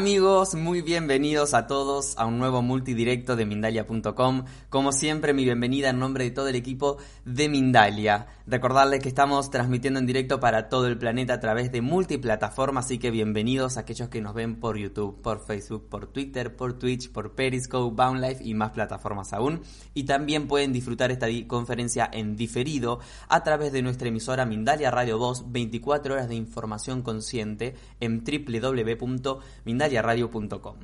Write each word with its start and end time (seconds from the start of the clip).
Amigos, 0.00 0.54
muy 0.54 0.80
bienvenidos 0.80 1.52
a 1.52 1.66
todos 1.66 2.16
a 2.16 2.24
un 2.24 2.38
nuevo 2.38 2.62
multidirecto 2.62 3.36
de 3.36 3.44
Mindalia.com. 3.44 4.46
Como 4.70 4.92
siempre, 4.92 5.34
mi 5.34 5.44
bienvenida 5.44 5.90
en 5.90 5.98
nombre 5.98 6.24
de 6.24 6.30
todo 6.30 6.48
el 6.48 6.54
equipo 6.54 6.96
de 7.26 7.50
Mindalia. 7.50 8.26
Recordarles 8.50 8.98
que 8.98 9.08
estamos 9.08 9.48
transmitiendo 9.48 10.00
en 10.00 10.06
directo 10.06 10.40
para 10.40 10.68
todo 10.68 10.88
el 10.88 10.98
planeta 10.98 11.34
a 11.34 11.38
través 11.38 11.70
de 11.70 11.82
multiplataformas, 11.82 12.86
así 12.86 12.98
que 12.98 13.12
bienvenidos 13.12 13.76
a 13.76 13.82
aquellos 13.82 14.08
que 14.08 14.20
nos 14.20 14.34
ven 14.34 14.58
por 14.58 14.76
YouTube, 14.76 15.22
por 15.22 15.46
Facebook, 15.46 15.88
por 15.88 16.08
Twitter, 16.08 16.56
por 16.56 16.76
Twitch, 16.76 17.12
por 17.12 17.36
Periscope, 17.36 17.94
Boundlife 17.94 18.42
y 18.42 18.54
más 18.54 18.72
plataformas 18.72 19.32
aún. 19.32 19.60
Y 19.94 20.02
también 20.02 20.48
pueden 20.48 20.72
disfrutar 20.72 21.12
esta 21.12 21.28
conferencia 21.46 22.10
en 22.12 22.34
diferido 22.34 22.98
a 23.28 23.44
través 23.44 23.70
de 23.70 23.82
nuestra 23.82 24.08
emisora 24.08 24.44
Mindalia 24.46 24.90
Radio 24.90 25.16
2, 25.18 25.52
24 25.52 26.14
horas 26.14 26.28
de 26.28 26.34
información 26.34 27.02
consciente 27.02 27.76
en 28.00 28.24
www.mindalia.com 28.24 30.02
Radio.com. 30.02 30.76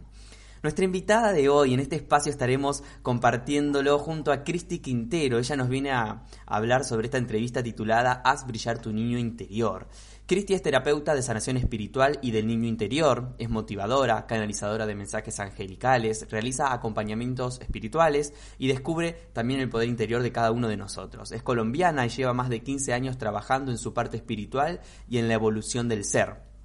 Nuestra 0.62 0.86
invitada 0.86 1.32
de 1.32 1.50
hoy 1.50 1.74
en 1.74 1.80
este 1.80 1.96
espacio 1.96 2.30
estaremos 2.30 2.82
compartiéndolo 3.02 3.98
junto 3.98 4.32
a 4.32 4.42
Cristi 4.42 4.78
Quintero. 4.78 5.38
Ella 5.38 5.54
nos 5.54 5.68
viene 5.68 5.90
a, 5.90 6.24
hablar 6.46 6.84
sobre 6.84 7.06
esta 7.06 7.18
entrevista 7.18 7.62
titulada 7.62 8.22
Haz 8.24 8.46
brillar 8.46 8.78
tu 8.78 8.90
niño 8.90 9.18
interior. 9.18 9.86
Cristi 10.24 10.54
es 10.54 10.62
terapeuta 10.62 11.14
de 11.14 11.22
sanación 11.22 11.58
espiritual 11.58 12.18
y 12.22 12.30
del 12.30 12.46
niño 12.46 12.66
interior, 12.66 13.34
es 13.38 13.50
motivadora, 13.50 14.26
canalizadora 14.26 14.86
de 14.86 14.94
mensajes 14.94 15.38
angelicales, 15.40 16.26
realiza 16.30 16.72
acompañamientos 16.72 17.60
espirituales 17.60 18.32
y 18.58 18.66
descubre 18.66 19.28
también 19.34 19.60
el 19.60 19.68
poder 19.68 19.88
interior 19.88 20.22
de 20.22 20.32
cada 20.32 20.52
uno 20.52 20.68
de 20.68 20.78
nosotros. 20.78 21.32
Es 21.32 21.42
colombiana 21.42 22.06
y 22.06 22.08
lleva 22.08 22.32
más 22.32 22.48
de 22.48 22.62
15 22.62 22.94
años 22.94 23.18
trabajando 23.18 23.70
en 23.70 23.78
su 23.78 23.92
parte 23.92 24.16
espiritual 24.16 24.80
y 25.08 25.18
en 25.18 25.28
la 25.28 25.34
evolución 25.34 25.88
del 25.88 26.04
ser. 26.04 26.55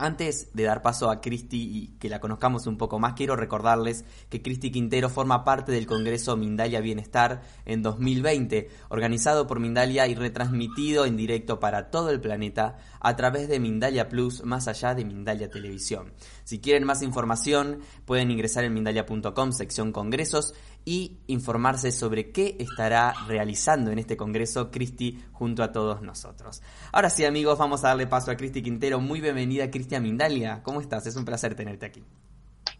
Antes 0.00 0.50
de 0.54 0.62
dar 0.62 0.80
paso 0.80 1.10
a 1.10 1.20
Cristi 1.20 1.56
y 1.60 1.86
que 1.98 2.08
la 2.08 2.20
conozcamos 2.20 2.68
un 2.68 2.78
poco 2.78 3.00
más, 3.00 3.14
quiero 3.14 3.34
recordarles 3.34 4.04
que 4.28 4.40
Cristi 4.42 4.70
Quintero 4.70 5.10
forma 5.10 5.42
parte 5.42 5.72
del 5.72 5.88
Congreso 5.88 6.36
Mindalia 6.36 6.80
Bienestar 6.80 7.42
en 7.64 7.82
2020, 7.82 8.70
organizado 8.90 9.48
por 9.48 9.58
Mindalia 9.58 10.06
y 10.06 10.14
retransmitido 10.14 11.04
en 11.04 11.16
directo 11.16 11.58
para 11.58 11.90
todo 11.90 12.10
el 12.10 12.20
planeta 12.20 12.78
a 13.00 13.16
través 13.16 13.48
de 13.48 13.58
Mindalia 13.58 14.08
Plus, 14.08 14.44
más 14.44 14.68
allá 14.68 14.94
de 14.94 15.04
Mindalia 15.04 15.50
Televisión. 15.50 16.12
Si 16.44 16.60
quieren 16.60 16.84
más 16.84 17.02
información, 17.02 17.80
pueden 18.04 18.30
ingresar 18.30 18.62
en 18.62 18.74
mindalia.com, 18.74 19.50
sección 19.50 19.90
Congresos, 19.90 20.54
y 20.88 21.20
informarse 21.26 21.90
sobre 21.90 22.32
qué 22.32 22.56
estará 22.58 23.12
realizando 23.26 23.90
en 23.90 23.98
este 23.98 24.16
Congreso 24.16 24.70
Cristi 24.70 25.22
junto 25.32 25.62
a 25.62 25.70
todos 25.70 26.00
nosotros. 26.00 26.62
Ahora 26.94 27.10
sí, 27.10 27.26
amigos, 27.26 27.58
vamos 27.58 27.84
a 27.84 27.88
darle 27.88 28.06
paso 28.06 28.30
a 28.30 28.36
Cristi 28.36 28.62
Quintero. 28.62 28.98
Muy 28.98 29.20
bienvenida, 29.20 29.70
Cristian 29.70 30.02
Mindalia. 30.02 30.62
¿Cómo 30.62 30.80
estás? 30.80 31.06
Es 31.06 31.14
un 31.14 31.26
placer 31.26 31.54
tenerte 31.54 31.84
aquí. 31.84 32.02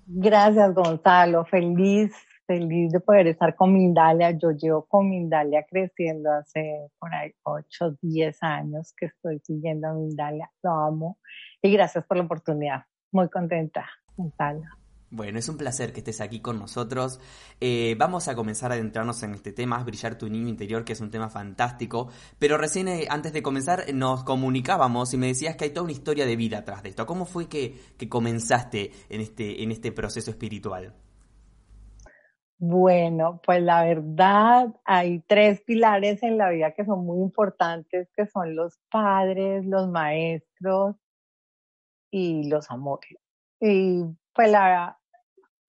Gracias, 0.06 0.74
Gonzalo. 0.74 1.44
Feliz, 1.44 2.14
feliz 2.46 2.92
de 2.92 3.00
poder 3.00 3.26
estar 3.26 3.54
con 3.54 3.74
Mindalia. 3.74 4.30
Yo 4.30 4.52
llevo 4.52 4.86
con 4.86 5.10
Mindalia 5.10 5.66
creciendo 5.68 6.32
hace 6.32 6.88
por 6.98 7.14
ahí 7.14 7.32
8, 7.42 7.98
10 8.00 8.42
años 8.42 8.94
que 8.96 9.04
estoy 9.04 9.38
siguiendo 9.40 9.86
a 9.86 9.92
Mindalia. 9.92 10.50
Lo 10.62 10.70
amo. 10.70 11.18
Y 11.60 11.70
gracias 11.70 12.06
por 12.06 12.16
la 12.16 12.22
oportunidad. 12.22 12.84
Muy 13.12 13.28
contenta, 13.28 13.86
Gonzalo. 14.16 14.77
Bueno, 15.10 15.38
es 15.38 15.48
un 15.48 15.56
placer 15.56 15.92
que 15.92 16.00
estés 16.00 16.20
aquí 16.20 16.40
con 16.40 16.58
nosotros. 16.58 17.18
Eh, 17.60 17.96
vamos 17.98 18.28
a 18.28 18.34
comenzar 18.34 18.72
a 18.72 18.74
adentrarnos 18.74 19.22
en 19.22 19.32
este 19.32 19.52
tema, 19.52 19.82
brillar 19.82 20.18
tu 20.18 20.28
niño 20.28 20.48
interior, 20.48 20.84
que 20.84 20.92
es 20.92 21.00
un 21.00 21.10
tema 21.10 21.30
fantástico. 21.30 22.08
Pero 22.38 22.58
recién, 22.58 22.88
eh, 22.88 23.06
antes 23.08 23.32
de 23.32 23.42
comenzar, 23.42 23.84
nos 23.94 24.22
comunicábamos 24.24 25.14
y 25.14 25.16
me 25.16 25.28
decías 25.28 25.56
que 25.56 25.64
hay 25.64 25.70
toda 25.70 25.84
una 25.84 25.92
historia 25.92 26.26
de 26.26 26.36
vida 26.36 26.58
atrás 26.58 26.82
de 26.82 26.90
esto. 26.90 27.06
¿Cómo 27.06 27.24
fue 27.24 27.48
que, 27.48 27.74
que 27.96 28.08
comenzaste 28.08 28.92
en 29.08 29.22
este, 29.22 29.62
en 29.62 29.72
este 29.72 29.92
proceso 29.92 30.30
espiritual? 30.30 30.92
Bueno, 32.60 33.40
pues 33.44 33.62
la 33.62 33.84
verdad, 33.84 34.74
hay 34.84 35.20
tres 35.20 35.62
pilares 35.62 36.22
en 36.22 36.36
la 36.36 36.50
vida 36.50 36.72
que 36.72 36.84
son 36.84 37.06
muy 37.06 37.20
importantes, 37.22 38.10
que 38.14 38.26
son 38.26 38.56
los 38.56 38.78
padres, 38.90 39.64
los 39.64 39.88
maestros 39.88 40.96
y 42.10 42.48
los 42.48 42.70
amores. 42.70 43.16
Y 43.60 44.04
pues 44.34 44.50
la, 44.50 44.98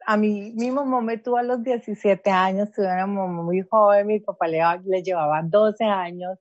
a 0.05 0.17
mí, 0.17 0.53
mi 0.55 0.71
mamá 0.71 1.01
me 1.01 1.17
tuvo 1.17 1.37
a 1.37 1.43
los 1.43 1.63
17 1.63 2.29
años, 2.29 2.71
tuve 2.71 2.85
una 2.85 3.07
mamá 3.07 3.43
muy 3.43 3.61
joven, 3.61 4.07
mi 4.07 4.19
papá 4.19 4.47
le, 4.47 4.59
le 4.85 5.03
llevaba 5.03 5.41
12 5.43 5.83
años 5.83 6.39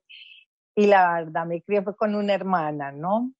y 0.75 0.87
la 0.87 1.13
verdad 1.13 1.45
me 1.45 1.61
crié 1.61 1.81
fue 1.81 1.95
con 1.95 2.15
una 2.15 2.33
hermana, 2.33 2.91
¿no? 2.91 3.31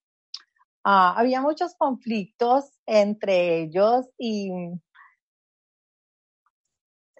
Ah, 0.83 1.13
había 1.17 1.41
muchos 1.41 1.75
conflictos 1.75 2.65
entre 2.85 3.61
ellos 3.61 4.09
y 4.17 4.51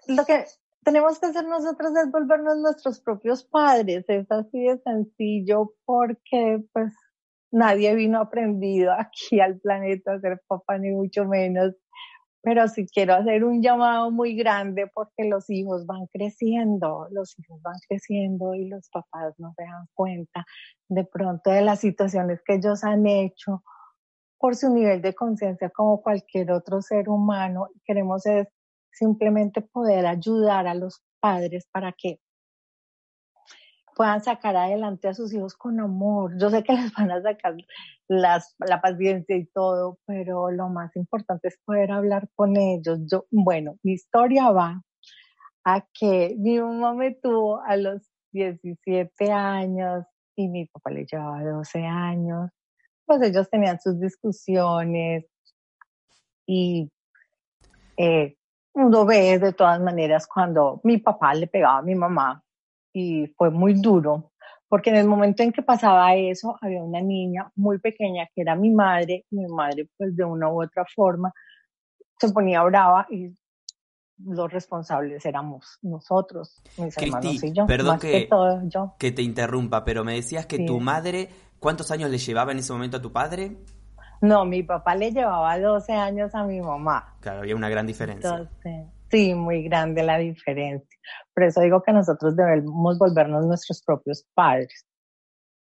lo 0.06 0.24
que 0.24 0.44
tenemos 0.84 1.18
que 1.18 1.26
hacer 1.26 1.44
nosotros 1.46 1.92
es 1.96 2.10
volvernos 2.10 2.58
nuestros 2.58 3.00
propios 3.00 3.44
padres, 3.44 4.04
es 4.08 4.30
así 4.30 4.60
de 4.62 4.78
sencillo 4.78 5.74
porque 5.84 6.62
pues 6.72 6.92
nadie 7.50 7.94
vino 7.94 8.20
aprendido 8.20 8.92
aquí 8.92 9.40
al 9.40 9.58
planeta 9.60 10.14
a 10.14 10.20
ser 10.20 10.40
papá 10.48 10.78
ni 10.78 10.90
mucho 10.90 11.24
menos 11.24 11.74
pero 12.42 12.68
sí 12.68 12.86
quiero 12.86 13.14
hacer 13.14 13.44
un 13.44 13.62
llamado 13.62 14.10
muy 14.10 14.34
grande 14.34 14.86
porque 14.94 15.28
los 15.28 15.50
hijos 15.50 15.86
van 15.86 16.06
creciendo, 16.06 17.06
los 17.10 17.38
hijos 17.38 17.60
van 17.62 17.76
creciendo 17.88 18.54
y 18.54 18.68
los 18.68 18.88
papás 18.90 19.34
no 19.38 19.52
se 19.56 19.64
dan 19.64 19.86
cuenta 19.94 20.44
de 20.88 21.04
pronto 21.04 21.50
de 21.50 21.62
las 21.62 21.80
situaciones 21.80 22.40
que 22.44 22.54
ellos 22.54 22.82
han 22.84 23.06
hecho 23.06 23.62
por 24.38 24.56
su 24.56 24.72
nivel 24.72 25.02
de 25.02 25.14
conciencia 25.14 25.70
como 25.70 26.00
cualquier 26.00 26.50
otro 26.52 26.80
ser 26.80 27.10
humano. 27.10 27.68
Queremos 27.84 28.22
simplemente 28.90 29.60
poder 29.60 30.06
ayudar 30.06 30.66
a 30.66 30.74
los 30.74 31.02
padres 31.20 31.68
para 31.70 31.92
que 31.92 32.20
puedan 34.00 34.22
sacar 34.22 34.56
adelante 34.56 35.08
a 35.08 35.12
sus 35.12 35.30
hijos 35.34 35.54
con 35.54 35.78
amor. 35.78 36.32
Yo 36.38 36.48
sé 36.48 36.62
que 36.62 36.72
les 36.72 36.90
van 36.94 37.10
a 37.10 37.20
sacar 37.20 37.54
la 38.08 38.80
paciencia 38.80 39.36
y 39.36 39.44
todo, 39.44 39.98
pero 40.06 40.50
lo 40.50 40.70
más 40.70 40.96
importante 40.96 41.48
es 41.48 41.58
poder 41.66 41.92
hablar 41.92 42.30
con 42.34 42.56
ellos. 42.56 42.98
Yo, 43.04 43.26
bueno, 43.30 43.76
mi 43.82 43.92
historia 43.92 44.52
va 44.52 44.82
a 45.64 45.84
que 45.92 46.34
mi 46.38 46.58
mamá 46.58 46.94
me 46.94 47.14
tuvo 47.14 47.60
a 47.60 47.76
los 47.76 48.10
17 48.32 49.30
años 49.30 50.06
y 50.34 50.48
mi 50.48 50.64
papá 50.64 50.92
le 50.92 51.04
llevaba 51.04 51.44
12 51.44 51.84
años. 51.84 52.50
Pues 53.04 53.20
ellos 53.20 53.50
tenían 53.50 53.78
sus 53.82 54.00
discusiones 54.00 55.26
y 56.46 56.90
eh, 57.98 58.34
uno 58.72 59.04
ve 59.04 59.38
de 59.38 59.52
todas 59.52 59.78
maneras 59.78 60.26
cuando 60.26 60.80
mi 60.84 60.96
papá 60.96 61.34
le 61.34 61.48
pegaba 61.48 61.80
a 61.80 61.82
mi 61.82 61.94
mamá 61.94 62.42
y 62.92 63.26
fue 63.36 63.50
muy 63.50 63.74
duro, 63.74 64.32
porque 64.68 64.90
en 64.90 64.96
el 64.96 65.06
momento 65.06 65.42
en 65.42 65.52
que 65.52 65.62
pasaba 65.62 66.14
eso, 66.14 66.56
había 66.60 66.82
una 66.82 67.00
niña 67.00 67.50
muy 67.56 67.78
pequeña 67.78 68.26
que 68.34 68.42
era 68.42 68.54
mi 68.54 68.70
madre, 68.70 69.24
y 69.30 69.36
mi 69.36 69.46
madre 69.46 69.88
pues 69.96 70.16
de 70.16 70.24
una 70.24 70.48
u 70.48 70.62
otra 70.62 70.84
forma 70.94 71.32
se 72.18 72.32
ponía 72.32 72.62
brava 72.62 73.06
y 73.10 73.32
los 74.24 74.52
responsables 74.52 75.24
éramos 75.24 75.78
nosotros, 75.82 76.62
mis 76.76 76.96
hermanos 76.96 77.42
y 77.42 77.52
yo. 77.52 77.66
Perdón 77.66 77.98
que, 77.98 78.28
que, 78.98 79.12
te 79.12 79.22
interrumpa, 79.22 79.84
pero 79.84 80.04
me 80.04 80.14
decías 80.14 80.46
que 80.46 80.66
tu 80.66 80.78
madre, 80.78 81.30
¿cuántos 81.58 81.90
años 81.90 82.10
le 82.10 82.18
llevaba 82.18 82.52
en 82.52 82.58
ese 82.58 82.72
momento 82.72 82.98
a 82.98 83.02
tu 83.02 83.12
padre? 83.12 83.56
No, 84.20 84.44
mi 84.44 84.62
papá 84.62 84.94
le 84.94 85.12
llevaba 85.12 85.58
12 85.58 85.92
años 85.94 86.34
a 86.34 86.44
mi 86.44 86.60
mamá. 86.60 87.16
Claro, 87.20 87.40
había 87.40 87.56
una 87.56 87.70
gran 87.70 87.86
diferencia. 87.86 88.50
Sí, 89.10 89.34
muy 89.34 89.64
grande 89.64 90.02
la 90.04 90.18
diferencia. 90.18 90.98
Por 91.34 91.44
eso 91.44 91.60
digo 91.60 91.82
que 91.82 91.92
nosotros 91.92 92.36
debemos 92.36 92.98
volvernos 92.98 93.44
nuestros 93.46 93.82
propios 93.82 94.24
padres. 94.34 94.86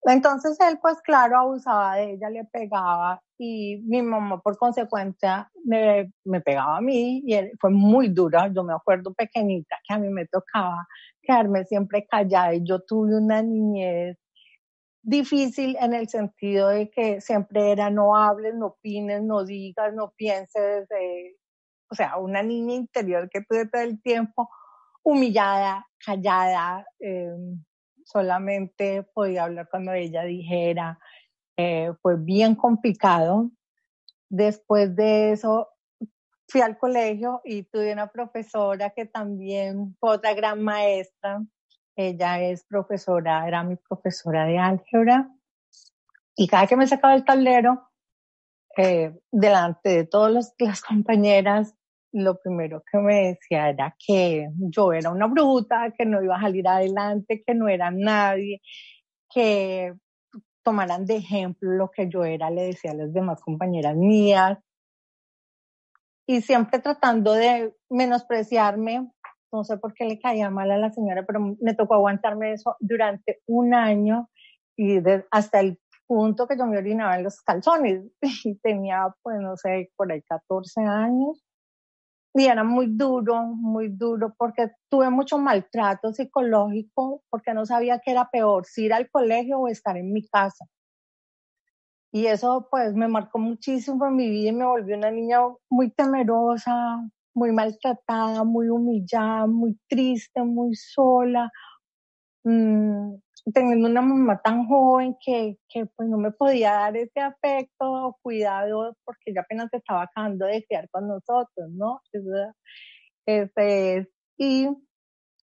Entonces 0.02 0.58
él, 0.60 0.78
pues 0.81 1.00
claro, 1.02 1.38
abusaba 1.38 1.96
de 1.96 2.12
ella, 2.12 2.31
le 2.31 2.44
pegaba 2.44 3.22
y 3.38 3.78
mi 3.87 4.02
mamá 4.02 4.40
por 4.40 4.56
consecuencia 4.58 5.50
me, 5.64 6.10
pegaba 6.44 6.78
a 6.78 6.81
mí 6.81 7.22
y 7.26 7.34
fue 7.60 7.70
muy 7.70 8.08
dura. 8.08 8.50
Yo 8.54 8.64
me 8.64 8.75
acuerdo 8.75 9.12
pequeñita 9.14 9.76
que 9.87 9.94
a 9.94 9.98
mí 9.98 10.08
me 10.08 10.26
tocaba 10.26 10.87
quedarme 11.22 11.64
siempre 11.64 12.06
callada 12.06 12.54
y 12.54 12.64
yo 12.64 12.81
tuve 12.81 13.16
una 13.16 13.42
niñez 13.42 14.19
difícil 15.02 15.76
en 15.81 15.94
el 15.94 16.08
sentido 16.08 16.69
de 16.69 16.90
que 16.90 17.20
siempre 17.20 17.72
era 17.72 17.90
no 17.90 18.16
hables, 18.16 18.54
no 18.54 18.66
opines, 18.69 19.22
no 19.22 19.44
digas, 19.44 19.94
no 19.94 20.12
pienses, 20.16 20.90
eh, 20.90 21.37
o 21.90 21.94
sea, 21.94 22.16
una 22.19 22.42
niña 22.42 22.75
interior 22.75 23.28
que 23.28 23.42
tuve 23.42 23.66
todo 23.66 23.82
el 23.82 24.00
tiempo 24.00 24.48
humillada, 25.02 25.87
callada, 26.04 26.87
eh, 27.00 27.34
solamente 28.04 29.02
podía 29.14 29.44
hablar 29.44 29.69
cuando 29.69 29.92
ella 29.92 30.22
dijera, 30.22 30.98
eh, 31.56 31.92
fue 32.00 32.16
bien 32.16 32.54
complicado. 32.54 33.50
Después 34.28 34.94
de 34.94 35.32
eso 35.32 35.69
fui 36.48 36.60
al 36.60 36.78
colegio 36.78 37.40
y 37.44 37.64
tuve 37.64 37.92
una 37.92 38.08
profesora 38.08 38.90
que 38.90 39.06
también 39.06 39.96
fue 39.98 40.16
otra 40.16 40.34
gran 40.34 40.62
maestra. 40.62 41.42
Ella 41.96 42.40
es 42.40 42.64
profesora, 42.64 43.46
era 43.46 43.62
mi 43.62 43.76
profesora 43.76 44.44
de 44.44 44.58
álgebra. 44.58 45.28
Y 46.37 46.46
cada 46.48 46.66
que 46.66 46.76
me 46.76 46.87
sacaba 46.87 47.14
el 47.14 47.25
tablero, 47.25 47.90
eh, 48.76 49.19
delante 49.31 49.90
de 49.90 50.04
todas 50.04 50.54
las 50.58 50.82
compañeras, 50.82 51.75
lo 52.12 52.40
primero 52.40 52.82
que 52.90 52.98
me 52.98 53.28
decía 53.28 53.68
era 53.68 53.96
que 54.04 54.48
yo 54.58 54.92
era 54.92 55.10
una 55.10 55.26
bruta, 55.26 55.92
que 55.96 56.04
no 56.04 56.22
iba 56.22 56.36
a 56.36 56.40
salir 56.40 56.66
adelante, 56.66 57.42
que 57.46 57.54
no 57.54 57.68
era 57.68 57.90
nadie, 57.90 58.60
que 59.32 59.94
tomaran 60.62 61.06
de 61.06 61.16
ejemplo 61.16 61.70
lo 61.70 61.90
que 61.90 62.08
yo 62.08 62.24
era, 62.24 62.50
le 62.50 62.62
decía 62.62 62.92
a 62.92 62.94
las 62.94 63.12
demás 63.12 63.40
compañeras 63.40 63.96
mías. 63.96 64.58
Y 66.26 66.42
siempre 66.42 66.78
tratando 66.80 67.32
de 67.32 67.74
menospreciarme, 67.88 69.10
no 69.52 69.64
sé 69.64 69.78
por 69.78 69.94
qué 69.94 70.04
le 70.04 70.20
caía 70.20 70.50
mal 70.50 70.70
a 70.70 70.78
la 70.78 70.90
señora, 70.92 71.24
pero 71.26 71.56
me 71.60 71.74
tocó 71.74 71.94
aguantarme 71.94 72.52
eso 72.52 72.76
durante 72.78 73.40
un 73.46 73.74
año 73.74 74.28
y 74.76 74.98
hasta 75.30 75.60
el 75.60 75.78
punto 76.06 76.46
que 76.46 76.56
yo 76.56 76.66
me 76.66 76.78
orinaba 76.78 77.16
en 77.16 77.24
los 77.24 77.40
calzones 77.40 78.04
y 78.44 78.56
tenía, 78.58 79.14
pues 79.22 79.38
no 79.40 79.56
sé, 79.56 79.90
por 79.96 80.10
ahí 80.12 80.22
14 80.22 80.80
años 80.82 81.44
y 82.34 82.46
era 82.46 82.64
muy 82.64 82.86
duro, 82.88 83.42
muy 83.44 83.88
duro, 83.88 84.34
porque 84.38 84.70
tuve 84.88 85.10
mucho 85.10 85.38
maltrato 85.38 86.12
psicológico, 86.12 87.22
porque 87.30 87.54
no 87.54 87.66
sabía 87.66 88.00
qué 88.04 88.12
era 88.12 88.28
peor, 88.30 88.66
si 88.66 88.84
ir 88.84 88.92
al 88.94 89.10
colegio 89.10 89.58
o 89.58 89.68
estar 89.68 89.96
en 89.96 90.12
mi 90.12 90.26
casa. 90.28 90.66
Y 92.12 92.26
eso 92.26 92.66
pues 92.70 92.94
me 92.94 93.08
marcó 93.08 93.38
muchísimo 93.38 94.06
en 94.06 94.16
mi 94.16 94.28
vida 94.30 94.48
y 94.50 94.52
me 94.52 94.64
volvió 94.66 94.96
una 94.96 95.10
niña 95.12 95.40
muy 95.70 95.90
temerosa, 95.92 96.74
muy 97.34 97.52
maltratada, 97.52 98.42
muy 98.44 98.68
humillada, 98.68 99.46
muy 99.46 99.78
triste, 99.88 100.42
muy 100.42 100.74
sola. 100.74 101.50
Mm, 102.44 103.16
teniendo 103.54 103.88
una 103.88 104.02
mamá 104.02 104.40
tan 104.42 104.66
joven 104.66 105.16
que, 105.25 105.58
que 105.69 105.87
pues 105.87 106.08
no 106.08 106.19
me 106.19 106.31
podía 106.32 106.72
dar 106.72 106.96
ese 106.96 107.20
afecto 107.20 108.19
cuidado 108.22 108.96
porque 109.04 109.31
ella 109.31 109.42
apenas 109.42 109.72
estaba 109.72 110.02
acabando 110.02 110.46
de 110.46 110.64
criar 110.64 110.88
con 110.90 111.08
nosotros, 111.08 111.70
¿no? 111.70 112.00
Ese 113.26 113.96
es. 113.96 114.08
Y 114.37 114.69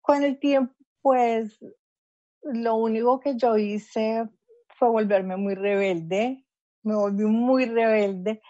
con 0.01 0.23
el 0.23 0.39
tiempo, 0.39 0.73
pues 1.01 1.59
lo 2.41 2.75
único 2.75 3.19
que 3.19 3.35
yo 3.35 3.57
hice 3.57 4.27
fue 4.77 4.89
volverme 4.89 5.37
muy 5.37 5.55
rebelde, 5.55 6.45
me 6.83 6.95
volví 6.95 7.25
muy 7.25 7.65
rebelde 7.65 8.41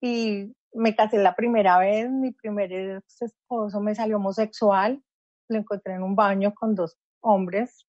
y 0.00 0.52
me 0.72 0.94
casé 0.96 1.18
la 1.18 1.36
primera 1.36 1.78
vez, 1.78 2.10
mi 2.10 2.32
primer 2.32 3.00
esposo 3.20 3.80
me 3.80 3.94
salió 3.94 4.16
homosexual, 4.16 5.00
lo 5.48 5.58
encontré 5.58 5.94
en 5.94 6.02
un 6.02 6.16
baño 6.16 6.52
con 6.54 6.74
dos 6.74 6.96
hombres 7.20 7.86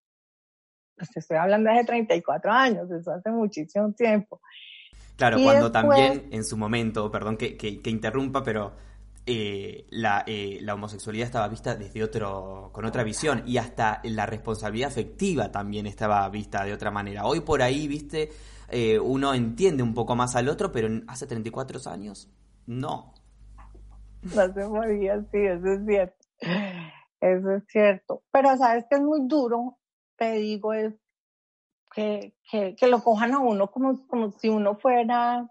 pues 0.97 1.09
estoy 1.15 1.38
hablando 1.38 1.69
de 1.69 1.77
hace 1.77 1.86
34 1.88 2.51
años, 2.51 2.92
eso 2.92 3.12
hace 3.12 3.30
muchísimo 3.31 3.92
tiempo. 3.94 4.42
Claro, 5.15 5.38
cuando 5.42 5.71
también 5.71 6.27
en 6.31 6.44
su 6.44 6.57
momento, 6.57 7.09
perdón 7.09 7.38
que, 7.38 7.56
que, 7.56 7.89
interrumpa, 7.89 8.44
pero 8.44 8.74
eh, 9.25 9.86
la, 9.92 10.24
eh, 10.27 10.59
la, 10.62 10.74
homosexualidad 10.74 11.25
estaba 11.25 11.47
vista 11.47 11.75
desde 11.75 12.03
otro, 12.03 12.69
con 12.74 12.83
otra 12.83 13.03
visión 13.03 13.44
y 13.45 13.57
hasta 13.57 14.01
la 14.03 14.25
responsabilidad 14.25 14.89
afectiva 14.89 15.51
también 15.51 15.86
estaba 15.86 16.27
vista 16.30 16.65
de 16.65 16.74
otra 16.74 16.92
manera. 16.92 17.25
Hoy 17.25 17.39
por 17.39 17.62
ahí, 17.62 17.88
viste, 17.88 18.30
eh, 18.69 19.00
uno 19.00 19.33
entiende 19.33 19.83
un 19.83 19.94
poco 19.94 20.15
más 20.15 20.36
al 20.36 20.50
otro, 20.50 20.71
pero 20.71 20.89
hace 21.07 21.27
34 21.27 21.80
años, 21.89 22.30
no. 22.65 23.13
No 24.21 24.53
se 24.53 24.65
podía, 24.65 25.21
sí, 25.31 25.38
eso 25.38 25.68
es 25.68 25.86
cierto. 25.86 26.25
Eso 27.21 27.51
es 27.51 27.63
cierto. 27.68 28.24
Pero 28.31 28.57
sabes 28.57 28.86
que 28.89 28.98
es 28.98 29.01
muy 29.01 29.21
duro 29.27 29.77
digo 30.23 30.73
es 30.73 30.94
que, 31.94 32.33
que, 32.50 32.75
que, 32.75 32.88
lo 32.88 33.03
cojan 33.03 33.33
a 33.33 33.39
uno 33.39 33.71
como, 33.71 34.06
como 34.07 34.31
si 34.31 34.50
uno 34.50 34.75
fuera... 34.75 35.50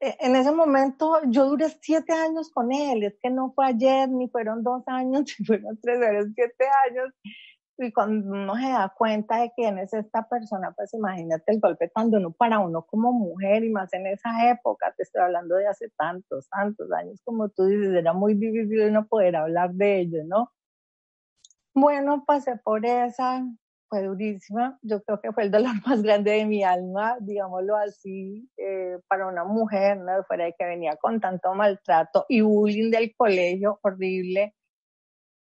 E, 0.00 0.16
en 0.20 0.36
ese 0.36 0.52
momento 0.52 1.20
yo 1.26 1.46
duré 1.46 1.68
siete 1.80 2.12
años 2.12 2.50
con 2.50 2.72
él, 2.72 3.04
es 3.04 3.18
que 3.22 3.30
no 3.30 3.52
fue 3.52 3.66
ayer, 3.66 4.08
ni 4.08 4.28
fueron 4.28 4.62
dos 4.62 4.82
años, 4.86 5.24
ni 5.38 5.46
fueron 5.46 5.78
tres, 5.80 5.98
fueron 5.98 6.34
siete 6.34 6.64
años. 6.88 7.14
Y 7.78 7.90
cuando 7.92 8.30
uno 8.30 8.54
se 8.56 8.68
da 8.68 8.92
cuenta 8.96 9.38
de 9.38 9.50
quién 9.56 9.78
es 9.78 9.92
esta 9.94 10.28
persona, 10.28 10.72
pues 10.72 10.92
imagínate 10.94 11.52
el 11.52 11.60
golpe 11.60 11.90
cuando 11.90 12.18
uno 12.18 12.30
para 12.30 12.58
uno 12.58 12.82
como 12.82 13.12
mujer 13.12 13.64
y 13.64 13.70
más 13.70 13.92
en 13.94 14.06
esa 14.06 14.50
época, 14.50 14.92
te 14.96 15.04
estoy 15.04 15.22
hablando 15.22 15.56
de 15.56 15.66
hace 15.66 15.88
tantos, 15.96 16.48
tantos 16.50 16.92
años, 16.92 17.20
como 17.24 17.48
tú 17.48 17.64
dices, 17.64 17.94
era 17.94 18.12
muy 18.12 18.34
difícil 18.34 18.92
no 18.92 19.06
poder 19.06 19.36
hablar 19.36 19.72
de 19.72 20.00
ello, 20.00 20.18
¿no? 20.26 20.52
Bueno, 21.74 22.24
pasé 22.26 22.56
por 22.56 22.84
esa, 22.84 23.46
fue 23.88 24.02
durísima. 24.02 24.78
Yo 24.82 25.02
creo 25.02 25.20
que 25.20 25.32
fue 25.32 25.44
el 25.44 25.50
dolor 25.50 25.72
más 25.86 26.02
grande 26.02 26.32
de 26.32 26.46
mi 26.46 26.62
alma, 26.64 27.16
digámoslo 27.20 27.76
así, 27.76 28.48
eh, 28.56 28.98
para 29.08 29.26
una 29.26 29.44
mujer, 29.44 29.98
¿no? 29.98 30.22
Fuera 30.24 30.44
de 30.44 30.54
que 30.58 30.64
venía 30.64 30.96
con 30.96 31.20
tanto 31.20 31.54
maltrato 31.54 32.26
y 32.28 32.40
bullying 32.42 32.90
del 32.90 33.14
colegio 33.16 33.78
horrible. 33.82 34.54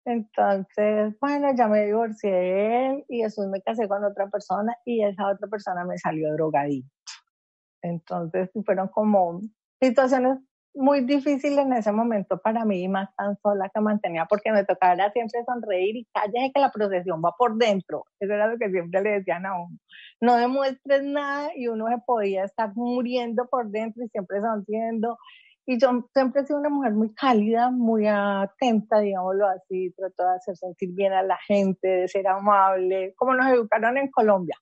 Entonces, 0.06 1.16
bueno, 1.20 1.54
ya 1.56 1.68
me 1.68 1.86
divorcié 1.86 2.32
de 2.32 2.88
él 2.88 3.06
y 3.08 3.22
después 3.22 3.48
me 3.50 3.62
casé 3.62 3.88
con 3.88 4.04
otra 4.04 4.28
persona 4.30 4.76
y 4.86 5.04
esa 5.04 5.28
otra 5.28 5.48
persona 5.48 5.86
me 5.86 5.98
salió 5.98 6.34
drogadito. 6.34 6.90
Entonces, 7.84 8.50
fueron 8.66 8.88
como 8.88 9.42
situaciones 9.80 10.40
muy 10.80 11.02
difícil 11.02 11.60
en 11.60 11.74
ese 11.74 11.92
momento 11.92 12.40
para 12.42 12.64
mí, 12.64 12.88
más 12.88 13.14
tan 13.18 13.38
sola 13.42 13.70
que 13.74 13.82
mantenía, 13.82 14.26
porque 14.26 14.52
me 14.52 14.64
tocaba 14.64 15.12
siempre 15.12 15.44
sonreír 15.46 15.98
y 15.98 16.08
cállate 16.14 16.52
que 16.54 16.62
la 16.62 16.72
procesión 16.72 17.22
va 17.24 17.34
por 17.38 17.58
dentro. 17.58 18.06
Eso 18.18 18.34
era 18.34 18.48
lo 18.48 18.58
que 18.58 18.70
siempre 18.70 19.02
le 19.02 19.10
decían 19.12 19.46
a 19.46 19.62
uno. 19.62 19.78
No 20.22 20.38
demuestres 20.38 21.04
nada 21.04 21.50
y 21.54 21.68
uno 21.68 21.88
se 21.90 21.98
podía 22.06 22.46
estar 22.46 22.72
muriendo 22.76 23.46
por 23.48 23.70
dentro 23.70 24.06
y 24.06 24.08
siempre 24.08 24.40
sonriendo. 24.40 25.18
Y 25.66 25.78
yo 25.80 26.08
siempre 26.14 26.42
he 26.42 26.46
sido 26.46 26.60
una 26.60 26.70
mujer 26.70 26.94
muy 26.94 27.14
cálida, 27.14 27.70
muy 27.70 28.08
atenta, 28.08 29.00
digámoslo 29.02 29.48
así, 29.50 29.92
trato 29.98 30.24
de 30.24 30.36
hacer 30.36 30.56
sentir 30.56 30.92
bien 30.94 31.12
a 31.12 31.22
la 31.24 31.38
gente, 31.46 31.88
de 31.88 32.08
ser 32.08 32.26
amable, 32.26 33.14
como 33.18 33.36
nos 33.36 33.52
educaron 33.52 33.98
en 33.98 34.10
Colombia. 34.10 34.56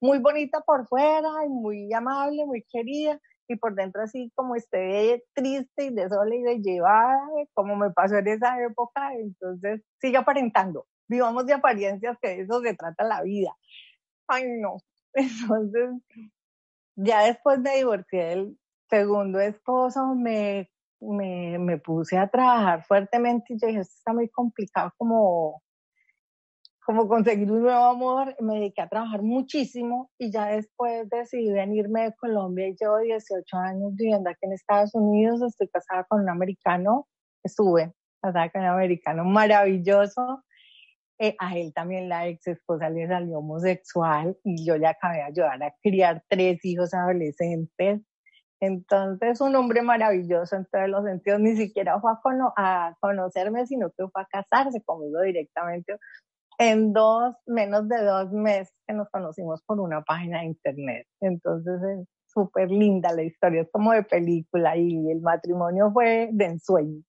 Muy 0.00 0.20
bonita 0.20 0.60
por 0.60 0.86
fuera 0.86 1.28
y 1.44 1.48
muy 1.48 1.92
amable, 1.92 2.46
muy 2.46 2.64
querida, 2.70 3.20
y 3.48 3.56
por 3.56 3.74
dentro 3.74 4.02
así 4.02 4.30
como 4.34 4.56
esté 4.56 5.24
triste 5.34 5.86
y 5.86 5.94
de 5.94 6.08
sola 6.08 6.34
y 6.34 6.42
de 6.42 6.60
llevada, 6.60 7.20
como 7.52 7.76
me 7.76 7.90
pasó 7.90 8.16
en 8.16 8.28
esa 8.28 8.62
época, 8.62 9.12
entonces 9.14 9.82
sigue 10.00 10.16
aparentando. 10.16 10.86
Vivamos 11.08 11.46
de 11.46 11.52
apariencias 11.52 12.16
que 12.20 12.28
de 12.28 12.40
eso 12.42 12.60
se 12.62 12.74
trata 12.74 13.04
la 13.04 13.22
vida. 13.22 13.54
Ay, 14.26 14.44
no. 14.58 14.76
Entonces, 15.14 15.90
ya 16.96 17.24
después 17.24 17.62
de 17.62 17.70
divorcié 17.76 18.24
del 18.24 18.58
segundo 18.88 19.38
esposo, 19.38 20.14
me, 20.14 20.70
me, 21.00 21.58
me 21.58 21.78
puse 21.78 22.16
a 22.16 22.28
trabajar 22.28 22.84
fuertemente 22.84 23.52
y 23.52 23.58
yo 23.60 23.66
dije, 23.68 23.80
esto 23.80 23.94
está 23.98 24.12
muy 24.12 24.28
complicado 24.30 24.92
como 24.96 25.62
como 26.84 27.08
conseguir 27.08 27.50
un 27.50 27.62
nuevo 27.62 27.84
amor, 27.84 28.36
me 28.40 28.56
dediqué 28.56 28.82
a 28.82 28.88
trabajar 28.88 29.22
muchísimo 29.22 30.10
y 30.18 30.30
ya 30.30 30.48
después 30.48 31.08
decidí 31.08 31.50
venirme 31.50 32.02
de 32.02 32.14
Colombia 32.14 32.68
y 32.68 32.76
llevo 32.78 32.98
18 32.98 33.56
años 33.56 33.94
viviendo 33.94 34.28
aquí 34.28 34.40
en 34.42 34.52
Estados 34.52 34.94
Unidos, 34.94 35.40
estoy 35.42 35.68
casada 35.68 36.04
con 36.04 36.20
un 36.20 36.28
americano, 36.28 37.08
estuve 37.42 37.94
casada 38.20 38.50
con 38.50 38.60
un 38.62 38.68
americano 38.68 39.24
maravilloso, 39.24 40.44
eh, 41.18 41.34
a 41.38 41.56
él 41.56 41.72
también 41.72 42.08
la 42.10 42.28
ex 42.28 42.46
esposa 42.48 42.90
le 42.90 43.08
salió 43.08 43.38
homosexual 43.38 44.36
y 44.44 44.66
yo 44.66 44.76
le 44.76 44.86
acabé 44.86 45.16
de 45.16 45.22
ayudar 45.22 45.62
a 45.62 45.74
criar 45.82 46.22
tres 46.28 46.62
hijos 46.64 46.92
adolescentes. 46.92 48.02
Entonces, 48.60 49.40
un 49.40 49.54
hombre 49.56 49.82
maravilloso 49.82 50.56
en 50.56 50.66
todos 50.66 50.88
los 50.88 51.04
sentidos, 51.04 51.40
ni 51.40 51.56
siquiera 51.56 52.00
fue 52.00 52.12
a, 52.12 52.88
a 52.88 52.96
conocerme, 53.00 53.66
sino 53.66 53.90
que 53.90 54.06
fue 54.08 54.22
a 54.22 54.26
casarse 54.26 54.82
conmigo 54.82 55.20
directamente 55.22 55.98
en 56.58 56.92
dos, 56.92 57.34
menos 57.46 57.88
de 57.88 58.02
dos 58.02 58.30
meses 58.32 58.74
que 58.86 58.94
nos 58.94 59.08
conocimos 59.10 59.62
por 59.66 59.80
una 59.80 60.02
página 60.02 60.40
de 60.40 60.46
internet. 60.46 61.06
Entonces 61.20 61.80
es 61.82 62.08
súper 62.26 62.70
linda 62.70 63.12
la 63.12 63.22
historia, 63.22 63.62
es 63.62 63.68
como 63.70 63.92
de 63.92 64.02
película 64.02 64.76
y 64.76 65.10
el 65.10 65.20
matrimonio 65.20 65.90
fue 65.92 66.28
de 66.32 66.44
ensueño. 66.44 67.02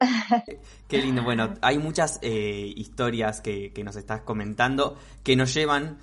Qué 0.88 0.98
lindo. 0.98 1.24
Bueno, 1.24 1.54
hay 1.62 1.78
muchas 1.78 2.18
eh, 2.22 2.72
historias 2.76 3.40
que, 3.40 3.72
que, 3.72 3.82
nos 3.82 3.96
estás 3.96 4.20
comentando 4.22 4.96
que 5.24 5.36
nos 5.36 5.54
llevan 5.54 5.98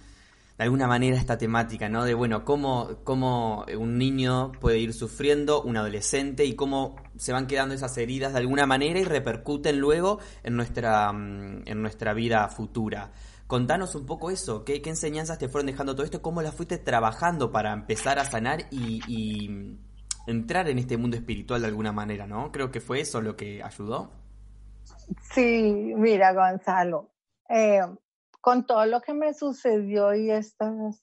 de 0.63 0.67
alguna 0.67 0.87
manera 0.87 1.17
esta 1.17 1.37
temática, 1.37 1.89
¿no? 1.89 2.05
De, 2.05 2.13
bueno, 2.13 2.45
cómo, 2.45 2.91
cómo 3.03 3.65
un 3.77 3.97
niño 3.97 4.53
puede 4.61 4.79
ir 4.79 4.93
sufriendo, 4.93 5.61
un 5.61 5.75
adolescente, 5.75 6.45
y 6.45 6.55
cómo 6.55 6.95
se 7.17 7.33
van 7.33 7.47
quedando 7.47 7.75
esas 7.75 7.97
heridas 7.97 8.31
de 8.31 8.39
alguna 8.39 8.65
manera 8.65 8.97
y 8.97 9.03
repercuten 9.03 9.77
luego 9.77 10.19
en 10.41 10.55
nuestra, 10.55 11.11
mm, 11.11 11.63
en 11.65 11.81
nuestra 11.81 12.13
vida 12.13 12.47
futura. 12.47 13.11
Contanos 13.45 13.93
un 13.95 14.05
poco 14.05 14.31
eso, 14.31 14.63
¿qué, 14.63 14.81
enseñanzas 14.85 15.37
te 15.37 15.49
fueron 15.49 15.65
dejando 15.65 15.95
todo 15.95 16.05
esto? 16.05 16.21
¿Cómo 16.21 16.41
las 16.41 16.55
fuiste 16.55 16.77
trabajando 16.77 17.51
para 17.51 17.73
empezar 17.73 18.17
a 18.17 18.23
sanar 18.23 18.61
y, 18.71 19.01
y 19.05 19.77
entrar 20.27 20.69
en 20.69 20.79
este 20.79 20.95
mundo 20.95 21.17
espiritual 21.17 21.59
de 21.59 21.67
alguna 21.67 21.91
manera, 21.91 22.25
¿no? 22.25 22.53
Creo 22.53 22.71
que 22.71 22.79
fue 22.79 23.01
eso 23.01 23.19
lo 23.19 23.35
que 23.35 23.61
ayudó. 23.61 24.11
Sí, 25.33 25.93
mira, 25.97 26.31
Gonzalo, 26.31 27.09
eh, 27.49 27.81
con 28.43 28.65
todo 28.65 28.85
lo 28.85 28.99
que 28.99 29.13
me 29.13 29.33
sucedió 29.33 30.13
y 30.13 30.29
estas, 30.29 31.01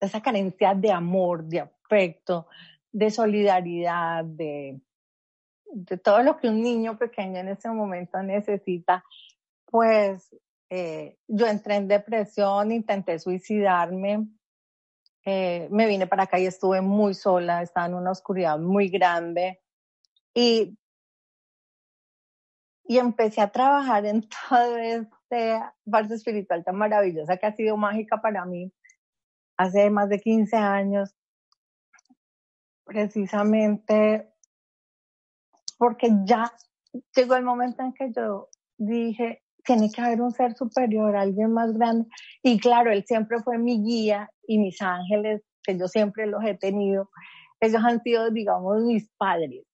esa 0.00 0.22
carencia 0.22 0.74
de 0.74 0.90
amor, 0.90 1.44
de 1.44 1.60
afecto, 1.60 2.48
de 2.90 3.10
solidaridad, 3.10 4.24
de, 4.24 4.80
todo 6.02 6.22
lo 6.22 6.38
que 6.38 6.48
un 6.48 6.62
niño 6.62 6.96
pequeño 6.96 7.40
en 7.40 7.48
ese 7.48 7.68
momento 7.68 8.22
necesita, 8.22 9.04
pues 9.66 10.34
eh, 10.70 11.18
yo 11.28 11.46
entré 11.48 11.74
en 11.74 11.88
depresión, 11.88 12.72
intenté 12.72 13.18
suicidarme, 13.18 14.26
eh, 15.22 15.68
me 15.70 15.86
vine 15.86 16.06
para 16.06 16.22
acá 16.22 16.38
y 16.38 16.46
estuve 16.46 16.80
muy 16.80 17.12
sola, 17.12 17.60
estaba 17.60 17.88
en 17.88 17.94
una 17.94 18.12
oscuridad 18.12 18.58
muy 18.58 18.88
grande 18.88 19.60
y, 20.32 20.78
y 22.84 22.96
empecé 22.96 23.42
a 23.42 23.52
trabajar 23.52 24.06
en 24.06 24.26
todo 24.48 24.78
este 25.28 25.60
parte 25.90 26.14
espiritual 26.14 26.64
tan 26.64 26.76
maravillosa 26.76 27.36
que 27.36 27.46
ha 27.46 27.52
sido 27.52 27.76
mágica 27.76 28.20
para 28.20 28.44
mí 28.44 28.72
hace 29.56 29.90
más 29.90 30.08
de 30.08 30.20
15 30.20 30.56
años, 30.56 31.14
precisamente 32.84 34.28
porque 35.78 36.10
ya 36.24 36.52
llegó 37.14 37.36
el 37.36 37.44
momento 37.44 37.82
en 37.82 37.92
que 37.92 38.12
yo 38.14 38.48
dije, 38.78 39.42
tiene 39.64 39.90
que 39.90 40.00
haber 40.00 40.20
un 40.20 40.30
ser 40.30 40.54
superior, 40.54 41.16
alguien 41.16 41.52
más 41.52 41.72
grande. 41.72 42.08
Y 42.42 42.58
claro, 42.58 42.92
él 42.92 43.04
siempre 43.06 43.38
fue 43.42 43.58
mi 43.58 43.82
guía 43.82 44.30
y 44.46 44.58
mis 44.58 44.80
ángeles, 44.80 45.42
que 45.62 45.78
yo 45.78 45.88
siempre 45.88 46.26
los 46.26 46.44
he 46.44 46.54
tenido, 46.54 47.10
ellos 47.60 47.82
han 47.84 48.00
sido, 48.02 48.30
digamos, 48.30 48.82
mis 48.82 49.10
padres 49.16 49.64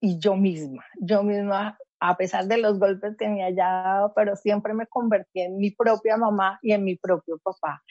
y 0.00 0.18
yo 0.18 0.36
misma. 0.36 0.84
Yo 1.00 1.22
misma, 1.22 1.76
a 2.08 2.16
pesar 2.16 2.46
de 2.46 2.58
los 2.58 2.78
golpes 2.78 3.16
que 3.16 3.28
me 3.28 3.42
haya 3.44 3.66
dado, 3.66 4.12
pero 4.14 4.36
siempre 4.36 4.74
me 4.74 4.86
convertí 4.86 5.40
en 5.40 5.56
mi 5.56 5.70
propia 5.70 6.16
mamá 6.16 6.58
y 6.62 6.72
en 6.72 6.84
mi 6.84 6.96
propio 6.96 7.38
papá 7.42 7.82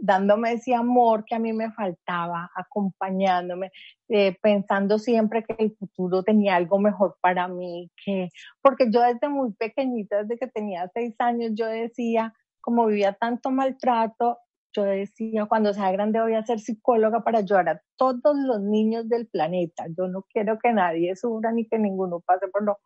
dándome 0.00 0.54
ese 0.54 0.74
amor 0.74 1.24
que 1.24 1.36
a 1.36 1.38
mí 1.38 1.52
me 1.52 1.70
faltaba, 1.70 2.50
acompañándome, 2.56 3.70
eh, 4.08 4.36
pensando 4.42 4.98
siempre 4.98 5.44
que 5.44 5.54
el 5.58 5.76
futuro 5.76 6.24
tenía 6.24 6.56
algo 6.56 6.80
mejor 6.80 7.16
para 7.20 7.46
mí, 7.46 7.88
que, 8.04 8.28
porque 8.60 8.90
yo 8.90 9.00
desde 9.00 9.28
muy 9.28 9.52
pequeñita, 9.52 10.22
desde 10.24 10.38
que 10.38 10.48
tenía 10.48 10.90
seis 10.92 11.14
años, 11.20 11.52
yo 11.54 11.66
decía, 11.66 12.34
como 12.60 12.86
vivía 12.86 13.12
tanto 13.12 13.50
maltrato, 13.50 14.38
yo 14.74 14.82
decía, 14.84 15.46
cuando 15.46 15.72
sea 15.72 15.92
grande 15.92 16.20
voy 16.20 16.34
a 16.34 16.44
ser 16.44 16.58
psicóloga 16.58 17.22
para 17.22 17.38
ayudar 17.38 17.68
a 17.68 17.82
todos 17.96 18.34
los 18.34 18.60
niños 18.60 19.08
del 19.08 19.28
planeta. 19.28 19.84
Yo 19.96 20.08
no 20.08 20.22
quiero 20.32 20.58
que 20.58 20.72
nadie 20.72 21.14
sufra 21.14 21.52
ni 21.52 21.68
que 21.68 21.78
ninguno 21.78 22.20
pase 22.20 22.48
por 22.48 22.64
lo 22.64 22.78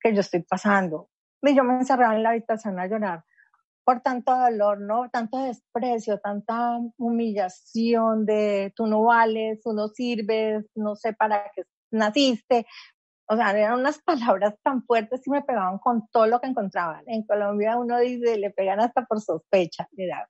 que 0.00 0.14
yo 0.14 0.20
estoy 0.20 0.42
pasando. 0.42 1.08
Y 1.42 1.54
yo 1.54 1.64
me 1.64 1.74
encerraba 1.74 2.16
en 2.16 2.22
la 2.22 2.30
habitación 2.30 2.78
a 2.78 2.86
llorar 2.86 3.24
por 3.88 4.02
tanto 4.02 4.36
dolor, 4.36 4.82
¿no? 4.82 5.08
Tanto 5.08 5.38
desprecio, 5.38 6.20
tanta 6.20 6.78
humillación 6.98 8.26
de 8.26 8.70
tú 8.76 8.86
no 8.86 9.04
vales, 9.04 9.62
tú 9.62 9.72
no 9.72 9.88
sirves, 9.88 10.66
no 10.74 10.94
sé 10.94 11.14
para 11.14 11.50
qué 11.54 11.62
naciste. 11.90 12.66
O 13.30 13.34
sea, 13.34 13.50
eran 13.52 13.80
unas 13.80 13.98
palabras 14.04 14.54
tan 14.62 14.82
fuertes 14.84 15.26
y 15.26 15.30
me 15.30 15.40
pegaban 15.40 15.78
con 15.78 16.06
todo 16.08 16.26
lo 16.26 16.38
que 16.38 16.48
encontraban. 16.48 17.02
En 17.06 17.22
Colombia 17.24 17.78
uno 17.78 17.98
dice, 17.98 18.36
le 18.36 18.50
pegan 18.50 18.78
hasta 18.78 19.06
por 19.06 19.22
sospecha. 19.22 19.88
Era 19.96 20.28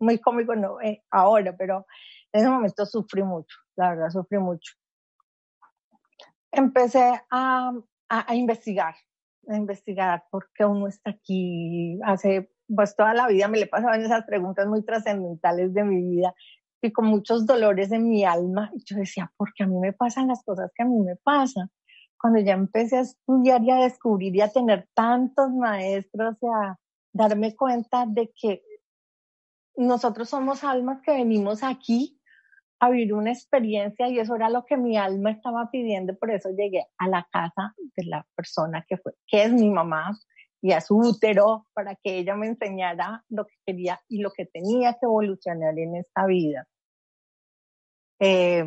muy 0.00 0.18
cómico 0.18 0.56
no, 0.56 0.80
eh, 0.80 1.02
ahora, 1.10 1.54
pero 1.54 1.84
en 2.32 2.40
ese 2.40 2.48
momento 2.48 2.86
sufrí 2.86 3.22
mucho, 3.24 3.58
la 3.76 3.90
verdad, 3.90 4.08
sufrí 4.08 4.38
mucho. 4.38 4.72
Empecé 6.50 7.20
a, 7.30 7.72
a, 8.20 8.34
investigar, 8.34 8.94
a 9.48 9.56
investigar 9.56 10.24
por 10.30 10.50
qué 10.54 10.64
uno 10.64 10.86
está 10.86 11.10
aquí. 11.10 11.98
Hace 12.04 12.50
pues 12.68 12.96
toda 12.96 13.14
la 13.14 13.28
vida 13.28 13.48
me 13.48 13.58
le 13.58 13.66
pasaban 13.66 14.02
esas 14.02 14.24
preguntas 14.24 14.66
muy 14.66 14.82
trascendentales 14.84 15.74
de 15.74 15.84
mi 15.84 16.00
vida 16.02 16.34
y 16.80 16.92
con 16.92 17.06
muchos 17.06 17.46
dolores 17.46 17.92
en 17.92 18.08
mi 18.08 18.24
alma. 18.24 18.70
Y 18.74 18.84
yo 18.84 18.96
decía, 18.96 19.32
¿por 19.36 19.52
qué 19.54 19.64
a 19.64 19.66
mí 19.66 19.78
me 19.78 19.92
pasan 19.92 20.28
las 20.28 20.42
cosas 20.44 20.70
que 20.74 20.82
a 20.82 20.86
mí 20.86 20.98
me 21.00 21.16
pasan? 21.16 21.70
Cuando 22.20 22.40
ya 22.40 22.54
empecé 22.54 22.98
a 22.98 23.00
estudiar 23.00 23.62
y 23.62 23.70
a 23.70 23.76
descubrir 23.76 24.34
y 24.34 24.40
a 24.40 24.50
tener 24.50 24.88
tantos 24.94 25.50
maestros 25.50 26.36
y 26.40 26.46
a 26.46 26.78
darme 27.12 27.54
cuenta 27.54 28.06
de 28.06 28.32
que 28.34 28.62
nosotros 29.76 30.28
somos 30.28 30.64
almas 30.64 31.02
que 31.02 31.12
venimos 31.12 31.62
aquí 31.62 32.18
a 32.84 32.90
vivir 32.90 33.14
una 33.14 33.32
experiencia 33.32 34.08
y 34.08 34.18
eso 34.18 34.34
era 34.36 34.50
lo 34.50 34.64
que 34.64 34.76
mi 34.76 34.96
alma 34.96 35.30
estaba 35.30 35.70
pidiendo, 35.70 36.16
por 36.16 36.30
eso 36.30 36.50
llegué 36.50 36.86
a 36.98 37.08
la 37.08 37.26
casa 37.32 37.74
de 37.96 38.04
la 38.06 38.26
persona 38.34 38.84
que 38.88 38.96
fue, 38.96 39.12
que 39.26 39.44
es 39.44 39.52
mi 39.52 39.70
mamá, 39.70 40.12
y 40.64 40.72
a 40.72 40.80
su 40.80 40.96
útero 40.96 41.66
para 41.74 41.94
que 41.94 42.16
ella 42.16 42.36
me 42.36 42.46
enseñara 42.46 43.22
lo 43.28 43.46
que 43.46 43.54
quería 43.66 44.00
y 44.08 44.22
lo 44.22 44.30
que 44.30 44.46
tenía 44.46 44.94
que 44.94 45.00
evolucionar 45.02 45.78
en 45.78 45.96
esta 45.96 46.24
vida. 46.24 46.66
Eh, 48.18 48.64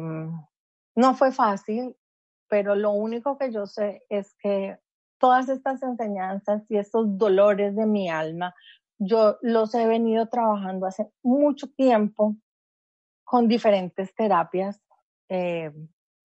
no 0.96 1.16
fue 1.16 1.32
fácil, 1.32 1.96
pero 2.48 2.76
lo 2.76 2.92
único 2.92 3.38
que 3.40 3.52
yo 3.52 3.66
sé 3.66 4.04
es 4.10 4.36
que 4.42 4.78
todas 5.20 5.50
estas 5.50 5.82
enseñanzas 5.82 6.70
y 6.70 6.78
estos 6.78 7.18
dolores 7.18 7.76
de 7.76 7.88
mi 7.88 8.10
alma, 8.10 8.54
yo 9.00 9.38
los 9.42 9.74
he 9.74 9.88
venido 9.88 10.28
trabajando 10.28 10.86
hace 10.86 11.10
mucho 11.24 11.68
tiempo 11.68 12.36
con 13.28 13.50
diferentes 13.50 14.16
terapias 14.16 14.82
eh, 15.28 15.70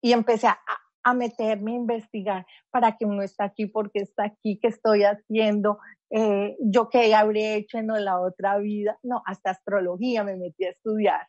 y 0.00 0.12
empecé 0.12 0.46
a, 0.46 0.60
a 1.02 1.14
meterme 1.14 1.72
a 1.72 1.74
investigar 1.74 2.46
para 2.70 2.96
que 2.96 3.04
uno 3.04 3.22
está 3.22 3.44
aquí, 3.44 3.66
porque 3.66 3.98
está 3.98 4.24
aquí, 4.24 4.60
qué 4.62 4.68
estoy 4.68 5.02
haciendo, 5.02 5.78
eh, 6.10 6.56
yo 6.60 6.88
qué 6.88 7.12
habré 7.12 7.56
hecho 7.56 7.78
en 7.78 7.88
la 7.88 8.20
otra 8.20 8.56
vida. 8.58 8.98
No, 9.02 9.20
hasta 9.26 9.50
astrología 9.50 10.22
me 10.22 10.36
metí 10.36 10.64
a 10.64 10.70
estudiar. 10.70 11.26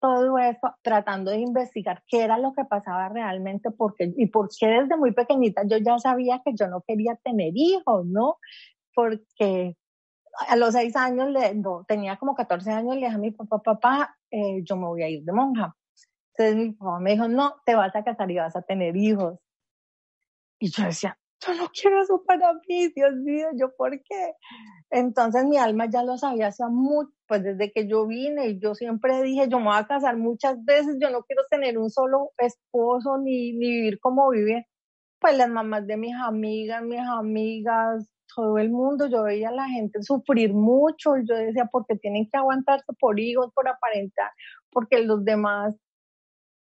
Todo 0.00 0.38
eso 0.38 0.74
tratando 0.82 1.30
de 1.30 1.38
investigar 1.38 2.02
qué 2.08 2.22
era 2.24 2.36
lo 2.36 2.52
que 2.52 2.64
pasaba 2.64 3.08
realmente 3.08 3.70
porque, 3.70 4.12
y 4.16 4.26
por 4.26 4.48
qué 4.58 4.66
desde 4.66 4.96
muy 4.96 5.12
pequeñita 5.12 5.62
yo 5.68 5.76
ya 5.76 6.00
sabía 6.00 6.42
que 6.44 6.52
yo 6.56 6.66
no 6.66 6.82
quería 6.84 7.14
tener 7.22 7.52
hijos, 7.54 8.04
¿no? 8.06 8.38
Porque 8.92 9.76
a 10.48 10.56
los 10.56 10.72
seis 10.72 10.96
años, 10.96 11.30
le, 11.30 11.54
no, 11.54 11.84
tenía 11.86 12.16
como 12.16 12.34
14 12.34 12.70
años, 12.70 12.94
le 12.94 13.06
dije 13.06 13.14
a 13.14 13.18
mi 13.18 13.30
papá, 13.32 13.58
papá, 13.60 14.16
eh, 14.30 14.62
yo 14.64 14.76
me 14.76 14.86
voy 14.86 15.02
a 15.02 15.08
ir 15.08 15.24
de 15.24 15.32
monja. 15.32 15.76
Entonces 16.34 16.56
mi 16.56 16.72
papá 16.72 16.98
me 17.00 17.12
dijo, 17.12 17.28
no, 17.28 17.56
te 17.64 17.74
vas 17.74 17.94
a 17.94 18.04
casar 18.04 18.30
y 18.30 18.36
vas 18.36 18.56
a 18.56 18.62
tener 18.62 18.96
hijos. 18.96 19.38
Y 20.58 20.70
yo 20.70 20.84
decía, 20.84 21.18
yo 21.46 21.54
no 21.54 21.68
quiero 21.68 22.02
eso 22.02 22.22
para 22.24 22.52
mí, 22.68 22.88
Dios 22.94 23.14
mío, 23.16 23.48
¿yo 23.54 23.74
por 23.76 23.90
qué? 24.02 24.34
Entonces 24.90 25.44
mi 25.44 25.56
alma 25.56 25.86
ya 25.90 26.04
lo 26.04 26.16
sabía 26.16 26.48
hace 26.48 26.64
mucho, 26.66 27.10
pues 27.26 27.42
desde 27.42 27.72
que 27.72 27.88
yo 27.88 28.06
vine, 28.06 28.48
y 28.48 28.60
yo 28.60 28.74
siempre 28.74 29.22
dije, 29.22 29.48
yo 29.48 29.58
me 29.58 29.66
voy 29.66 29.76
a 29.76 29.86
casar 29.86 30.16
muchas 30.16 30.64
veces, 30.64 30.96
yo 31.00 31.10
no 31.10 31.22
quiero 31.24 31.42
tener 31.50 31.78
un 31.78 31.90
solo 31.90 32.32
esposo 32.38 33.18
ni, 33.18 33.52
ni 33.52 33.70
vivir 33.70 34.00
como 34.00 34.30
vive, 34.30 34.68
pues 35.18 35.36
las 35.36 35.48
mamás 35.48 35.86
de 35.86 35.96
mis 35.96 36.14
amigas, 36.14 36.82
mis 36.82 37.00
amigas, 37.00 38.11
todo 38.34 38.58
el 38.58 38.70
mundo, 38.70 39.06
yo 39.08 39.22
veía 39.24 39.50
a 39.50 39.52
la 39.52 39.68
gente 39.68 40.02
sufrir 40.02 40.54
mucho, 40.54 41.16
y 41.16 41.26
yo 41.26 41.34
decía, 41.34 41.68
porque 41.70 41.96
tienen 41.96 42.28
que 42.30 42.38
aguantarse 42.38 42.92
por 42.98 43.18
hijos, 43.20 43.52
por 43.54 43.68
aparentar, 43.68 44.30
porque 44.70 45.00
los 45.04 45.24
demás 45.24 45.74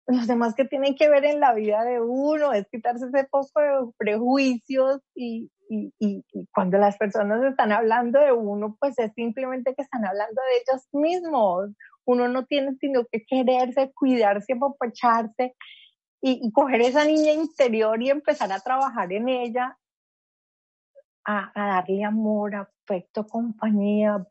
los 0.07 0.25
demás 0.25 0.55
que 0.55 0.65
tienen 0.65 0.95
que 0.95 1.09
ver 1.09 1.25
en 1.25 1.39
la 1.39 1.53
vida 1.53 1.83
de 1.83 2.01
uno, 2.01 2.53
es 2.53 2.65
quitarse 2.69 3.07
ese 3.07 3.25
poco 3.25 3.59
de 3.59 3.91
prejuicios 3.97 5.01
y, 5.13 5.51
y, 5.69 5.93
y, 5.99 6.23
cuando 6.53 6.77
las 6.77 6.97
personas 6.97 7.43
están 7.43 7.73
hablando 7.73 8.19
de 8.19 8.31
uno, 8.31 8.77
pues 8.79 8.97
es 8.99 9.11
simplemente 9.13 9.75
que 9.75 9.81
están 9.81 10.05
hablando 10.05 10.41
de 10.41 10.73
ellos 10.73 10.87
mismos. 10.93 11.71
Uno 12.05 12.29
no 12.29 12.45
tiene 12.45 12.75
sino 12.79 13.03
que 13.11 13.25
quererse, 13.25 13.91
cuidarse, 13.93 14.53
apapacharse 14.53 15.55
y, 16.21 16.39
y 16.41 16.51
coger 16.53 16.81
esa 16.81 17.03
niña 17.03 17.33
interior 17.33 18.01
y 18.01 18.09
empezar 18.09 18.51
a 18.53 18.61
trabajar 18.61 19.11
en 19.11 19.27
ella, 19.27 19.77
a, 21.27 21.51
a 21.53 21.67
darle 21.75 22.03
amor, 22.03 22.55
a 22.55 22.69
perfecto 22.87 23.27
compañía, 23.27 24.25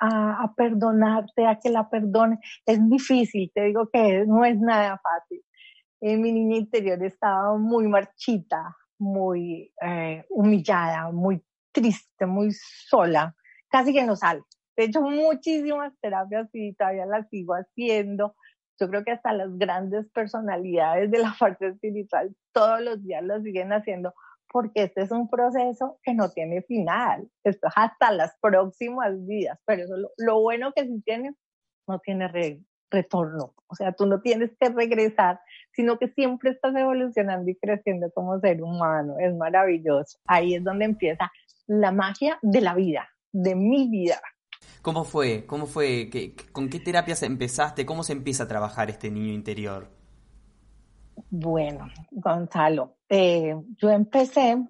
a, 0.00 0.54
perdonarte, 0.56 1.46
a 1.46 1.58
que 1.58 1.70
la 1.70 1.88
perdone. 1.88 2.38
Es 2.64 2.78
difícil, 2.88 3.50
te 3.54 3.64
digo 3.64 3.88
que 3.92 4.24
no 4.26 4.44
es 4.44 4.58
nada 4.58 5.00
fácil. 5.02 5.42
Mi 6.00 6.30
niña 6.32 6.58
interior 6.58 7.02
estaba 7.02 7.56
muy 7.56 7.88
marchita, 7.88 8.76
muy 8.98 9.72
eh, 9.80 10.24
humillada, 10.28 11.10
muy 11.10 11.42
triste, 11.72 12.26
muy 12.26 12.52
sola, 12.52 13.34
casi 13.68 13.92
que 13.92 14.04
no 14.04 14.14
sale. 14.14 14.42
De 14.76 14.84
hecho, 14.84 15.00
muchísimas 15.00 15.94
terapias 16.00 16.48
y 16.52 16.74
todavía 16.74 17.06
las 17.06 17.28
sigo 17.30 17.54
haciendo. 17.54 18.36
Yo 18.78 18.90
creo 18.90 19.04
que 19.04 19.12
hasta 19.12 19.32
las 19.32 19.56
grandes 19.56 20.06
personalidades 20.10 21.10
de 21.10 21.18
la 21.18 21.34
parte 21.40 21.68
espiritual 21.68 22.36
todos 22.52 22.82
los 22.82 23.02
días 23.02 23.24
lo 23.24 23.40
siguen 23.40 23.72
haciendo 23.72 24.12
porque 24.56 24.84
este 24.84 25.02
es 25.02 25.10
un 25.10 25.28
proceso 25.28 25.98
que 26.02 26.14
no 26.14 26.30
tiene 26.30 26.62
final. 26.62 27.28
Esto 27.44 27.68
es 27.68 27.74
hasta 27.76 28.10
las 28.10 28.38
próximas 28.40 29.12
vidas, 29.26 29.58
pero 29.66 29.84
eso 29.84 29.94
lo, 30.16 30.40
bueno 30.40 30.72
que 30.74 30.86
sí 30.86 31.02
tiene, 31.04 31.34
no 31.86 31.98
tiene 31.98 32.62
retorno. 32.90 33.52
O 33.66 33.74
sea, 33.74 33.92
tú 33.92 34.06
no 34.06 34.22
tienes 34.22 34.56
que 34.58 34.70
regresar, 34.70 35.40
sino 35.72 35.98
que 35.98 36.08
siempre 36.08 36.52
estás 36.52 36.74
evolucionando 36.74 37.50
y 37.50 37.56
creciendo 37.56 38.10
como 38.12 38.40
ser 38.40 38.62
humano. 38.62 39.16
Es 39.18 39.34
maravilloso. 39.34 40.20
Ahí 40.26 40.54
es 40.54 40.64
donde 40.64 40.86
empieza 40.86 41.30
la 41.66 41.92
magia 41.92 42.38
de 42.40 42.62
la 42.62 42.74
vida, 42.74 43.10
de 43.32 43.54
mi 43.56 43.90
vida. 43.90 44.22
¿Cómo 44.80 45.04
fue? 45.04 45.44
¿Cómo 45.44 45.66
fue? 45.66 46.08
¿Con 46.52 46.70
qué 46.70 46.80
terapias 46.80 47.22
empezaste? 47.22 47.84
¿Cómo 47.84 48.02
se 48.04 48.14
empieza 48.14 48.44
a 48.44 48.48
trabajar 48.48 48.88
este 48.88 49.10
niño 49.10 49.34
interior? 49.34 49.95
Bueno, 51.30 51.88
Gonzalo, 52.12 52.98
eh, 53.08 53.56
yo 53.76 53.90
empecé 53.90 54.64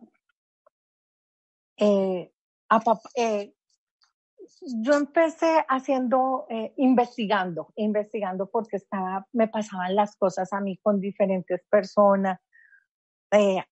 eh, 1.77 2.33
a, 2.71 2.83
eh, 3.15 3.53
yo 4.83 4.95
empecé 4.95 5.65
haciendo, 5.69 6.47
investigando, 6.77 7.73
investigando 7.77 8.49
porque 8.49 8.77
estaba, 8.79 9.27
me 9.33 9.49
pasaban 9.49 9.95
las 9.95 10.17
cosas 10.17 10.53
a 10.55 10.61
mí 10.61 10.79
con 10.79 10.99
diferentes 10.99 11.63
personas, 11.69 12.41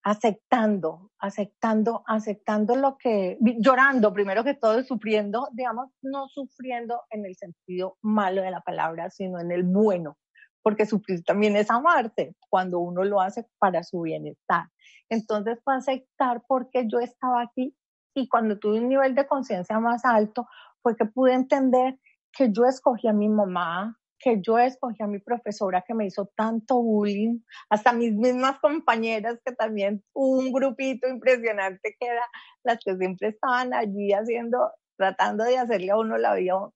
aceptando, 0.02 1.10
aceptando, 1.18 2.04
aceptando 2.06 2.76
lo 2.76 2.98
que, 2.98 3.38
llorando 3.40 4.12
primero 4.12 4.44
que 4.44 4.54
todo, 4.54 4.82
sufriendo, 4.82 5.48
digamos, 5.52 5.88
no 6.02 6.28
sufriendo 6.28 7.00
en 7.08 7.24
el 7.24 7.34
sentido 7.34 7.96
malo 8.02 8.42
de 8.42 8.50
la 8.50 8.60
palabra, 8.60 9.08
sino 9.08 9.40
en 9.40 9.52
el 9.52 9.62
bueno, 9.62 10.18
porque 10.64 10.86
sufrir 10.86 11.22
también 11.22 11.56
es 11.56 11.70
amarte 11.70 12.34
cuando 12.48 12.78
uno 12.78 13.04
lo 13.04 13.20
hace 13.20 13.46
para 13.58 13.82
su 13.82 14.00
bienestar. 14.00 14.64
Entonces 15.10 15.60
fue 15.62 15.76
aceptar 15.76 16.42
porque 16.48 16.86
yo 16.88 17.00
estaba 17.00 17.42
aquí 17.42 17.76
y 18.14 18.26
cuando 18.28 18.58
tuve 18.58 18.80
un 18.80 18.88
nivel 18.88 19.14
de 19.14 19.26
conciencia 19.26 19.78
más 19.78 20.06
alto 20.06 20.48
fue 20.82 20.96
que 20.96 21.04
pude 21.04 21.34
entender 21.34 21.98
que 22.32 22.50
yo 22.50 22.64
escogí 22.64 23.06
a 23.08 23.12
mi 23.12 23.28
mamá, 23.28 23.98
que 24.18 24.40
yo 24.40 24.58
escogí 24.58 25.02
a 25.02 25.06
mi 25.06 25.18
profesora 25.18 25.84
que 25.86 25.92
me 25.92 26.06
hizo 26.06 26.30
tanto 26.34 26.80
bullying, 26.80 27.40
hasta 27.68 27.92
mis 27.92 28.14
mismas 28.14 28.58
compañeras 28.60 29.38
que 29.44 29.52
también 29.52 30.02
un 30.14 30.50
grupito 30.50 31.06
impresionante 31.08 31.94
que 32.00 32.06
era 32.06 32.24
las 32.62 32.78
que 32.82 32.96
siempre 32.96 33.28
estaban 33.28 33.74
allí 33.74 34.12
haciendo, 34.12 34.70
tratando 34.96 35.44
de 35.44 35.58
hacerle 35.58 35.90
a 35.90 35.98
uno 35.98 36.16
la 36.16 36.34
vida 36.34 36.56
un 36.56 36.72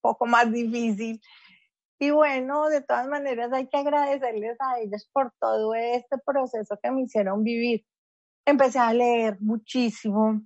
poco 0.00 0.26
más 0.26 0.52
difícil 0.52 1.20
y 2.02 2.10
bueno, 2.10 2.68
de 2.68 2.80
todas 2.80 3.06
maneras 3.06 3.52
hay 3.52 3.68
que 3.68 3.76
agradecerles 3.76 4.56
a 4.58 4.80
ellos 4.80 5.08
por 5.12 5.32
todo 5.38 5.72
este 5.72 6.18
proceso 6.26 6.76
que 6.82 6.90
me 6.90 7.02
hicieron 7.02 7.44
vivir. 7.44 7.86
Empecé 8.44 8.80
a 8.80 8.92
leer 8.92 9.40
muchísimo, 9.40 10.42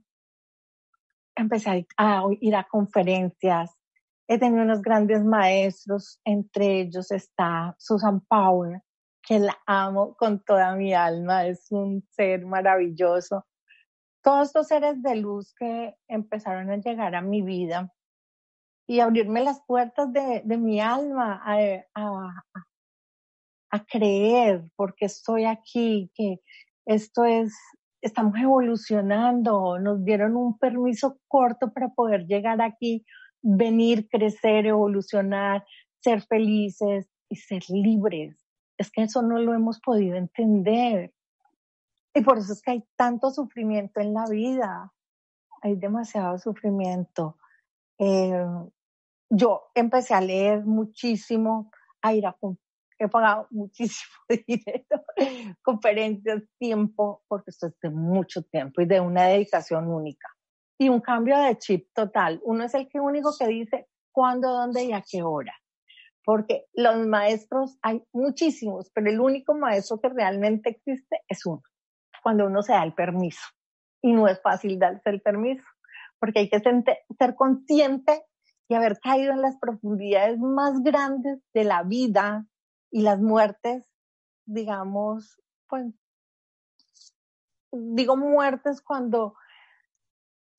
empecé 1.35 1.87
a 1.97 2.23
ir 2.43 2.57
a 2.57 2.65
conferencias, 2.65 3.75
he 4.29 4.39
tenido 4.39 4.65
unos 4.65 4.83
grandes 4.83 5.25
maestros, 5.25 6.21
entre 6.27 6.83
ellos 6.83 7.11
está 7.11 7.75
Susan 7.79 8.21
Power, 8.29 8.83
que 9.27 9.39
la 9.39 9.57
amo 9.67 10.15
con 10.15 10.45
toda 10.45 10.77
mi 10.77 10.93
alma, 10.93 11.47
es 11.47 11.73
un 11.73 12.07
ser 12.11 12.45
maravilloso. 12.45 13.47
Todos 14.23 14.49
estos 14.49 14.69
seres 14.69 15.03
de 15.03 15.17
luz 15.17 15.55
que 15.59 15.97
empezaron 16.07 16.71
a 16.71 16.77
llegar 16.77 17.15
a 17.15 17.23
mi 17.23 17.41
vida 17.41 17.91
y 18.87 19.01
abrirme 19.01 19.43
las 19.43 19.61
puertas 19.63 20.13
de, 20.13 20.43
de 20.45 20.57
mi 20.59 20.81
alma 20.81 21.43
a, 21.45 21.57
a, 21.95 22.45
a, 23.71 23.85
creer 23.85 24.65
porque 24.77 25.07
estoy 25.07 25.45
aquí, 25.45 26.11
que 26.15 26.41
esto 26.85 27.25
es, 27.25 27.53
estamos 28.01 28.39
evolucionando, 28.39 29.79
nos 29.79 30.05
dieron 30.05 30.37
un 30.37 30.57
permiso 30.59 31.19
corto 31.27 31.73
para 31.73 31.89
poder 31.89 32.27
llegar 32.27 32.63
aquí, 32.63 33.05
venir, 33.43 34.09
crecer, 34.09 34.67
evolucionar, 34.67 35.65
ser 36.01 36.23
felices 36.23 37.09
y 37.29 37.37
ser 37.37 37.65
libres. 37.69 38.37
Es 38.79 38.91
que 38.91 39.03
eso 39.03 39.23
no 39.23 39.39
lo 39.39 39.55
hemos 39.55 39.81
podido 39.81 40.17
entender. 40.17 41.13
Y 42.15 42.23
por 42.23 42.39
eso 42.39 42.53
es 42.53 42.63
que 42.63 42.71
hay 42.71 42.85
tanto 42.97 43.31
sufrimiento 43.31 44.01
en 44.01 44.15
la 44.15 44.27
vida. 44.27 44.93
Hay 45.63 45.75
demasiado 45.77 46.39
sufrimiento. 46.39 47.37
Eh, 47.99 48.47
yo 49.31 49.71
empecé 49.75 50.15
a 50.15 50.21
leer 50.21 50.65
muchísimo, 50.65 51.71
a 52.03 52.15
ir 52.15 52.27
he 52.99 53.09
pagado 53.09 53.47
muchísimo 53.51 54.15
dinero, 54.29 55.05
conferencias, 55.63 56.43
tiempo, 56.59 57.23
porque 57.29 57.51
esto 57.51 57.69
es 57.69 57.79
de 57.81 57.91
mucho 57.91 58.43
tiempo 58.43 58.81
y 58.81 58.87
de 58.87 59.01
una 59.01 59.27
dedicación 59.27 59.89
única. 59.89 60.29
Y 60.79 60.89
un 60.89 61.01
cambio 61.01 61.39
de 61.39 61.57
chip 61.57 61.89
total. 61.95 62.41
Uno 62.45 62.65
es 62.65 62.75
el 62.75 62.89
que 62.89 63.01
único 63.01 63.35
que 63.39 63.47
dice 63.47 63.89
cuándo, 64.13 64.53
dónde 64.53 64.85
y 64.85 64.93
a 64.93 65.03
qué 65.03 65.23
hora. 65.23 65.55
Porque 66.23 66.67
los 66.75 67.07
maestros 67.07 67.79
hay 67.83 68.03
muchísimos, 68.13 68.91
pero 68.93 69.09
el 69.09 69.21
único 69.21 69.55
maestro 69.55 70.01
que 70.01 70.09
realmente 70.11 70.71
existe 70.71 71.23
es 71.29 71.47
uno. 71.47 71.63
Cuando 72.23 72.47
uno 72.47 72.63
se 72.63 72.73
da 72.73 72.83
el 72.83 72.93
permiso. 72.93 73.41
Y 74.03 74.13
no 74.13 74.29
es 74.29 74.41
fácil 74.43 74.79
darse 74.79 75.09
el 75.09 75.23
permiso, 75.23 75.65
porque 76.19 76.41
hay 76.41 76.51
que 76.51 76.61
ser 76.61 77.35
consciente 77.37 78.23
y 78.69 78.75
haber 78.75 78.99
caído 79.01 79.33
en 79.33 79.43
las 79.43 79.57
profundidades 79.59 80.39
más 80.39 80.83
grandes 80.83 81.41
de 81.55 81.65
la 81.65 81.83
vida 81.83 82.47
y 82.91 83.03
las 83.03 83.21
muertes, 83.21 83.85
digamos, 84.47 85.41
pues, 85.69 85.87
digo 87.73 88.17
muertes 88.17 88.81
cuando 88.81 89.35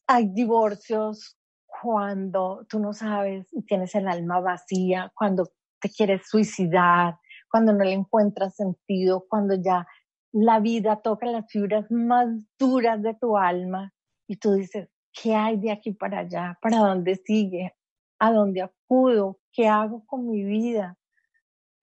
hay 0.07 0.29
divorcios, 0.29 1.37
cuando 1.65 2.65
tú 2.69 2.79
no 2.79 2.93
sabes 2.93 3.47
y 3.51 3.63
tienes 3.63 3.93
el 3.95 4.07
alma 4.07 4.39
vacía, 4.39 5.11
cuando 5.15 5.49
te 5.79 5.89
quieres 5.89 6.27
suicidar, 6.27 7.19
cuando 7.49 7.73
no 7.73 7.83
le 7.83 7.93
encuentras 7.93 8.55
sentido, 8.55 9.25
cuando 9.27 9.55
ya 9.55 9.85
la 10.31 10.59
vida 10.59 11.01
toca 11.01 11.25
las 11.27 11.49
fibras 11.51 11.89
más 11.91 12.27
duras 12.57 13.01
de 13.01 13.13
tu 13.15 13.37
alma 13.37 13.93
y 14.27 14.37
tú 14.37 14.53
dices, 14.53 14.89
¿qué 15.13 15.35
hay 15.35 15.57
de 15.57 15.71
aquí 15.71 15.91
para 15.91 16.19
allá? 16.19 16.57
¿Para 16.61 16.79
dónde 16.79 17.15
sigue? 17.15 17.76
A 18.19 18.31
dónde 18.31 18.61
acudo, 18.61 19.39
qué 19.51 19.67
hago 19.67 20.05
con 20.05 20.29
mi 20.29 20.43
vida. 20.43 20.97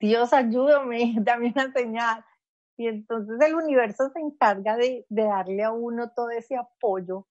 Dios, 0.01 0.33
ayúdame, 0.33 1.15
dame 1.21 1.53
una 1.55 1.73
señal. 1.73 2.25
Y 2.77 2.89
entonces 2.89 3.41
el 3.41 3.55
universo 3.55 4.11
se 4.11 4.21
encarga 4.21 4.77
de, 4.77 5.07
darle 5.09 5.63
a 5.63 5.71
uno 5.71 6.11
todo 6.11 6.31
ese 6.31 6.57
apoyo. 6.57 7.27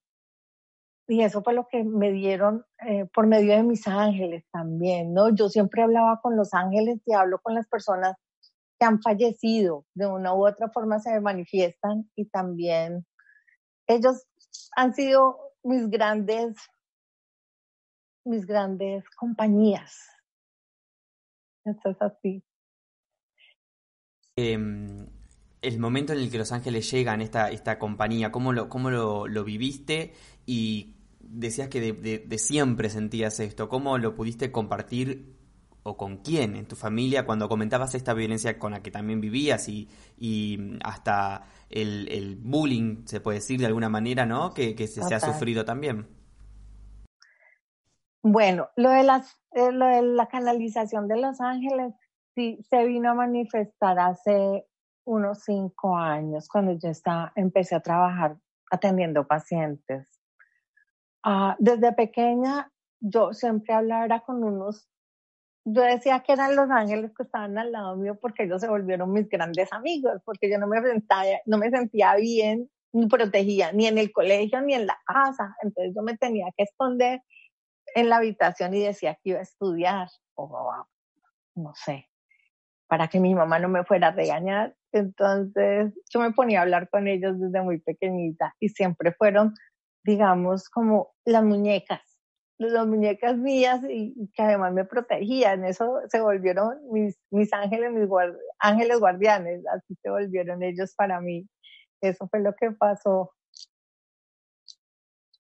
Y 1.08 1.22
eso 1.22 1.44
fue 1.44 1.54
lo 1.54 1.68
que 1.68 1.84
me 1.84 2.12
dieron 2.12 2.66
eh, 2.88 3.06
por 3.14 3.28
medio 3.28 3.54
de 3.54 3.64
mis 3.64 3.86
ángeles 3.88 4.46
también, 4.52 5.14
¿no? 5.14 5.36
Yo 5.36 5.50
siempre 5.50 5.84
hablaba 5.84 6.22
con 6.22 6.38
los 6.38 6.54
ángeles 6.54 7.02
y 7.06 7.14
hablo 7.14 7.40
con 7.40 7.56
las 7.56 7.68
personas 7.68 8.16
que 8.80 8.86
han 8.86 9.02
fallecido, 9.02 9.86
de 9.94 10.08
una 10.08 10.34
u 10.34 10.48
otra 10.48 10.70
forma 10.70 11.00
se 11.00 11.20
manifiestan 11.20 12.10
y 12.16 12.26
también 12.30 13.06
ellos 13.88 14.26
han 14.76 14.94
sido 14.94 15.38
mis 15.64 15.90
grandes 15.90 16.56
mis 18.26 18.46
grandes 18.46 19.04
compañías. 19.16 20.10
Eso 21.66 21.90
es 21.90 22.02
así. 22.02 22.44
Em, 24.36 25.08
el 25.62 25.80
momento 25.80 26.14
en 26.14 26.20
el 26.20 26.32
que 26.32 26.38
Los 26.38 26.52
Ángeles 26.52 26.90
llegan, 26.92 27.22
esta, 27.22 27.50
esta 27.50 27.80
compañía, 27.80 28.32
¿cómo, 28.32 28.52
lo, 28.52 28.70
cómo 28.70 28.90
lo, 28.90 29.28
lo 29.28 29.44
viviste? 29.44 30.14
Y 30.46 30.96
decías 31.20 31.70
que 31.70 31.80
de, 31.80 32.20
de, 32.20 32.38
siempre 32.38 32.90
sentías 32.90 33.40
esto. 33.40 33.70
¿Cómo 33.70 33.98
lo 33.98 34.16
pudiste 34.16 34.52
compartir 34.52 35.36
o 35.84 35.98
con 35.98 36.18
quién 36.18 36.56
en 36.56 36.66
tu 36.66 36.76
familia 36.76 37.26
cuando 37.26 37.50
comentabas 37.50 37.94
esta 37.94 38.14
violencia 38.14 38.58
con 38.58 38.72
la 38.72 38.82
que 38.82 38.92
también 38.92 39.20
vivías 39.20 39.68
y, 39.68 39.90
y 40.18 40.78
hasta 40.84 41.44
el, 41.70 42.08
el, 42.10 42.38
bullying, 42.38 43.06
se 43.06 43.20
puede 43.20 43.40
decir 43.40 43.60
de 43.60 43.66
alguna 43.66 43.90
manera, 43.90 44.26
¿no? 44.26 44.54
Que, 44.54 44.76
que 44.76 44.88
se, 44.88 45.04
se, 45.04 45.14
ha 45.14 45.20
sufrido 45.20 45.66
también. 45.66 46.08
Bueno, 48.24 48.70
lo 48.78 48.90
de, 48.90 49.04
las, 49.04 49.38
eh, 49.52 49.74
lo 49.74 49.86
de 49.86 50.02
la 50.02 50.28
canalización 50.28 51.10
de 51.10 51.18
Los 51.18 51.42
Ángeles 51.42 51.94
sí 52.34 52.58
se 52.70 52.86
vino 52.86 53.12
a 53.12 53.14
manifestar 53.14 54.00
hace 54.00 54.66
unos 55.06 55.44
cinco 55.44 55.98
años, 55.98 56.48
cuando 56.48 56.72
yo 56.72 56.90
estaba, 56.90 57.34
empecé 57.36 57.76
a 57.76 57.82
trabajar 57.82 58.38
atendiendo 58.72 59.28
pacientes. 59.28 60.08
ah, 61.24 61.56
desde 61.60 61.92
pequeña 61.92 62.72
yo 63.02 63.34
siempre 63.34 63.74
hablaba 63.74 64.22
con 64.22 64.42
unos, 64.42 64.88
yo 65.66 65.82
decía 65.82 66.22
que 66.22 66.32
eran 66.32 66.56
los 66.56 66.70
ángeles 66.70 67.12
que 67.16 67.24
estaban 67.24 67.58
al 67.58 67.74
lado 67.74 67.98
mío 67.98 68.18
porque 68.22 68.44
ellos 68.44 68.62
se 68.62 68.70
volvieron 68.70 69.12
mis 69.12 69.28
grandes 69.28 69.72
amigos, 69.74 70.22
porque 70.24 70.50
yo 70.50 70.58
no 70.58 70.68
me, 70.68 70.82
sentía, 70.82 71.42
no 71.46 71.58
me 71.58 71.70
sentía 71.70 72.16
bien 72.16 72.70
ni 72.94 73.08
protegida, 73.08 73.74
ni 73.74 73.88
en 73.88 73.98
el 73.98 74.14
colegio, 74.14 74.62
ni 74.62 74.76
en 74.76 74.88
la 74.88 74.98
casa. 75.06 75.56
Entonces 75.62 75.94
yo 75.96 76.02
me 76.04 76.16
tenía 76.18 76.46
que 76.56 76.64
esconder 76.64 77.22
en 77.96 78.10
la 78.10 78.18
habitación 78.18 78.74
y 78.74 78.84
decía 78.84 79.16
que 79.16 79.32
iba 79.32 79.40
a 79.40 79.44
estudiar, 79.44 80.08
o 80.36 80.86
no 81.56 81.74
sé, 81.76 82.10
para 82.88 83.08
que 83.08 83.20
mi 83.20 83.34
mamá 83.34 83.60
no 83.60 83.70
me 83.70 83.84
fuera 83.84 84.08
a 84.08 84.12
regañar. 84.12 84.76
Entonces 84.92 85.94
yo 86.14 86.20
me 86.20 86.32
ponía 86.32 86.60
a 86.60 86.62
hablar 86.64 86.90
con 86.90 87.08
ellos 87.08 87.40
desde 87.40 87.62
muy 87.62 87.80
pequeñita 87.80 88.56
y 88.60 88.70
siempre 88.70 89.14
fueron, 89.14 89.54
digamos, 90.04 90.70
como 90.70 91.14
las 91.26 91.44
muñecas, 91.44 92.02
las 92.60 92.88
muñecas 92.88 93.38
mías 93.38 93.82
y, 93.90 94.30
que 94.34 94.44
además 94.44 94.74
me 94.74 94.86
protegían. 94.86 95.66
Eso 95.66 96.02
se 96.10 96.22
volvieron 96.22 96.78
mis, 96.92 97.20
mis 97.32 97.52
ángeles, 97.54 97.92
mis 97.92 98.10
ángeles 98.60 99.00
guardianes, 99.00 99.64
así 99.68 99.96
se 100.02 100.10
volvieron 100.10 100.64
ellos 100.64 100.94
para 100.96 101.20
mí. 101.20 101.48
Eso 102.02 102.28
fue 102.28 102.42
lo 102.42 102.54
que 102.54 102.72
pasó. 102.72 103.32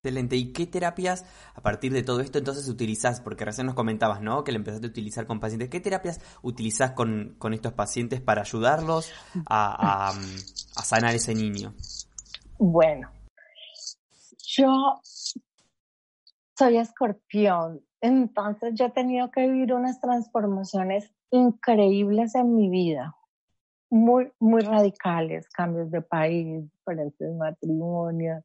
Excelente. 0.03 0.35
¿Y 0.35 0.51
qué 0.51 0.67
terapias 0.67 1.25
a 1.55 1.61
partir 1.61 1.93
de 1.93 2.03
todo 2.03 2.19
esto 2.19 2.37
entonces 2.37 2.67
utilizás? 2.67 3.21
Porque 3.21 3.45
recién 3.45 3.67
nos 3.67 3.75
comentabas, 3.75 4.19
¿no? 4.21 4.43
Que 4.43 4.51
le 4.51 4.57
empezaste 4.57 4.87
a 4.87 4.89
utilizar 4.89 5.25
con 5.25 5.39
pacientes. 5.39 5.69
¿Qué 5.69 5.79
terapias 5.79 6.19
utilizás 6.41 6.91
con, 6.91 7.37
estos 7.53 7.71
pacientes 7.71 8.19
para 8.19 8.41
ayudarlos 8.41 9.13
a, 9.45 10.11
sanar 10.83 11.15
ese 11.15 11.33
niño? 11.33 11.73
Bueno, 12.59 13.11
yo 14.45 14.99
soy 15.01 16.77
escorpión, 16.79 17.79
entonces 18.01 18.73
yo 18.75 18.87
he 18.87 18.91
tenido 18.91 19.31
que 19.31 19.47
vivir 19.47 19.73
unas 19.73 20.01
transformaciones 20.01 21.13
increíbles 21.31 22.35
en 22.35 22.53
mi 22.53 22.69
vida, 22.69 23.15
muy, 23.89 24.33
muy 24.37 24.63
radicales, 24.63 25.47
cambios 25.47 25.89
de 25.91 26.01
país, 26.01 26.69
diferentes 26.73 27.33
matrimonios, 27.35 28.43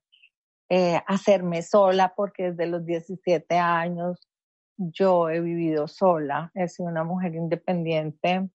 eh, 0.70 1.00
hacerme 1.06 1.62
sola, 1.62 2.12
porque 2.14 2.50
desde 2.50 2.66
los 2.66 2.84
17 2.84 3.56
años 3.56 4.28
yo 4.76 5.30
he 5.30 5.40
vivido 5.40 5.88
sola, 5.88 6.50
he 6.54 6.68
sido 6.68 6.88
una 6.88 7.04
mujer 7.04 7.34
independiente. 7.34 8.48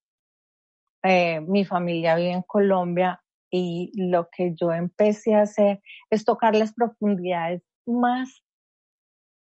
Eh, 1.03 1.41
mi 1.41 1.65
familia 1.65 2.15
vive 2.15 2.31
en 2.31 2.43
Colombia 2.43 3.21
y 3.49 3.91
lo 3.95 4.29
que 4.29 4.53
yo 4.55 4.71
empecé 4.71 5.35
a 5.35 5.41
hacer 5.41 5.81
es 6.09 6.23
tocar 6.23 6.55
las 6.55 6.73
profundidades 6.73 7.61
más, 7.85 8.43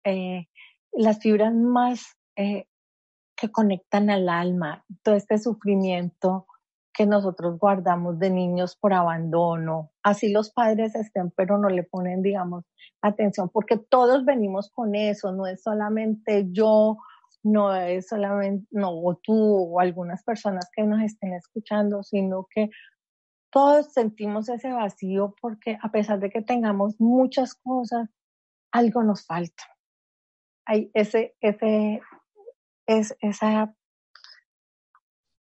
eh, 0.04 0.46
las 0.92 1.18
fibras 1.20 1.52
más 1.52 2.16
que 2.36 3.50
conectan 3.52 4.08
al 4.08 4.30
alma, 4.30 4.84
todo 5.02 5.14
este 5.14 5.36
sufrimiento 5.36 6.46
que 6.92 7.06
nosotros 7.06 7.58
guardamos 7.58 8.18
de 8.18 8.30
niños 8.30 8.76
por 8.76 8.92
abandono. 8.92 9.90
Así 10.02 10.32
los 10.32 10.50
padres 10.50 10.94
estén, 10.94 11.30
pero 11.30 11.58
no 11.58 11.68
le 11.68 11.84
ponen, 11.84 12.22
digamos, 12.22 12.64
atención, 13.00 13.48
porque 13.48 13.76
todos 13.76 14.24
venimos 14.24 14.70
con 14.70 14.94
eso, 14.94 15.32
no 15.32 15.46
es 15.46 15.62
solamente 15.62 16.46
yo, 16.50 16.98
no 17.42 17.74
es 17.74 18.08
solamente, 18.08 18.66
no, 18.70 18.90
o 18.90 19.16
tú 19.16 19.34
o 19.34 19.80
algunas 19.80 20.22
personas 20.24 20.68
que 20.74 20.82
nos 20.82 21.00
estén 21.02 21.32
escuchando, 21.34 22.02
sino 22.02 22.46
que 22.52 22.70
todos 23.50 23.92
sentimos 23.92 24.48
ese 24.48 24.72
vacío 24.72 25.34
porque 25.40 25.78
a 25.82 25.90
pesar 25.90 26.20
de 26.20 26.30
que 26.30 26.42
tengamos 26.42 27.00
muchas 27.00 27.54
cosas, 27.54 28.08
algo 28.72 29.02
nos 29.02 29.26
falta. 29.26 29.64
Hay 30.66 30.90
ese, 30.94 31.34
ese, 31.40 32.00
es, 32.86 33.16
esa 33.20 33.74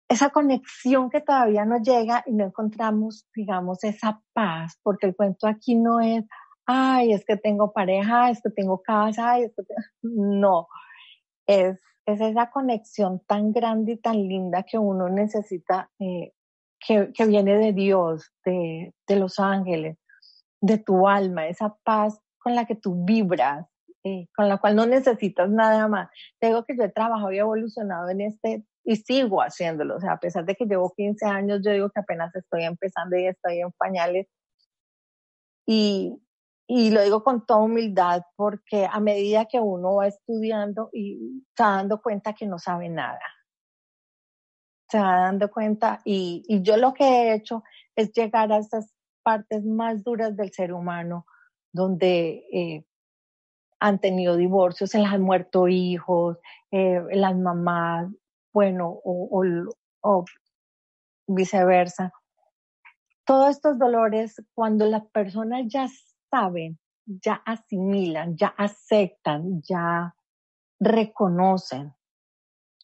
esa 0.10 0.32
conexión 0.32 1.10
que 1.12 1.22
todavía 1.22 1.66
no 1.66 1.78
llega 1.78 2.24
y 2.26 2.34
no 2.34 2.46
encontramos, 2.46 3.28
digamos, 3.36 3.84
esa 3.84 4.22
paz, 4.34 4.80
porque 4.82 5.06
el 5.06 5.16
cuento 5.16 5.48
aquí 5.48 5.76
no 5.76 6.02
es, 6.02 6.26
ay, 6.66 7.14
es 7.14 7.24
que 7.26 7.38
tengo 7.38 7.72
pareja, 7.72 8.32
es 8.32 8.42
que 8.42 8.50
tengo 8.50 8.82
casa, 8.82 9.38
es 9.38 9.54
que 9.56 9.64
no, 10.02 10.68
es, 11.46 11.80
es 12.08 12.22
esa 12.22 12.50
conexión 12.50 13.22
tan 13.28 13.52
grande 13.52 13.94
y 13.94 13.98
tan 13.98 14.16
linda 14.28 14.64
que 14.64 14.80
uno 14.80 15.10
necesita, 15.10 15.92
eh, 16.00 16.34
que, 16.80 17.12
que, 17.14 17.26
viene 17.28 17.58
de 17.58 17.74
Dios, 17.74 18.32
de, 18.44 18.96
de 19.08 19.16
los 19.16 19.38
ángeles, 19.38 20.00
de 20.60 20.80
tu 20.80 21.08
alma, 21.08 21.48
esa 21.48 21.78
paz 21.84 22.20
con 22.40 22.56
la 22.56 22.66
que 22.66 22.76
tú 22.76 23.06
vibras, 23.06 23.68
eh, 24.04 24.28
con 24.36 24.50
la 24.50 24.58
cual 24.58 24.76
no 24.76 24.88
necesitas 24.88 25.50
nada 25.50 25.88
más. 25.88 26.10
Te 26.40 26.48
digo 26.48 26.64
que 26.66 26.76
yo 26.76 26.84
he 26.84 26.90
trabajado 26.90 27.32
y 27.32 27.38
evolucionado 27.38 28.10
en 28.10 28.22
este 28.22 28.64
y 28.90 28.96
sigo 28.96 29.44
haciéndolo. 29.44 29.98
O 29.98 30.00
sea, 30.00 30.14
a 30.14 30.20
pesar 30.20 30.46
de 30.46 30.56
que 30.56 30.66
llevo 30.66 30.92
15 30.98 31.24
años, 31.28 31.62
yo 31.64 31.72
digo 31.72 31.92
que 31.92 32.00
apenas 32.00 32.36
estoy 32.36 32.64
empezando 32.64 33.16
y 33.18 33.28
estoy 33.28 33.60
en 33.60 33.72
pañales. 33.74 34.28
Y, 35.68 36.20
y 36.68 36.90
lo 36.90 37.04
digo 37.04 37.24
con 37.24 37.46
toda 37.46 37.60
humildad 37.60 38.24
porque 38.36 38.88
a 38.92 39.00
medida 39.00 39.46
que 39.46 39.60
uno 39.60 39.94
va 39.94 40.08
estudiando 40.08 40.90
y 40.92 41.44
está 41.50 41.76
dando 41.76 42.02
cuenta 42.02 42.34
que 42.34 42.48
no 42.48 42.58
sabe 42.58 42.90
nada. 42.90 43.22
Se 44.90 44.98
va 44.98 45.20
dando 45.20 45.52
cuenta 45.52 46.02
y, 46.04 46.42
y 46.48 46.64
yo 46.64 46.76
lo 46.76 46.96
que 46.96 47.04
he 47.04 47.36
hecho 47.36 47.64
es 47.96 48.12
llegar 48.14 48.52
a 48.52 48.58
esas 48.58 48.92
partes 49.22 49.64
más 49.66 50.04
duras 50.04 50.36
del 50.36 50.52
ser 50.52 50.74
humano, 50.74 51.28
donde 51.72 52.44
eh, 52.52 52.86
han 53.80 54.00
tenido 54.00 54.36
divorcios, 54.36 54.90
se 54.90 54.98
les 54.98 55.10
han 55.10 55.22
muerto 55.22 55.68
hijos, 55.68 56.40
eh, 56.72 57.04
las 57.12 57.38
mamás 57.38 58.10
bueno 58.54 59.00
o, 59.04 60.26
viceversa. 61.28 62.12
Todos 63.26 63.52
estos 63.52 63.78
dolores, 63.78 64.42
cuando 64.54 64.86
las 64.86 65.06
personas 65.12 65.66
ya 65.68 65.88
saben, 66.32 66.80
ya 67.06 67.42
asimilan, 67.46 68.36
ya 68.36 68.48
aceptan, 68.58 69.62
ya 69.62 70.16
reconocen, 70.80 71.94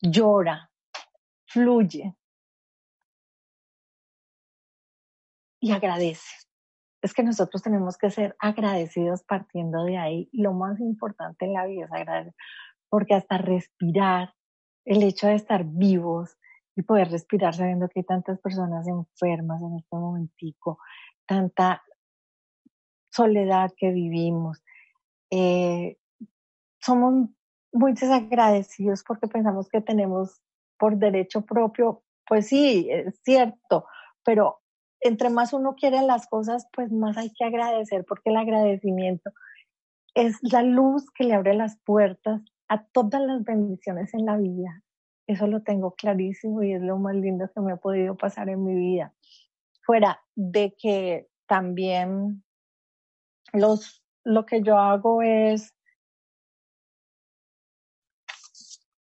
llora, 0.02 0.70
fluye 1.48 2.16
y 5.60 5.72
agradece. 5.72 6.46
Es 7.02 7.14
que 7.14 7.24
nosotros 7.24 7.64
tenemos 7.64 7.98
que 7.98 8.12
ser 8.12 8.36
agradecidos 8.40 9.24
partiendo 9.24 9.84
de 9.84 9.98
ahí. 9.98 10.30
Lo 10.32 10.54
más 10.54 10.80
importante 10.80 11.46
en 11.46 11.54
la 11.54 11.66
vida 11.66 11.86
es 11.86 11.92
agradecer, 11.92 12.36
porque 12.90 13.16
hasta 13.16 13.40
respirar 13.40 14.35
el 14.86 15.04
hecho 15.04 15.28
de 15.28 15.36
estar 15.36 15.66
vivos 15.66 16.38
y 16.76 16.84
poder 16.84 17.10
respirar 17.10 17.56
sabiendo 17.56 17.88
que 17.90 18.02
hay 18.02 18.06
tantas 18.06 18.40
personas 18.40 18.88
enfermas 18.88 19.62
en 19.62 19.78
este 19.78 19.96
momentico, 19.96 20.80
tanta 21.26 21.84
soledad 23.12 23.72
que 23.78 23.92
vivimos. 23.92 24.62
Eh, 25.32 25.98
somos 26.82 27.30
muy 27.72 27.94
desagradecidos 27.94 29.04
porque 29.04 29.28
pensamos 29.28 29.70
que 29.70 29.82
tenemos 29.82 30.42
por 30.78 30.98
derecho 30.98 31.42
propio, 31.42 32.04
pues 32.28 32.48
sí, 32.48 32.88
es 32.90 33.20
cierto, 33.24 33.86
pero 34.24 34.62
entre 35.00 35.30
más 35.30 35.54
uno 35.54 35.76
quiere 35.76 36.02
las 36.02 36.28
cosas, 36.28 36.68
pues 36.74 36.92
más 36.92 37.18
hay 37.18 37.32
que 37.34 37.46
agradecer 37.46 38.06
porque 38.08 38.30
el 38.30 38.38
agradecimiento 38.38 39.32
es 40.14 40.38
la 40.42 40.64
luz 40.64 41.10
que 41.12 41.26
le 41.26 41.34
abre 41.34 41.54
las 41.54 41.78
puertas 41.86 42.42
a 42.68 42.84
todas 42.84 43.22
las 43.22 43.44
bendiciones 43.44 44.14
en 44.14 44.26
la 44.26 44.38
vida. 44.38 44.84
Eso 45.28 45.48
lo 45.48 45.64
tengo 45.64 45.96
clarísimo 45.96 46.64
y 46.64 46.74
es 46.74 46.82
lo 46.82 46.98
más 46.98 47.16
lindo 47.16 47.50
que 47.54 47.62
me 47.62 47.74
ha 47.74 47.78
podido 47.78 48.16
pasar 48.16 48.50
en 48.50 48.64
mi 48.64 48.76
vida. 48.76 49.14
Fuera 49.84 50.22
de 50.36 50.76
que 50.78 51.28
también 51.48 52.44
los, 53.54 54.04
lo 54.24 54.46
que 54.46 54.62
yo 54.62 54.78
hago 54.78 55.22
es, 55.22 55.74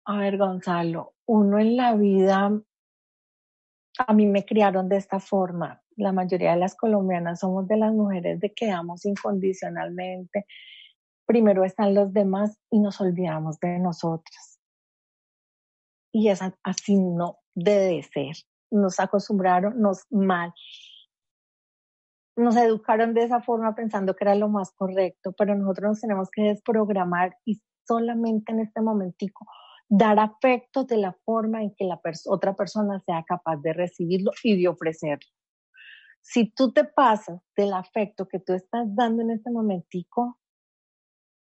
a 0.05 0.17
ver 0.17 0.37
Gonzalo, 0.37 1.13
uno 1.25 1.59
en 1.59 1.77
la 1.77 1.95
vida, 1.95 2.51
a 3.97 4.13
mí 4.13 4.25
me 4.25 4.45
criaron 4.45 4.89
de 4.89 4.97
esta 4.97 5.19
forma. 5.19 5.81
La 5.95 6.11
mayoría 6.11 6.51
de 6.51 6.59
las 6.59 6.75
colombianas 6.75 7.39
somos 7.39 7.67
de 7.67 7.77
las 7.77 7.93
mujeres 7.93 8.39
de 8.39 8.53
que 8.53 8.67
damos 8.67 9.05
incondicionalmente, 9.05 10.45
primero 11.25 11.63
están 11.63 11.93
los 11.93 12.13
demás 12.13 12.59
y 12.69 12.79
nos 12.79 13.01
olvidamos 13.01 13.59
de 13.59 13.79
nosotras. 13.79 14.59
Y 16.11 16.29
es 16.29 16.39
así 16.63 16.97
no 16.97 17.39
debe 17.53 18.03
ser. 18.03 18.35
Nos 18.71 18.99
acostumbraron, 18.99 19.79
nos 19.81 20.05
mal. 20.09 20.53
Nos 22.37 22.55
educaron 22.57 23.13
de 23.13 23.23
esa 23.23 23.41
forma 23.41 23.75
pensando 23.75 24.15
que 24.15 24.25
era 24.25 24.35
lo 24.35 24.49
más 24.49 24.71
correcto, 24.71 25.33
pero 25.37 25.55
nosotros 25.55 25.89
nos 25.89 26.01
tenemos 26.01 26.29
que 26.31 26.43
desprogramar 26.43 27.37
y 27.45 27.61
solamente 27.87 28.51
en 28.51 28.59
este 28.59 28.81
momentico 28.81 29.45
dar 29.87 30.19
afecto 30.19 30.83
de 30.83 30.97
la 30.97 31.13
forma 31.25 31.61
en 31.61 31.73
que 31.75 31.85
la 31.85 31.99
otra 32.27 32.55
persona 32.55 32.99
sea 33.05 33.23
capaz 33.23 33.57
de 33.57 33.73
recibirlo 33.73 34.31
y 34.43 34.61
de 34.61 34.67
ofrecerlo. 34.67 35.29
Si 36.21 36.49
tú 36.49 36.73
te 36.73 36.83
pasas 36.83 37.39
del 37.55 37.73
afecto 37.73 38.27
que 38.27 38.39
tú 38.39 38.53
estás 38.53 38.87
dando 38.95 39.21
en 39.21 39.31
este 39.31 39.51
momentico, 39.51 40.39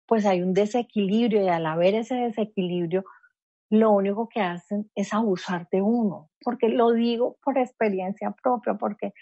pues 0.07 0.27
hay 0.27 0.43
un 0.43 0.55
desequilibrio 0.55 1.43
y 1.43 1.49
al 1.49 1.67
haber 1.67 1.95
ese 1.95 2.15
desequilibrio, 2.15 3.05
lo 3.71 3.91
único 3.91 4.29
que 4.29 4.41
hacen 4.41 4.91
es 4.95 5.13
abusar 5.13 5.69
de 5.71 5.83
uno, 5.83 6.31
porque 6.43 6.69
lo 6.69 6.93
digo 6.93 7.37
por 7.43 7.59
experiencia 7.59 8.31
propia, 8.31 8.75
porque, 8.75 9.13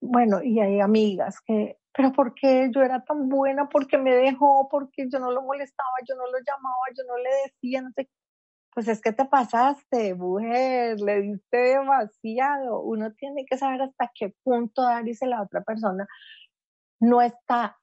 bueno, 0.00 0.42
y 0.42 0.60
hay 0.60 0.80
amigas 0.80 1.40
que, 1.44 1.78
pero 1.92 2.12
¿por 2.12 2.34
qué 2.34 2.70
yo 2.72 2.82
era 2.82 3.04
tan 3.04 3.28
buena? 3.28 3.68
¿Por 3.68 3.86
qué 3.86 3.98
me 3.98 4.14
dejó? 4.14 4.68
¿Por 4.68 4.90
qué 4.90 5.08
yo 5.10 5.18
no 5.18 5.30
lo 5.30 5.42
molestaba? 5.42 5.90
Yo 6.08 6.14
no 6.16 6.26
lo 6.26 6.38
llamaba, 6.38 6.84
yo 6.96 7.04
no 7.06 7.16
le 7.18 7.30
decía, 7.46 7.82
no 7.82 7.90
sé. 7.94 8.08
Pues 8.74 8.88
es 8.88 9.00
que 9.00 9.12
te 9.12 9.24
pasaste, 9.24 10.14
mujer, 10.16 11.00
le 11.00 11.22
diste 11.22 11.56
demasiado. 11.56 12.80
Uno 12.82 13.12
tiene 13.12 13.44
que 13.46 13.56
saber 13.56 13.82
hasta 13.82 14.10
qué 14.12 14.34
punto 14.42 14.82
dar 14.82 15.06
y 15.06 15.14
la 15.26 15.42
otra 15.42 15.62
persona 15.62 16.08
no 16.98 17.22
está 17.22 17.76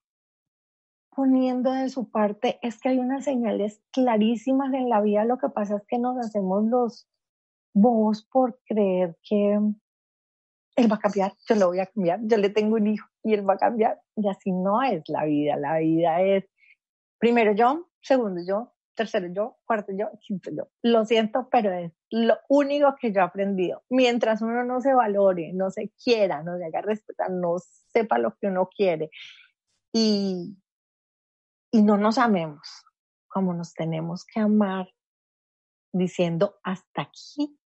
poniendo 1.16 1.72
de 1.72 1.90
su 1.90 2.10
parte, 2.10 2.60
es 2.62 2.80
que 2.80 2.90
hay 2.90 3.00
unas 3.00 3.26
señales 3.26 3.82
clarísimas 3.92 4.74
en 4.74 4.90
la 4.90 5.02
vida, 5.02 5.26
lo 5.26 5.38
que 5.38 5.50
pasa 5.50 5.78
es 5.78 5.84
que 5.88 5.98
nos 5.98 6.18
hacemos 6.18 6.64
los 6.66 7.08
bobos 7.74 8.24
por 8.32 8.60
creer 8.66 9.18
que 9.24 9.60
él 10.76 10.92
va 10.92 10.96
a 10.96 11.00
cambiar, 11.00 11.34
yo 11.48 11.56
lo 11.56 11.68
voy 11.68 11.80
a 11.80 11.86
cambiar, 11.86 12.20
yo 12.24 12.38
le 12.38 12.50
tengo 12.50 12.76
un 12.76 12.88
hijo 12.88 13.08
y 13.24 13.34
él 13.34 13.48
va 13.48 13.56
a 13.56 13.58
cambiar, 13.58 14.02
y 14.16 14.28
así 14.30 14.52
no 14.52 14.82
es 14.82 15.04
la 15.08 15.26
vida, 15.26 15.58
la 15.58 15.80
vida 15.80 16.22
es 16.22 16.46
primero 17.18 17.54
yo, 17.54 17.90
segundo 18.02 18.42
yo, 18.46 18.74
tercero 18.96 19.28
yo, 19.34 19.58
cuarto 19.66 19.92
yo, 19.98 20.10
quinto 20.20 20.52
yo. 20.52 20.68
Lo 20.82 21.06
siento, 21.06 21.48
pero 21.50 21.72
es 21.72 21.92
lo 22.10 22.38
único 22.50 22.96
que 23.00 23.12
yo 23.12 23.22
he 23.22 23.24
aprendido. 23.24 23.84
Mientras 23.90 24.42
uno 24.42 24.64
no 24.64 24.82
se 24.82 24.94
valore, 24.94 25.54
no 25.54 25.72
se 25.72 25.92
quiera, 26.04 26.44
no 26.44 26.58
se 26.58 26.66
haga 26.66 26.82
respetar, 26.82 27.32
no 27.32 27.56
sepa 27.94 28.18
lo 28.18 28.36
que 28.36 28.48
uno 28.48 28.70
quiere 28.76 29.10
y, 29.94 30.58
y 31.72 31.82
no 31.82 31.98
nos 31.98 32.18
amemos 32.18 32.86
como 33.32 33.54
nos 33.54 33.74
tenemos 33.74 34.26
que 34.26 34.42
amar, 34.42 34.90
diciendo 35.94 36.60
hasta 36.64 37.04
aquí, 37.04 37.58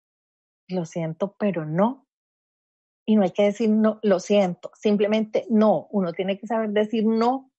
lo 0.70 0.86
siento, 0.86 1.36
pero 1.38 1.66
no. 1.66 2.08
Y 3.08 3.16
no 3.16 3.24
hay 3.24 3.32
que 3.32 3.44
decir 3.44 3.70
no, 3.70 4.00
lo 4.02 4.20
siento, 4.20 4.72
simplemente 4.76 5.46
no. 5.50 5.88
Uno 5.92 6.14
tiene 6.14 6.40
que 6.40 6.48
saber 6.48 6.70
decir 6.72 7.06
no 7.06 7.52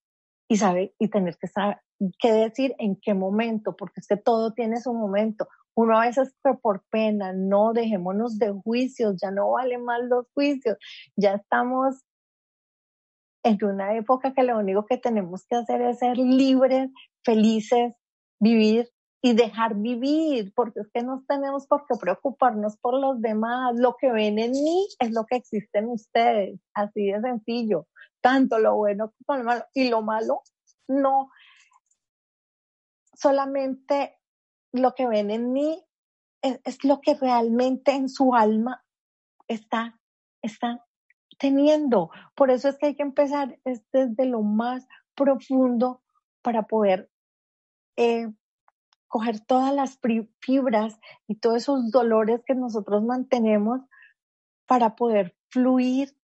y 0.49 0.57
saber 0.57 0.95
y 0.99 1.09
tener 1.09 1.37
que 1.37 1.49
saber 1.49 1.79
qué 2.21 2.33
decir 2.33 2.75
en 2.79 2.97
qué 2.97 3.15
momento, 3.15 3.77
porque 3.77 4.01
es 4.01 4.07
que 4.07 4.17
todo 4.17 4.53
tiene 4.53 4.81
su 4.81 4.93
momento. 4.93 5.49
Uno 5.75 5.99
a 5.99 6.07
veces 6.07 6.35
por 6.63 6.85
pena, 6.91 7.33
no 7.33 7.73
dejémonos 7.73 8.39
de 8.39 8.51
juicios, 8.51 9.17
ya 9.21 9.31
no 9.31 9.51
valen 9.51 9.85
más 9.85 10.01
los 10.05 10.27
juicios, 10.33 10.79
ya 11.17 11.35
estamos 11.35 12.03
en 13.47 13.65
una 13.65 13.95
época 13.97 14.35
que 14.35 14.43
lo 14.43 14.59
único 14.59 14.87
que 14.87 14.99
tenemos 14.99 15.47
que 15.47 15.55
hacer 15.55 15.81
es 15.81 16.01
ser 16.01 16.19
libres, 16.19 16.91
felices, 17.25 17.95
vivir 18.41 18.91
y 19.23 19.35
dejar 19.35 19.77
vivir, 19.77 20.53
porque 20.55 20.81
es 20.81 20.89
que 20.93 21.05
no 21.05 21.23
tenemos 21.29 21.69
por 21.69 21.87
qué 21.87 21.95
preocuparnos 21.97 22.77
por 22.77 22.95
los 22.95 23.21
demás. 23.21 23.77
Lo 23.77 23.97
que 23.97 24.11
ven 24.11 24.41
en 24.41 24.51
mí 24.51 24.89
es 24.99 25.13
lo 25.13 25.27
que 25.27 25.37
existe 25.37 25.79
en 25.79 25.89
ustedes, 25.91 26.61
así 26.75 27.07
de 27.07 27.21
sencillo, 27.21 27.87
tanto 28.21 28.59
lo 28.59 28.75
bueno 28.75 29.13
como 29.25 29.39
lo 29.39 29.45
malo. 29.45 29.65
Y 29.75 29.91
lo 29.91 30.03
malo, 30.03 30.43
no, 30.89 31.31
solamente 33.15 34.19
lo 34.73 34.93
que 34.95 35.07
ven 35.07 35.31
en 35.31 35.53
mí 35.53 35.85
es, 36.43 36.61
es 36.65 36.85
lo 36.85 37.01
que 37.01 37.15
realmente 37.15 37.93
en 37.93 38.09
su 38.09 38.35
alma 38.35 38.85
está, 39.47 40.01
está 40.43 40.86
teniendo. 41.39 42.11
Por 42.35 42.51
eso 42.51 42.69
es 42.69 42.79
que 42.79 42.87
hay 42.87 42.95
que 42.95 43.03
empezar 43.03 43.59
desde 43.93 44.27
lo 44.27 44.43
más 44.43 44.87
profundo 45.15 46.03
para 46.43 46.63
poder 46.63 47.11
eh, 47.97 48.33
coger 49.09 49.41
todas 49.41 49.75
las 49.75 49.99
fibras 50.41 50.99
y 51.27 51.37
todos 51.37 51.57
esos 51.57 51.91
dolores 51.91 52.43
que 52.47 52.55
nosotros 52.55 53.03
mantenemos 53.03 53.81
para 54.67 54.97
poder 54.97 55.37
fluir 55.51 56.17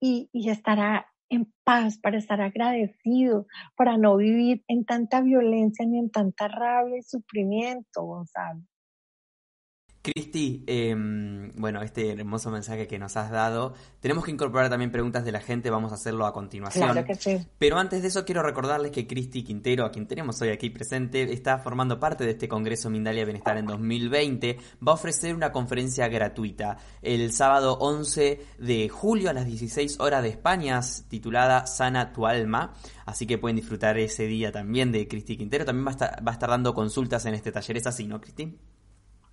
y, 0.00 0.28
y 0.32 0.50
estar 0.50 1.06
en 1.30 1.52
paz, 1.64 1.98
para 1.98 2.18
estar 2.18 2.40
agradecidos, 2.40 3.46
para 3.76 3.96
no 3.96 4.16
vivir 4.16 4.64
en 4.68 4.84
tanta 4.84 5.20
violencia 5.20 5.86
ni 5.86 5.98
en 5.98 6.10
tanta 6.10 6.48
rabia 6.48 6.98
y 6.98 7.02
sufrimiento, 7.02 8.02
Gonzalo. 8.02 8.67
Cristi, 10.12 10.64
em, 10.66 11.50
bueno, 11.56 11.82
este 11.82 12.12
hermoso 12.12 12.50
mensaje 12.50 12.86
que 12.86 12.98
nos 12.98 13.16
has 13.16 13.30
dado. 13.30 13.74
Tenemos 14.00 14.24
que 14.24 14.30
incorporar 14.30 14.70
también 14.70 14.90
preguntas 14.90 15.24
de 15.24 15.32
la 15.32 15.40
gente, 15.40 15.70
vamos 15.70 15.92
a 15.92 15.96
hacerlo 15.96 16.26
a 16.26 16.32
continuación. 16.32 16.90
Claro 16.90 17.06
que 17.06 17.14
sí. 17.14 17.46
Pero 17.58 17.78
antes 17.78 18.02
de 18.02 18.08
eso 18.08 18.24
quiero 18.24 18.42
recordarles 18.42 18.90
que 18.90 19.06
Cristi 19.06 19.42
Quintero, 19.42 19.84
a 19.84 19.90
quien 19.90 20.06
tenemos 20.06 20.40
hoy 20.40 20.50
aquí 20.50 20.70
presente, 20.70 21.32
está 21.32 21.58
formando 21.58 22.00
parte 22.00 22.24
de 22.24 22.30
este 22.30 22.48
Congreso 22.48 22.90
Mindalia 22.90 23.24
Bienestar 23.24 23.58
en 23.58 23.66
2020. 23.66 24.58
Va 24.86 24.92
a 24.92 24.94
ofrecer 24.94 25.34
una 25.34 25.52
conferencia 25.52 26.08
gratuita 26.08 26.78
el 27.02 27.32
sábado 27.32 27.78
11 27.80 28.40
de 28.58 28.88
julio 28.88 29.30
a 29.30 29.32
las 29.32 29.46
16 29.46 30.00
horas 30.00 30.22
de 30.22 30.30
España, 30.30 30.80
titulada 31.08 31.66
Sana 31.66 32.12
tu 32.12 32.26
alma. 32.26 32.74
Así 33.04 33.26
que 33.26 33.38
pueden 33.38 33.56
disfrutar 33.56 33.98
ese 33.98 34.26
día 34.26 34.52
también 34.52 34.92
de 34.92 35.06
Cristi 35.08 35.36
Quintero. 35.36 35.64
También 35.64 35.86
va 35.86 35.90
a 35.90 35.92
estar, 35.92 36.26
va 36.26 36.32
a 36.32 36.34
estar 36.34 36.50
dando 36.50 36.74
consultas 36.74 37.26
en 37.26 37.34
este 37.34 37.52
taller. 37.52 37.76
¿Es 37.76 37.86
así, 37.86 38.06
no, 38.06 38.20
Cristi? 38.20 38.56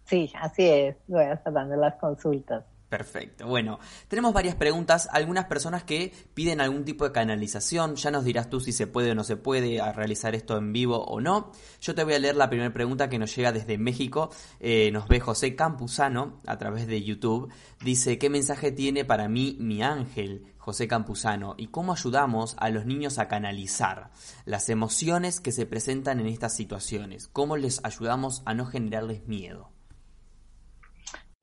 Sí, 0.06 0.32
así 0.40 0.68
es, 0.68 0.96
voy 1.08 1.24
a 1.24 1.34
estar 1.34 1.54
dando 1.54 1.76
las 1.76 1.96
consultas. 1.96 2.64
Perfecto. 2.90 3.48
Bueno, 3.48 3.80
tenemos 4.08 4.32
varias 4.32 4.56
preguntas. 4.56 5.10
Algunas 5.12 5.46
personas 5.46 5.84
que 5.84 6.14
piden 6.34 6.62
algún 6.62 6.86
tipo 6.86 7.04
de 7.04 7.12
canalización. 7.12 7.96
Ya 7.96 8.12
nos 8.12 8.24
dirás 8.24 8.50
tú 8.50 8.62
si 8.62 8.72
se 8.72 8.88
puede 8.88 9.12
o 9.12 9.16
no 9.16 9.24
se 9.24 9.38
puede 9.38 9.82
realizar 9.94 10.36
esto 10.36 10.58
en 10.58 10.72
vivo 10.72 11.04
o 11.04 11.20
no. 11.20 11.52
Yo 11.82 11.96
te 11.96 12.04
voy 12.04 12.14
a 12.14 12.20
leer 12.20 12.36
la 12.36 12.48
primera 12.48 12.72
pregunta 12.72 13.10
que 13.10 13.20
nos 13.20 13.36
llega 13.36 13.52
desde 13.52 13.78
México. 13.78 14.30
Eh, 14.60 14.92
nos 14.92 15.08
ve 15.08 15.20
José 15.20 15.56
Campuzano 15.56 16.40
a 16.46 16.58
través 16.58 16.88
de 16.88 17.04
YouTube. 17.04 17.52
Dice, 17.84 18.18
¿qué 18.20 18.30
mensaje 18.30 18.72
tiene 18.72 19.04
para 19.04 19.28
mí 19.28 19.58
mi 19.60 19.82
ángel? 19.82 20.46
José 20.58 20.88
Campuzano, 20.88 21.54
y 21.58 21.68
cómo 21.68 21.94
ayudamos 21.94 22.56
a 22.58 22.70
los 22.70 22.88
niños 22.88 23.20
a 23.20 23.28
canalizar 23.28 24.10
las 24.46 24.70
emociones 24.70 25.40
que 25.40 25.52
se 25.52 25.68
presentan 25.68 26.20
en 26.20 26.26
estas 26.26 26.56
situaciones, 26.56 27.28
cómo 27.28 27.56
les 27.56 27.86
ayudamos 27.86 28.42
a 28.46 28.56
no 28.56 28.66
generarles 28.66 29.28
miedo. 29.28 29.75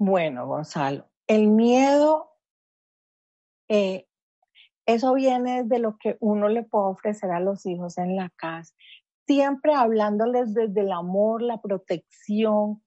Bueno, 0.04 0.48
Gonzalo, 0.48 1.06
el 1.28 1.46
miedo, 1.46 2.32
eh, 3.68 4.08
eso 4.84 5.14
viene 5.14 5.62
de 5.62 5.78
lo 5.78 5.96
que 5.96 6.16
uno 6.18 6.48
le 6.48 6.64
puede 6.64 6.86
ofrecer 6.86 7.30
a 7.30 7.38
los 7.38 7.64
hijos 7.66 7.98
en 7.98 8.16
la 8.16 8.28
casa. 8.34 8.74
Siempre 9.28 9.74
hablándoles 9.74 10.54
desde 10.54 10.80
el 10.80 10.90
amor, 10.90 11.40
la 11.40 11.60
protección, 11.60 12.82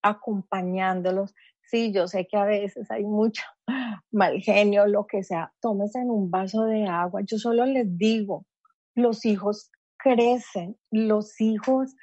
acompañándolos. 0.00 1.34
Sí, 1.60 1.92
yo 1.92 2.06
sé 2.06 2.28
que 2.28 2.36
a 2.36 2.44
veces 2.44 2.88
hay 2.92 3.02
mucho 3.02 3.42
mal 4.12 4.40
genio, 4.40 4.86
lo 4.86 5.08
que 5.08 5.24
sea. 5.24 5.52
Tómese 5.60 5.98
en 5.98 6.10
un 6.10 6.30
vaso 6.30 6.66
de 6.66 6.86
agua. 6.86 7.22
Yo 7.22 7.38
solo 7.38 7.66
les 7.66 7.98
digo, 7.98 8.46
los 8.94 9.24
hijos 9.24 9.72
crecen, 9.98 10.78
los 10.92 11.40
hijos 11.40 11.96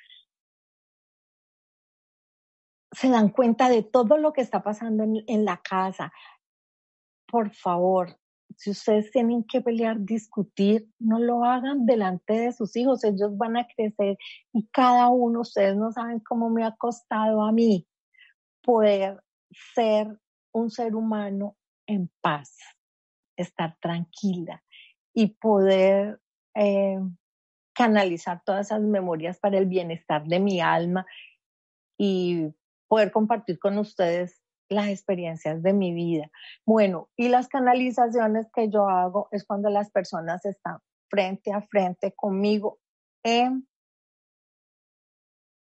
se 2.98 3.10
dan 3.10 3.30
cuenta 3.30 3.70
de 3.70 3.84
todo 3.84 4.18
lo 4.18 4.34
que 4.34 4.42
está 4.42 4.64
pasando 4.64 5.04
en, 5.04 5.46
la 5.46 5.58
casa. 5.58 6.12
Por 7.28 7.52
favor, 7.52 8.18
si 8.56 8.72
ustedes 8.72 9.12
tienen 9.12 9.44
que 9.44 9.62
pelear, 9.62 10.00
discutir, 10.00 10.90
no 10.98 11.20
lo 11.20 11.46
hagan 11.46 11.86
delante 11.86 12.34
de 12.34 12.52
sus 12.54 12.76
hijos. 12.76 13.04
Ellos 13.04 13.38
van 13.38 13.56
a 13.56 13.68
crecer 13.68 14.18
y 14.52 14.68
cada 14.70 15.10
uno, 15.10 15.42
ustedes 15.42 15.76
no 15.76 15.92
saben 15.92 16.22
cómo 16.22 16.50
me 16.50 16.66
ha 16.66 16.76
costado 16.76 17.44
a 17.44 17.52
mí 17.52 17.88
poder 18.64 19.22
ser 19.76 20.20
un 20.52 20.72
ser 20.72 20.96
humano 20.96 21.56
en 21.86 22.10
paz, 22.20 22.58
estar 23.36 23.78
tranquila 23.80 24.64
y 25.14 25.28
poder 25.36 26.20
eh, 26.56 26.98
canalizar 27.74 28.42
todas 28.44 28.66
esas 28.66 28.82
memorias 28.82 29.38
para 29.38 29.60
el 29.60 29.68
bienestar 29.68 30.26
de 30.26 30.40
mi 30.40 30.62
alma 30.62 31.06
y 31.96 32.48
poder 32.88 33.12
compartir 33.12 33.60
con 33.60 33.78
ustedes 33.78 34.42
las 34.70 34.88
experiencias 34.88 35.62
de 35.64 35.74
mi 35.74 35.94
vida. 35.94 36.30
Bueno, 36.66 37.10
y 37.16 37.30
las 37.30 37.48
canalizaciones 37.48 38.48
que 38.54 38.70
yo 38.70 38.90
hago 38.90 39.30
es 39.32 39.46
cuando 39.46 39.70
las 39.70 39.92
personas 39.92 40.46
están 40.46 40.80
frente 41.10 41.54
a 41.54 41.62
frente 41.62 42.14
conmigo 42.14 42.80
en, 43.24 43.68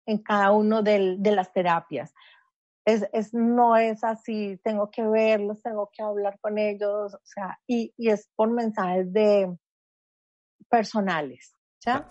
en 0.05 0.17
cada 0.19 0.51
uno 0.51 0.83
de 0.83 1.17
las 1.23 1.53
terapias. 1.53 2.13
Es, 2.85 3.07
es, 3.11 3.33
no 3.33 3.75
es 3.75 4.03
así, 4.03 4.59
tengo 4.63 4.89
que 4.89 5.05
verlos, 5.05 5.61
tengo 5.61 5.89
que 5.91 6.01
hablar 6.01 6.39
con 6.39 6.57
ellos, 6.57 7.13
o 7.13 7.25
sea, 7.25 7.59
y, 7.67 7.93
y 7.97 8.09
es 8.09 8.29
por 8.35 8.49
mensajes 8.49 9.11
de 9.11 9.57
personales, 10.69 11.53
¿ya? 11.85 12.07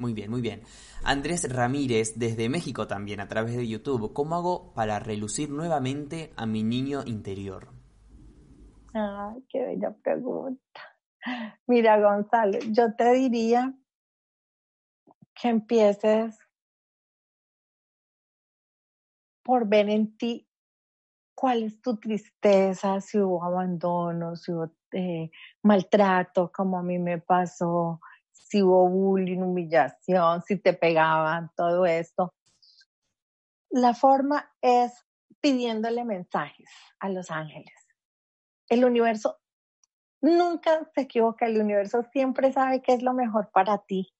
Muy 0.00 0.14
bien, 0.14 0.30
muy 0.30 0.40
bien. 0.40 0.62
Andrés 1.04 1.46
Ramírez, 1.54 2.18
desde 2.18 2.48
México 2.48 2.86
también, 2.86 3.20
a 3.20 3.28
través 3.28 3.54
de 3.54 3.68
YouTube. 3.68 4.14
¿Cómo 4.14 4.34
hago 4.34 4.72
para 4.72 4.98
relucir 4.98 5.50
nuevamente 5.50 6.32
a 6.36 6.46
mi 6.46 6.62
niño 6.62 7.02
interior? 7.04 7.68
Ay, 8.94 9.44
qué 9.50 9.62
bella 9.62 9.94
pregunta. 10.02 10.80
Mira, 11.66 12.00
Gonzalo, 12.00 12.58
yo 12.70 12.94
te 12.94 13.12
diría 13.12 13.74
que 15.34 15.48
empieces 15.50 16.38
por 19.42 19.68
ver 19.68 19.90
en 19.90 20.16
ti 20.16 20.48
cuál 21.34 21.64
es 21.64 21.78
tu 21.82 21.98
tristeza, 21.98 23.02
si 23.02 23.18
hubo 23.18 23.44
abandono, 23.44 24.34
si 24.34 24.50
hubo 24.50 24.70
eh, 24.92 25.30
maltrato, 25.62 26.50
como 26.50 26.78
a 26.78 26.82
mí 26.82 26.98
me 26.98 27.18
pasó, 27.18 28.00
si 28.40 28.62
hubo 28.62 28.88
bullying, 28.88 29.38
humillación, 29.38 30.42
si 30.42 30.56
te 30.56 30.72
pegaban, 30.72 31.50
todo 31.56 31.86
esto. 31.86 32.34
La 33.70 33.94
forma 33.94 34.50
es 34.60 34.92
pidiéndole 35.40 36.04
mensajes 36.04 36.68
a 36.98 37.08
los 37.08 37.30
ángeles. 37.30 37.72
El 38.68 38.84
universo 38.84 39.38
nunca 40.20 40.90
se 40.94 41.02
equivoca, 41.02 41.46
el 41.46 41.60
universo 41.60 42.02
siempre 42.12 42.52
sabe 42.52 42.82
qué 42.82 42.94
es 42.94 43.02
lo 43.02 43.14
mejor 43.14 43.50
para 43.52 43.78
ti. 43.78 44.12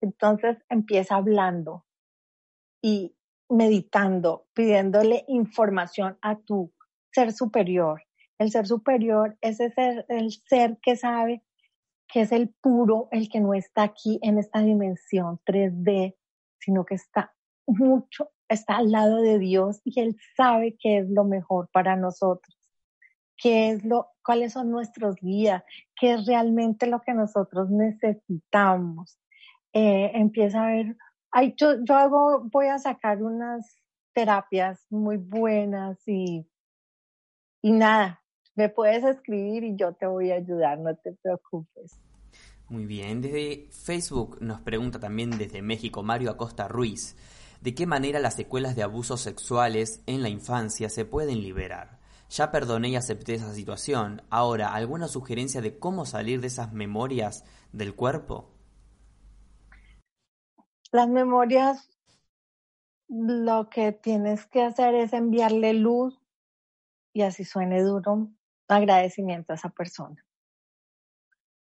Entonces 0.00 0.58
empieza 0.68 1.16
hablando 1.16 1.84
y 2.82 3.16
meditando, 3.48 4.46
pidiéndole 4.52 5.24
información 5.28 6.18
a 6.22 6.36
tu 6.36 6.72
ser 7.12 7.32
superior. 7.32 8.02
El 8.38 8.50
ser 8.50 8.66
superior 8.66 9.36
es 9.40 9.60
ese, 9.60 10.04
el 10.08 10.32
ser 10.32 10.78
que 10.82 10.96
sabe 10.96 11.42
que 12.08 12.22
es 12.22 12.32
el 12.32 12.54
puro, 12.60 13.08
el 13.10 13.28
que 13.28 13.40
no 13.40 13.54
está 13.54 13.82
aquí 13.82 14.18
en 14.22 14.38
esta 14.38 14.60
dimensión 14.60 15.40
3D, 15.46 16.16
sino 16.58 16.84
que 16.84 16.94
está 16.94 17.34
mucho, 17.66 18.30
está 18.48 18.76
al 18.76 18.92
lado 18.92 19.22
de 19.22 19.38
Dios 19.38 19.80
y 19.84 20.00
Él 20.00 20.16
sabe 20.36 20.76
qué 20.78 20.98
es 20.98 21.10
lo 21.10 21.24
mejor 21.24 21.68
para 21.72 21.96
nosotros, 21.96 22.56
qué 23.36 23.70
es 23.70 23.84
lo, 23.84 24.10
cuáles 24.24 24.52
son 24.52 24.70
nuestros 24.70 25.16
guías, 25.16 25.64
qué 25.98 26.14
es 26.14 26.26
realmente 26.26 26.86
lo 26.86 27.00
que 27.00 27.14
nosotros 27.14 27.70
necesitamos. 27.70 29.18
Eh, 29.72 30.12
empieza 30.14 30.64
a 30.64 30.70
ver 30.70 30.96
Ay, 31.36 31.52
yo, 31.56 31.84
yo 31.84 31.96
hago, 31.96 32.44
voy 32.44 32.68
a 32.68 32.78
sacar 32.78 33.20
unas 33.20 33.82
terapias 34.12 34.86
muy 34.88 35.16
buenas 35.16 35.98
y, 36.06 36.48
y 37.60 37.72
nada, 37.72 38.22
me 38.54 38.68
puedes 38.68 39.04
escribir 39.04 39.64
y 39.64 39.76
yo 39.76 39.92
te 39.92 40.06
voy 40.06 40.30
a 40.30 40.36
ayudar, 40.36 40.78
no 40.78 40.94
te 40.96 41.12
preocupes. 41.12 41.98
Muy 42.68 42.86
bien, 42.86 43.20
desde 43.20 43.68
Facebook 43.70 44.38
nos 44.40 44.60
pregunta 44.60 44.98
también 44.98 45.30
desde 45.30 45.60
México 45.60 46.02
Mario 46.02 46.30
Acosta 46.30 46.66
Ruiz, 46.66 47.16
¿de 47.60 47.74
qué 47.74 47.86
manera 47.86 48.20
las 48.20 48.36
secuelas 48.36 48.74
de 48.74 48.82
abusos 48.82 49.20
sexuales 49.20 50.02
en 50.06 50.22
la 50.22 50.28
infancia 50.28 50.88
se 50.88 51.04
pueden 51.04 51.42
liberar? 51.42 51.98
Ya 52.30 52.50
perdoné 52.50 52.88
y 52.88 52.96
acepté 52.96 53.34
esa 53.34 53.52
situación, 53.52 54.22
ahora, 54.30 54.72
¿alguna 54.72 55.08
sugerencia 55.08 55.60
de 55.60 55.78
cómo 55.78 56.06
salir 56.06 56.40
de 56.40 56.46
esas 56.46 56.72
memorias 56.72 57.44
del 57.72 57.94
cuerpo? 57.94 58.50
Las 60.90 61.08
memorias, 61.08 61.90
lo 63.08 63.68
que 63.68 63.92
tienes 63.92 64.46
que 64.46 64.62
hacer 64.62 64.94
es 64.94 65.12
enviarle 65.12 65.74
luz 65.74 66.18
y 67.12 67.22
así 67.22 67.44
suene 67.44 67.82
duro, 67.82 68.30
agradecimiento 68.68 69.52
a 69.52 69.56
esa 69.56 69.70
persona. 69.70 70.24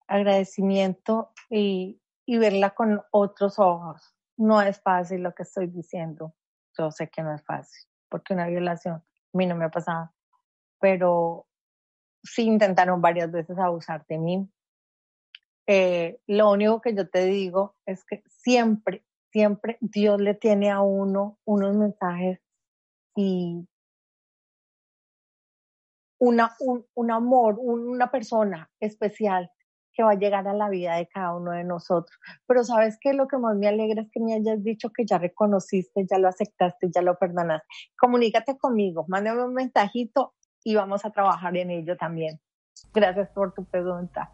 Agradecimiento 0.07 1.33
y, 1.51 2.01
y 2.27 2.39
verla 2.39 2.71
con 2.71 3.03
otros 3.11 3.59
ojos. 3.59 4.15
No 4.37 4.61
es 4.61 4.81
fácil 4.81 5.23
lo 5.23 5.35
que 5.35 5.45
estoy 5.45 5.69
diciendo. 5.69 6.35
Yo 6.77 6.91
sé 6.91 7.09
que 7.09 7.23
no 7.23 7.35
es 7.35 7.45
fácil, 7.45 7.89
porque 8.09 8.35
una 8.35 8.47
violación 8.47 8.97
a 8.97 9.05
mí 9.37 9.47
no 9.47 9.57
me 9.57 9.67
ha 9.67 9.71
pasado, 9.71 10.13
pero 10.81 11.47
sí 12.23 12.43
intentaron 12.43 13.01
varias 13.01 13.31
veces 13.31 13.59
abusar 13.59 14.05
de 14.07 14.19
mí. 14.19 14.51
Eh, 15.67 16.21
lo 16.27 16.51
único 16.51 16.81
que 16.81 16.95
yo 16.95 17.09
te 17.09 17.25
digo 17.25 17.77
es 17.87 18.05
que 18.05 18.23
siempre, 18.27 19.05
siempre 19.31 19.79
Dios 19.81 20.21
le 20.21 20.35
tiene 20.35 20.71
a 20.71 20.81
uno 20.81 21.39
unos 21.45 21.75
mensajes 21.75 22.41
y 23.17 23.67
un 26.25 27.11
amor, 27.11 27.57
una 27.59 28.11
persona 28.11 28.71
especial 28.81 29.51
que 29.95 30.03
va 30.03 30.13
a 30.13 30.19
llegar 30.19 30.47
a 30.49 30.55
la 30.55 30.69
vida 30.69 30.97
de 30.97 31.07
cada 31.07 31.35
uno 31.35 31.53
de 31.53 31.65
nosotros. 31.65 32.19
Pero 32.47 32.65
sabes 32.65 32.99
que 33.01 33.13
lo 33.13 33.29
que 33.29 33.39
más 33.39 33.57
me 33.57 33.69
alegra 33.69 34.03
es 34.03 34.11
que 34.11 34.21
me 34.21 34.35
hayas 34.35 34.63
dicho 34.63 34.91
que 34.91 35.07
ya 35.07 35.19
reconociste, 35.19 36.05
ya 36.11 36.19
lo 36.19 36.29
aceptaste, 36.29 36.89
ya 36.93 37.01
lo 37.01 37.17
perdonaste. 37.17 37.67
Comunícate 37.99 38.59
conmigo, 38.59 39.05
mándame 39.09 39.45
un 39.45 39.55
mensajito 39.55 40.35
y 40.65 40.75
vamos 40.75 41.05
a 41.05 41.11
trabajar 41.11 41.57
en 41.57 41.71
ello 41.71 41.97
también. 41.97 42.41
Gracias 42.93 43.29
por 43.31 43.55
tu 43.55 43.65
pregunta. 43.65 44.33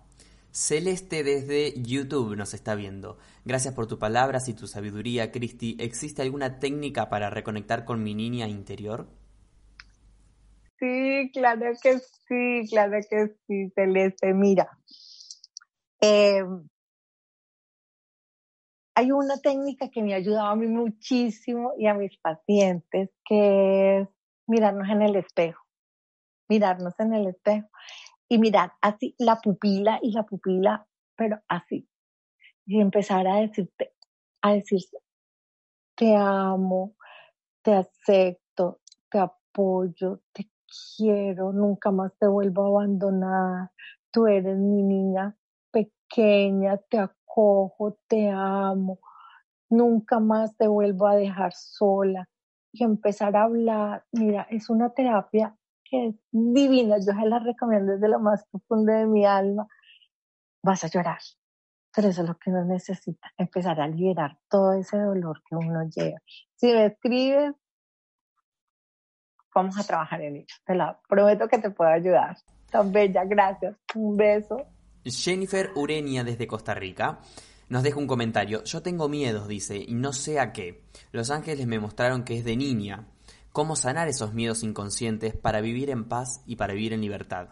Celeste 0.53 1.23
desde 1.23 1.81
YouTube 1.81 2.37
nos 2.37 2.55
está 2.55 2.75
viendo. 2.75 3.19
Gracias 3.45 3.75
por 3.75 3.87
tus 3.87 3.99
palabras 3.99 4.49
y 4.49 4.55
tu 4.55 4.67
sabiduría, 4.67 5.31
Cristi. 5.31 5.77
¿Existe 5.79 6.23
alguna 6.23 6.59
técnica 6.59 7.09
para 7.09 7.31
reconectar 7.31 7.85
con 7.85 8.03
mi 8.03 8.15
niña 8.15 8.49
interior? 8.49 9.07
Sí, 10.81 11.31
claro 11.33 11.73
que 11.83 11.99
sí, 12.01 12.63
claro 12.71 12.99
que 13.09 13.29
sí, 13.47 13.71
Celeste. 13.77 14.35
Mira, 14.35 14.69
eh, 16.01 16.43
hay 18.95 19.13
una 19.13 19.37
técnica 19.39 19.89
que 19.91 20.03
me 20.03 20.15
ha 20.15 20.17
ayudado 20.17 20.49
a 20.49 20.57
mí 20.57 20.67
muchísimo 20.67 21.73
y 21.79 21.87
a 21.87 21.95
mis 21.95 22.17
pacientes, 22.19 23.11
que 23.25 24.01
es 24.01 24.09
mirarnos 24.47 24.89
en 24.89 25.03
el 25.03 25.17
espejo. 25.17 25.63
Mirarnos 26.49 26.95
en 27.01 27.15
el 27.15 27.29
espejo 27.29 27.69
y 28.29 28.39
mirar 28.39 28.73
así 28.83 29.15
la 29.19 29.37
pupila 29.41 30.01
y 30.03 30.13
la 30.13 30.25
pupila, 30.25 30.87
pero 31.17 31.41
así. 31.49 31.89
Y 32.67 32.81
empezar 32.81 33.27
a 33.29 33.37
decirte, 33.37 33.93
a 34.43 34.55
decirse, 34.55 34.99
te 35.97 36.17
amo, 36.17 36.97
te 37.63 37.75
acepto, 37.75 38.81
te 39.11 39.19
apoyo, 39.21 40.23
te 40.33 40.50
quiero, 40.97 41.53
nunca 41.53 41.91
más 41.91 42.13
te 42.19 42.27
vuelvo 42.27 42.65
a 42.65 42.83
abandonar, 42.83 43.71
tú 44.11 44.27
eres 44.27 44.57
mi 44.59 44.83
niña 44.83 45.37
pequeña, 45.71 46.77
te 46.77 46.99
acojo, 46.99 47.99
te 48.09 48.31
amo, 48.31 48.99
nunca 49.69 50.21
más 50.21 50.57
te 50.57 50.69
vuelvo 50.69 51.07
a 51.07 51.17
dejar 51.17 51.53
sola. 51.55 52.29
Y 52.73 52.85
empezar 52.85 53.37
a 53.37 53.45
hablar, 53.45 54.05
mira, 54.13 54.47
es 54.51 54.71
una 54.71 54.91
terapia 54.91 55.57
que 55.85 56.09
es 56.09 56.15
divina, 56.31 56.99
yo 56.99 57.13
se 57.13 57.27
la 57.27 57.41
recomiendo 57.41 57.93
desde 57.93 58.09
lo 58.09 58.21
más 58.21 58.47
profundo 58.47 58.93
de 58.93 59.07
mi 59.07 59.27
alma, 59.27 59.67
vas 60.63 60.85
a 60.85 60.89
llorar. 60.89 61.19
Pero 61.95 62.09
eso 62.09 62.23
es 62.23 62.29
lo 62.29 62.39
que 62.39 62.51
uno 62.51 62.65
necesita, 62.65 63.33
empezar 63.37 63.81
a 63.81 63.89
liberar 63.89 64.39
todo 64.49 64.75
ese 64.75 64.99
dolor 64.99 65.43
que 65.49 65.57
uno 65.57 65.83
lleva. 65.89 66.21
Si 66.55 66.73
me 66.73 66.87
escribes, 66.87 67.55
vamos 69.55 69.79
a 69.79 69.85
trabajar 69.85 70.21
en 70.23 70.37
ello. 70.37 70.55
Te 70.65 70.75
la 70.75 70.99
prometo 71.09 71.49
que 71.49 71.59
te 71.59 71.71
puedo 71.71 71.91
ayudar. 71.91 72.37
Tan 72.71 72.93
bella, 72.93 73.25
gracias. 73.25 73.77
Un 73.95 74.17
beso. 74.17 74.67
Jennifer 75.05 75.71
Urenia 75.75 76.25
desde 76.25 76.47
Costa 76.47 76.75
Rica 76.75 77.21
nos 77.69 77.83
deja 77.83 77.99
un 77.99 78.07
comentario. 78.07 78.63
Yo 78.65 78.83
tengo 78.83 79.09
miedos, 79.09 79.49
dice, 79.49 79.79
y 79.79 79.95
no 79.95 80.13
sé 80.13 80.41
a 80.41 80.53
qué. 80.53 80.85
Los 81.13 81.31
ángeles 81.31 81.67
me 81.67 81.79
mostraron 81.79 82.25
que 82.25 82.37
es 82.37 82.45
de 82.45 82.57
niña 82.57 83.07
cómo 83.53 83.77
sanar 83.77 84.09
esos 84.09 84.35
miedos 84.35 84.63
inconscientes 84.63 85.35
para 85.35 85.61
vivir 85.61 85.91
en 85.91 86.09
paz 86.09 86.43
y 86.47 86.57
para 86.57 86.75
vivir 86.75 86.93
en 86.93 87.01
libertad. 87.01 87.49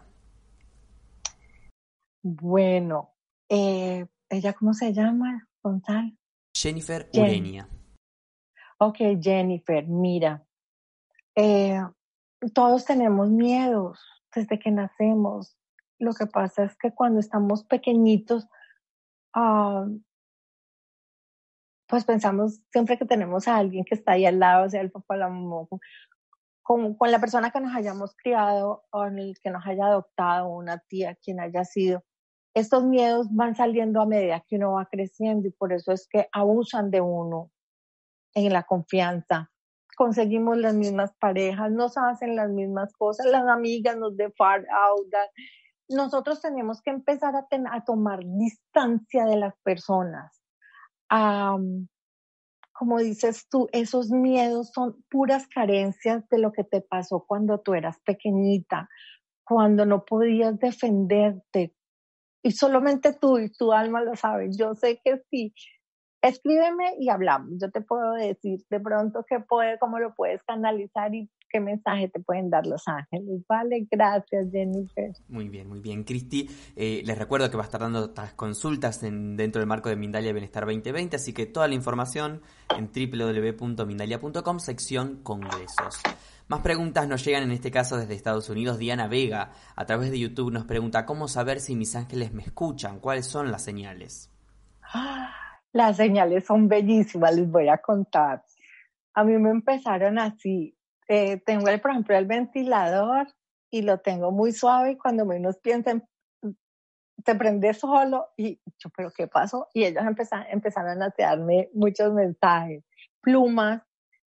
Bueno, 2.21 3.15
eh, 3.47 4.05
¿ella 4.29 4.53
cómo 4.53 4.73
se 4.73 4.93
llama, 4.93 5.47
Gonzalo? 5.61 6.11
Jennifer 6.53 7.09
Urenia. 7.13 7.67
Ok, 8.77 8.97
Jennifer, 9.21 9.87
mira, 9.87 10.45
eh, 11.41 11.79
todos 12.53 12.83
tenemos 12.83 13.29
miedos 13.29 13.97
desde 14.35 14.59
que 14.59 14.71
nacemos. 14.71 15.57
Lo 15.97 16.13
que 16.13 16.27
pasa 16.27 16.65
es 16.65 16.77
que 16.77 16.93
cuando 16.93 17.21
estamos 17.21 17.63
pequeñitos, 17.63 18.47
ah, 19.33 19.87
pues 21.87 22.03
pensamos 22.03 22.61
siempre 22.71 22.97
que 22.97 23.05
tenemos 23.05 23.47
a 23.47 23.55
alguien 23.55 23.85
que 23.85 23.95
está 23.95 24.13
ahí 24.13 24.25
al 24.25 24.39
lado, 24.39 24.69
sea 24.69 24.81
el 24.81 24.91
papá, 24.91 25.15
la 25.15 25.29
mamá, 25.29 25.65
con, 26.61 26.95
con, 26.95 27.09
la 27.09 27.19
persona 27.19 27.51
que 27.51 27.61
nos 27.61 27.73
hayamos 27.73 28.15
criado 28.17 28.83
o 28.91 29.05
el 29.05 29.33
que 29.41 29.49
nos 29.49 29.65
haya 29.65 29.85
adoptado, 29.85 30.49
una 30.49 30.79
tía, 30.89 31.15
quien 31.15 31.39
haya 31.39 31.63
sido. 31.63 32.03
Estos 32.53 32.83
miedos 32.83 33.27
van 33.31 33.55
saliendo 33.55 34.01
a 34.01 34.05
medida 34.05 34.43
que 34.45 34.57
uno 34.57 34.73
va 34.73 34.87
creciendo 34.87 35.47
y 35.47 35.51
por 35.51 35.71
eso 35.71 35.93
es 35.93 36.05
que 36.09 36.27
abusan 36.33 36.91
de 36.91 36.99
uno 36.99 37.49
en 38.33 38.51
la 38.51 38.63
confianza. 38.63 39.49
Conseguimos 39.99 40.57
las 40.57 40.73
mismas 40.73 41.13
parejas, 41.19 41.71
nos 41.71 41.97
hacen 41.97 42.37
las 42.37 42.49
mismas 42.49 42.93
cosas, 42.93 43.25
las 43.25 43.45
amigas 43.47 43.97
nos 43.97 44.15
defraudan. 44.15 45.27
Nosotros 45.89 46.41
tenemos 46.41 46.81
que 46.81 46.91
empezar 46.91 47.35
a, 47.35 47.47
a 47.71 47.83
tomar 47.83 48.19
distancia 48.23 49.25
de 49.25 49.35
las 49.35 49.53
personas 49.61 50.39
como 52.79 52.99
dices 52.99 53.47
tú, 53.49 53.67
esos 53.73 54.09
miedos 54.09 54.71
son 54.73 55.03
puras 55.09 55.47
carencias 55.47 56.27
de 56.29 56.37
lo 56.37 56.53
que 56.53 56.63
te 56.63 56.79
pasó 56.79 57.25
cuando 57.27 57.59
tú 57.59 57.73
eras 57.73 57.99
pequeñita, 58.05 58.87
cuando 59.43 59.85
no 59.85 60.05
podías 60.05 60.57
defenderte. 60.59 61.75
Y 62.41 62.51
solamente 62.51 63.11
tú 63.11 63.37
y 63.37 63.51
tu 63.51 63.73
alma 63.73 64.01
lo 64.01 64.15
sabes. 64.15 64.57
Yo 64.57 64.75
sé 64.75 65.01
que 65.03 65.21
sí, 65.29 65.53
escríbeme 66.21 66.95
y 66.99 67.09
hablamos. 67.09 67.51
Yo 67.61 67.69
te 67.71 67.81
puedo 67.81 68.13
decir 68.13 68.63
de 68.69 68.79
pronto 68.79 69.25
qué 69.27 69.39
puede, 69.39 69.77
cómo 69.79 69.99
lo 69.99 70.13
puedes 70.13 70.43
canalizar 70.43 71.13
y 71.13 71.29
qué 71.49 71.59
mensaje 71.59 72.07
te 72.09 72.19
pueden 72.19 72.49
dar 72.49 72.65
los 72.67 72.87
ángeles. 72.87 73.41
Vale, 73.47 73.87
gracias 73.89 74.47
Jennifer. 74.51 75.11
Muy 75.27 75.49
bien, 75.49 75.67
muy 75.67 75.79
bien. 75.79 76.03
Cristi, 76.03 76.49
eh, 76.75 77.01
les 77.05 77.17
recuerdo 77.17 77.49
que 77.49 77.57
va 77.57 77.63
a 77.63 77.65
estar 77.65 77.81
dando 77.81 78.05
estas 78.05 78.33
consultas 78.33 79.01
en, 79.03 79.35
dentro 79.35 79.59
del 79.59 79.67
marco 79.67 79.89
de 79.89 79.95
Mindalia 79.95 80.31
Bienestar 80.31 80.65
2020, 80.65 81.15
así 81.15 81.33
que 81.33 81.45
toda 81.45 81.67
la 81.67 81.75
información 81.75 82.41
en 82.77 82.91
www.mindalia.com, 82.93 84.59
sección 84.59 85.21
Congresos. 85.23 86.01
Más 86.47 86.61
preguntas 86.61 87.07
nos 87.07 87.23
llegan 87.23 87.43
en 87.43 87.51
este 87.51 87.69
caso 87.69 87.97
desde 87.97 88.15
Estados 88.15 88.49
Unidos. 88.49 88.79
Diana 88.79 89.07
Vega, 89.07 89.51
a 89.75 89.85
través 89.85 90.09
de 90.09 90.19
YouTube, 90.19 90.51
nos 90.51 90.65
pregunta 90.65 91.05
cómo 91.05 91.27
saber 91.27 91.59
si 91.59 91.75
mis 91.75 91.95
ángeles 91.95 92.33
me 92.33 92.41
escuchan, 92.41 92.99
cuáles 92.99 93.27
son 93.27 93.51
las 93.51 93.63
señales. 93.63 94.31
Las 95.73 95.97
señales 95.97 96.45
son 96.45 96.67
bellísimas, 96.67 97.35
les 97.35 97.49
voy 97.49 97.67
a 97.67 97.77
contar. 97.77 98.43
A 99.13 99.23
mí 99.23 99.37
me 99.37 99.51
empezaron 99.51 100.17
así. 100.17 100.75
Eh, 101.07 101.37
tengo, 101.37 101.67
el, 101.69 101.81
por 101.81 101.91
ejemplo, 101.91 102.15
el 102.15 102.25
ventilador 102.25 103.27
y 103.71 103.81
lo 103.81 103.99
tengo 103.99 104.31
muy 104.31 104.51
suave 104.51 104.91
y 104.91 104.97
cuando 104.97 105.25
menos 105.25 105.57
piensen, 105.59 106.03
te 107.23 107.35
prende 107.35 107.73
solo 107.73 108.29
y 108.37 108.59
yo, 108.77 108.89
pero 108.95 109.11
¿qué 109.11 109.27
pasó? 109.27 109.67
Y 109.73 109.83
ellos 109.83 110.03
empezaron, 110.05 110.47
empezaron 110.49 111.01
a 111.01 111.13
darme 111.17 111.69
muchos 111.73 112.13
mensajes, 112.13 112.83
plumas, 113.21 113.81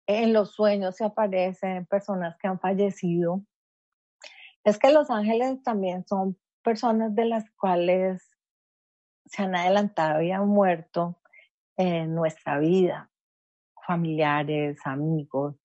en 0.07 0.33
los 0.33 0.53
sueños 0.55 0.97
se 0.97 1.05
aparecen 1.05 1.87
personas 1.87 2.37
que 2.39 2.49
han 2.49 2.59
fallecido. 2.59 3.43
Es 4.65 4.79
que 4.79 4.93
los 4.93 5.11
ángeles 5.11 5.63
también 5.63 6.05
son 6.07 6.37
personas 6.63 7.15
de 7.15 7.27
las 7.27 7.49
cuales 7.53 8.30
se 9.27 9.43
han 9.43 9.55
adelantado 9.55 10.23
y 10.23 10.33
han 10.33 10.49
muerto 10.49 11.21
en 11.77 12.15
nuestra 12.15 12.59
vida, 12.59 13.11
familiares, 13.87 14.79
amigos. 14.85 15.57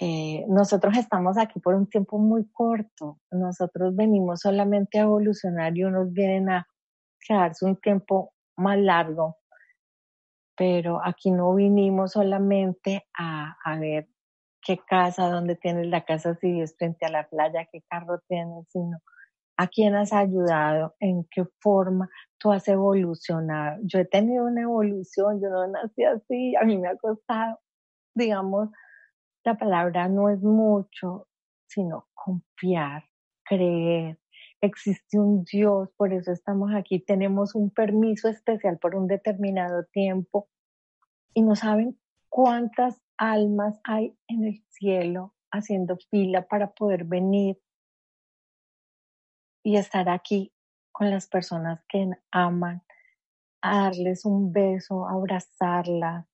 Eh, 0.00 0.44
nosotros 0.48 0.96
estamos 0.96 1.38
aquí 1.38 1.60
por 1.60 1.74
un 1.74 1.88
tiempo 1.88 2.18
muy 2.18 2.50
corto. 2.50 3.20
Nosotros 3.30 3.94
venimos 3.94 4.40
solamente 4.40 4.98
a 4.98 5.02
evolucionar 5.02 5.76
y 5.76 5.84
unos 5.84 6.12
vienen 6.12 6.50
a 6.50 6.66
quedarse 7.20 7.64
un 7.64 7.76
tiempo 7.76 8.32
más 8.56 8.78
largo. 8.78 9.38
Pero 10.56 11.00
aquí 11.04 11.30
no 11.30 11.54
vinimos 11.54 12.12
solamente 12.12 13.06
a, 13.18 13.56
ver 13.78 14.08
qué 14.62 14.78
casa, 14.78 15.28
dónde 15.28 15.56
tienes 15.56 15.88
la 15.88 16.04
casa, 16.04 16.34
si 16.36 16.60
es 16.60 16.76
frente 16.76 17.06
a 17.06 17.10
la 17.10 17.28
playa, 17.28 17.68
qué 17.70 17.82
carro 17.88 18.20
tienes, 18.28 18.66
sino 18.70 18.98
a 19.56 19.68
quién 19.68 19.94
has 19.94 20.12
ayudado, 20.12 20.94
en 21.00 21.26
qué 21.30 21.44
forma 21.60 22.08
tú 22.38 22.52
has 22.52 22.66
evolucionado. 22.68 23.78
Yo 23.84 23.98
he 24.00 24.04
tenido 24.04 24.44
una 24.44 24.62
evolución, 24.62 25.40
yo 25.40 25.48
no 25.48 25.66
nací 25.68 26.04
así, 26.04 26.56
a 26.56 26.64
mí 26.64 26.76
me 26.78 26.88
ha 26.88 26.96
costado, 26.96 27.60
digamos, 28.14 28.70
la 29.44 29.56
palabra 29.56 30.08
no 30.08 30.30
es 30.30 30.42
mucho, 30.42 31.28
sino 31.66 32.08
confiar, 32.14 33.04
creer. 33.44 34.18
Existe 34.60 35.18
un 35.18 35.44
Dios, 35.44 35.90
por 35.96 36.12
eso 36.12 36.32
estamos 36.32 36.74
aquí, 36.74 36.98
tenemos 36.98 37.54
un 37.54 37.70
permiso 37.70 38.28
especial 38.28 38.78
por 38.78 38.96
un 38.96 39.06
determinado 39.06 39.84
tiempo 39.92 40.48
y 41.34 41.42
no 41.42 41.54
saben 41.54 41.98
cuántas 42.30 43.00
almas 43.18 43.78
hay 43.84 44.16
en 44.28 44.44
el 44.44 44.64
cielo 44.70 45.34
haciendo 45.50 45.98
fila 46.10 46.46
para 46.48 46.72
poder 46.72 47.04
venir 47.04 47.58
y 49.64 49.76
estar 49.76 50.08
aquí 50.08 50.52
con 50.92 51.10
las 51.10 51.26
personas 51.26 51.82
que 51.88 52.08
aman, 52.30 52.84
a 53.62 53.84
darles 53.84 54.24
un 54.24 54.52
beso, 54.52 55.08
a 55.08 55.12
abrazarlas, 55.14 56.26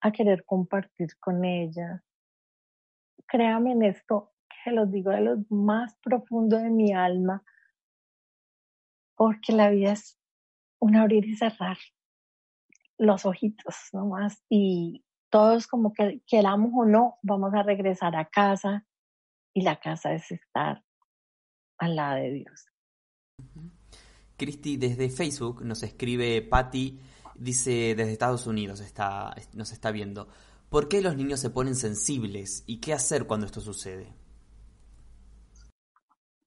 a 0.00 0.12
querer 0.12 0.44
compartir 0.46 1.18
con 1.18 1.44
ellas. 1.44 2.00
Créame 3.26 3.72
en 3.72 3.82
esto, 3.82 4.32
que 4.64 4.70
los 4.70 4.90
digo 4.90 5.10
de 5.10 5.20
lo 5.20 5.44
más 5.50 5.96
profundo 5.96 6.56
de 6.56 6.70
mi 6.70 6.92
alma, 6.92 7.42
porque 9.16 9.52
la 9.52 9.68
vida 9.70 9.92
es 9.92 10.16
un 10.78 10.96
abrir 10.96 11.26
y 11.26 11.36
cerrar 11.36 11.76
los 12.98 13.26
ojitos 13.26 13.74
nomás 13.92 14.42
y 14.48 15.04
todos 15.28 15.66
como 15.66 15.92
que 15.92 16.22
queramos 16.26 16.70
o 16.74 16.84
no, 16.84 17.18
vamos 17.22 17.52
a 17.54 17.64
regresar 17.64 18.16
a 18.16 18.26
casa 18.26 18.86
y 19.52 19.62
la 19.62 19.78
casa 19.80 20.14
es 20.14 20.30
estar 20.30 20.84
al 21.78 21.96
lado 21.96 22.16
de 22.16 22.30
Dios. 22.32 22.66
Cristi, 24.36 24.76
desde 24.76 25.10
Facebook 25.10 25.64
nos 25.64 25.82
escribe 25.82 26.42
Patty, 26.42 27.00
dice 27.34 27.94
desde 27.96 28.12
Estados 28.12 28.46
Unidos, 28.46 28.80
está, 28.80 29.34
nos 29.54 29.72
está 29.72 29.90
viendo. 29.90 30.28
¿Por 30.68 30.88
qué 30.88 31.00
los 31.00 31.16
niños 31.16 31.40
se 31.40 31.50
ponen 31.50 31.74
sensibles 31.74 32.62
y 32.66 32.80
qué 32.80 32.92
hacer 32.92 33.26
cuando 33.26 33.46
esto 33.46 33.60
sucede? 33.60 34.12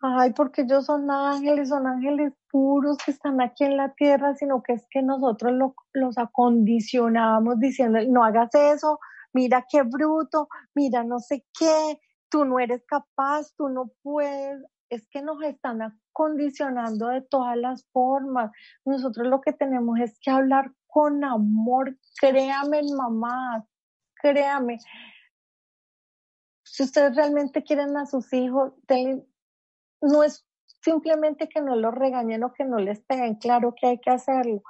Ay, 0.04 0.34
porque 0.34 0.64
ellos 0.64 0.86
son 0.86 1.12
ángeles, 1.12 1.70
son 1.70 1.86
ángeles 1.86 2.34
puros 2.50 2.98
que 2.98 3.12
están 3.12 3.40
aquí 3.40 3.66
en 3.66 3.78
la 3.78 3.94
tierra, 3.94 4.34
sino 4.36 4.64
que 4.64 4.74
es 4.74 4.88
que 4.90 5.04
nosotros 5.04 5.54
los 5.94 6.18
acondicionamos 6.18 7.60
diciendo, 7.60 8.00
no 8.10 8.24
hagas 8.24 8.50
eso, 8.56 9.00
mira 9.32 9.66
qué 9.70 9.84
bruto, 9.84 10.50
mira 10.74 11.04
no 11.04 11.20
sé 11.20 11.46
qué, 11.58 12.00
tú 12.30 12.46
no 12.46 12.60
eres 12.60 12.84
capaz, 12.88 13.54
tú 13.56 13.70
no 13.70 13.92
puedes 14.02 14.60
es 14.92 15.08
que 15.08 15.22
nos 15.22 15.42
están 15.42 15.82
acondicionando 15.82 17.08
de 17.08 17.22
todas 17.22 17.58
las 17.58 17.88
formas. 17.94 18.52
Nosotros 18.84 19.26
lo 19.28 19.39
que 19.39 19.54
tenemos 19.54 19.98
es 20.00 20.20
que 20.20 20.30
hablar 20.30 20.74
con 20.86 21.24
amor. 21.24 21.98
Créame, 22.20 22.82
mamá, 22.94 23.66
créame. 24.16 24.80
Si 26.64 26.84
ustedes 26.84 27.16
realmente 27.16 27.64
quieren 27.64 27.96
a 27.96 28.06
sus 28.06 28.32
hijos, 28.34 28.74
no 30.02 30.24
es 30.24 30.46
simplemente 30.84 31.48
que 31.48 31.62
no 31.62 31.76
los 31.78 31.96
regañen 31.96 32.44
o 32.44 32.54
que 32.54 32.66
no 32.66 32.78
les 32.78 33.02
peguen, 33.02 33.36
claro 33.36 33.74
que 33.74 33.88
hay 33.88 34.00
que 34.00 34.10
hacerlo, 34.10 34.62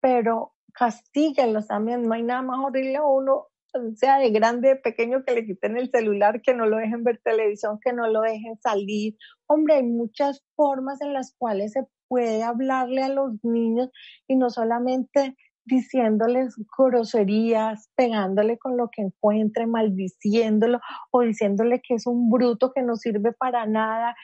pero 0.00 0.54
castíguenlos 0.72 1.66
también. 1.66 2.02
No 2.02 2.14
hay 2.14 2.22
nada 2.22 2.42
más 2.42 2.60
horrible 2.60 2.96
a 2.96 3.04
uno 3.04 3.48
sea 3.96 4.18
de 4.18 4.30
grande, 4.30 4.76
pequeño, 4.76 5.24
que 5.24 5.34
le 5.34 5.46
quiten 5.46 5.76
el 5.76 5.90
celular, 5.90 6.42
que 6.42 6.54
no 6.54 6.66
lo 6.66 6.76
dejen 6.76 7.04
ver 7.04 7.20
televisión, 7.22 7.78
que 7.82 7.92
no 7.92 8.08
lo 8.08 8.20
dejen 8.22 8.58
salir. 8.60 9.16
Hombre, 9.46 9.74
hay 9.74 9.84
muchas 9.84 10.44
formas 10.56 11.00
en 11.00 11.12
las 11.12 11.34
cuales 11.36 11.72
se 11.72 11.84
puede 12.08 12.42
hablarle 12.42 13.02
a 13.02 13.08
los 13.08 13.32
niños 13.42 13.90
y 14.28 14.36
no 14.36 14.50
solamente 14.50 15.36
diciéndoles 15.66 16.54
groserías, 16.76 17.90
pegándole 17.96 18.58
con 18.58 18.76
lo 18.76 18.90
que 18.90 19.02
encuentre, 19.02 19.66
maldiciéndolo 19.66 20.80
o 21.10 21.20
diciéndole 21.22 21.80
que 21.80 21.94
es 21.94 22.06
un 22.06 22.30
bruto 22.30 22.72
que 22.72 22.82
no 22.82 22.96
sirve 22.96 23.32
para 23.32 23.66
nada. 23.66 24.14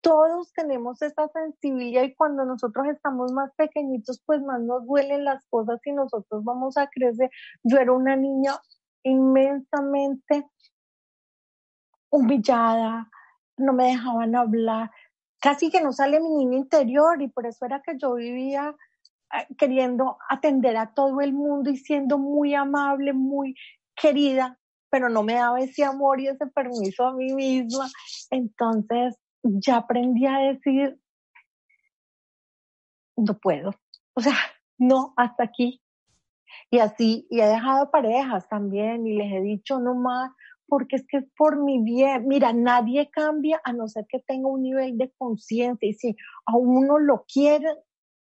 Todos 0.00 0.52
tenemos 0.52 1.02
esta 1.02 1.28
sensibilidad 1.28 2.02
y 2.02 2.14
cuando 2.14 2.44
nosotros 2.44 2.86
estamos 2.88 3.32
más 3.32 3.52
pequeñitos, 3.56 4.22
pues 4.24 4.40
más 4.42 4.60
nos 4.60 4.86
duelen 4.86 5.24
las 5.24 5.44
cosas 5.46 5.80
y 5.84 5.92
nosotros 5.92 6.44
vamos 6.44 6.76
a 6.76 6.88
crecer. 6.88 7.30
Yo 7.64 7.78
era 7.78 7.92
una 7.92 8.16
niña 8.16 8.52
inmensamente 9.02 10.46
humillada, 12.10 13.10
no 13.56 13.72
me 13.72 13.88
dejaban 13.88 14.34
hablar, 14.34 14.90
casi 15.40 15.70
que 15.70 15.80
no 15.80 15.92
sale 15.92 16.20
mi 16.20 16.30
niño 16.30 16.58
interior 16.58 17.20
y 17.22 17.28
por 17.28 17.46
eso 17.46 17.64
era 17.66 17.82
que 17.82 17.96
yo 17.98 18.14
vivía 18.14 18.74
eh, 19.32 19.54
queriendo 19.56 20.18
atender 20.28 20.76
a 20.76 20.92
todo 20.94 21.20
el 21.20 21.32
mundo 21.32 21.70
y 21.70 21.76
siendo 21.76 22.18
muy 22.18 22.54
amable, 22.54 23.12
muy 23.12 23.54
querida, 23.94 24.58
pero 24.90 25.08
no 25.08 25.22
me 25.22 25.34
daba 25.34 25.60
ese 25.60 25.84
amor 25.84 26.20
y 26.20 26.28
ese 26.28 26.46
permiso 26.46 27.06
a 27.06 27.14
mí 27.14 27.34
misma. 27.34 27.88
Entonces 28.30 29.16
ya 29.42 29.76
aprendí 29.76 30.26
a 30.26 30.38
decir, 30.38 30.98
no 33.16 33.38
puedo, 33.38 33.74
o 34.14 34.20
sea, 34.20 34.36
no, 34.78 35.12
hasta 35.16 35.44
aquí, 35.44 35.82
y 36.70 36.78
así, 36.80 37.26
y 37.30 37.40
he 37.40 37.46
dejado 37.46 37.90
parejas 37.90 38.48
también 38.48 39.06
y 39.06 39.16
les 39.16 39.32
he 39.32 39.40
dicho 39.40 39.78
no 39.80 39.94
más, 39.94 40.30
porque 40.66 40.96
es 40.96 41.06
que 41.08 41.18
es 41.18 41.24
por 41.36 41.62
mi 41.62 41.82
bien. 41.82 42.28
Mira, 42.28 42.52
nadie 42.52 43.10
cambia 43.10 43.60
a 43.64 43.72
no 43.72 43.88
ser 43.88 44.06
que 44.06 44.20
tenga 44.20 44.48
un 44.48 44.62
nivel 44.62 44.98
de 44.98 45.10
conciencia 45.16 45.88
y 45.88 45.94
si 45.94 46.16
a 46.46 46.56
uno 46.56 46.98
lo 46.98 47.24
quiere, 47.32 47.68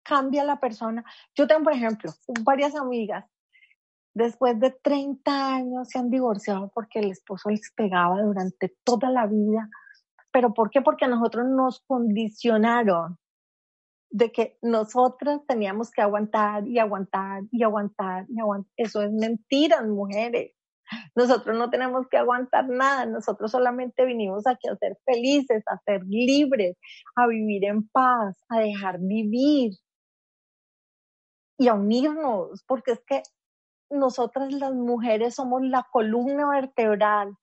cambia 0.03 0.45
la 0.45 0.59
persona. 0.59 1.05
Yo 1.37 1.47
tengo, 1.47 1.63
por 1.63 1.73
ejemplo, 1.73 2.11
varias 2.43 2.75
amigas, 2.75 3.25
después 4.15 4.59
de 4.59 4.71
30 4.71 5.55
años 5.55 5.89
se 5.89 5.99
han 5.99 6.11
divorciado 6.11 6.71
porque 6.75 6.99
el 6.99 7.11
esposo 7.11 7.51
les 7.51 7.73
pegaba 7.75 8.21
durante 8.21 8.75
toda 8.85 9.11
la 9.11 9.27
vida. 9.27 9.69
¿Pero 10.33 10.53
por 10.53 10.71
qué? 10.71 10.83
Porque 10.83 11.05
a 11.05 11.09
nosotros 11.09 11.47
nos 11.47 11.81
condicionaron 11.87 13.17
de 14.15 14.31
que 14.31 14.57
nosotras 14.63 15.41
teníamos 15.49 15.91
que 15.91 16.01
aguantar 16.01 16.69
y 16.69 16.79
aguantar 16.79 17.43
y 17.51 17.65
aguantar 17.65 18.27
y 18.29 18.39
aguantar. 18.39 18.71
Eso 18.77 19.03
es 19.03 19.11
mentira, 19.11 19.83
mujeres. 19.83 20.53
Nosotros 21.17 21.59
no 21.59 21.69
tenemos 21.69 22.07
que 22.09 22.19
aguantar 22.19 22.69
nada, 22.69 23.07
nosotros 23.07 23.51
solamente 23.51 24.05
vinimos 24.05 24.47
aquí 24.47 24.69
a 24.69 24.77
ser 24.77 24.97
felices, 25.05 25.65
a 25.67 25.79
ser 25.85 26.05
libres, 26.07 26.77
a 27.17 27.27
vivir 27.27 27.65
en 27.65 27.89
paz, 27.89 28.41
a 28.49 28.61
dejar 28.61 29.01
vivir 29.01 29.73
y 31.59 31.67
a 31.67 31.75
unirnos, 31.75 32.63
porque 32.69 32.93
es 32.93 33.03
que 33.05 33.23
nosotras 33.91 34.53
las 34.53 34.75
mujeres 34.75 35.35
somos 35.35 35.63
la 35.63 35.89
columna 35.91 36.49
vertebral, 36.49 37.35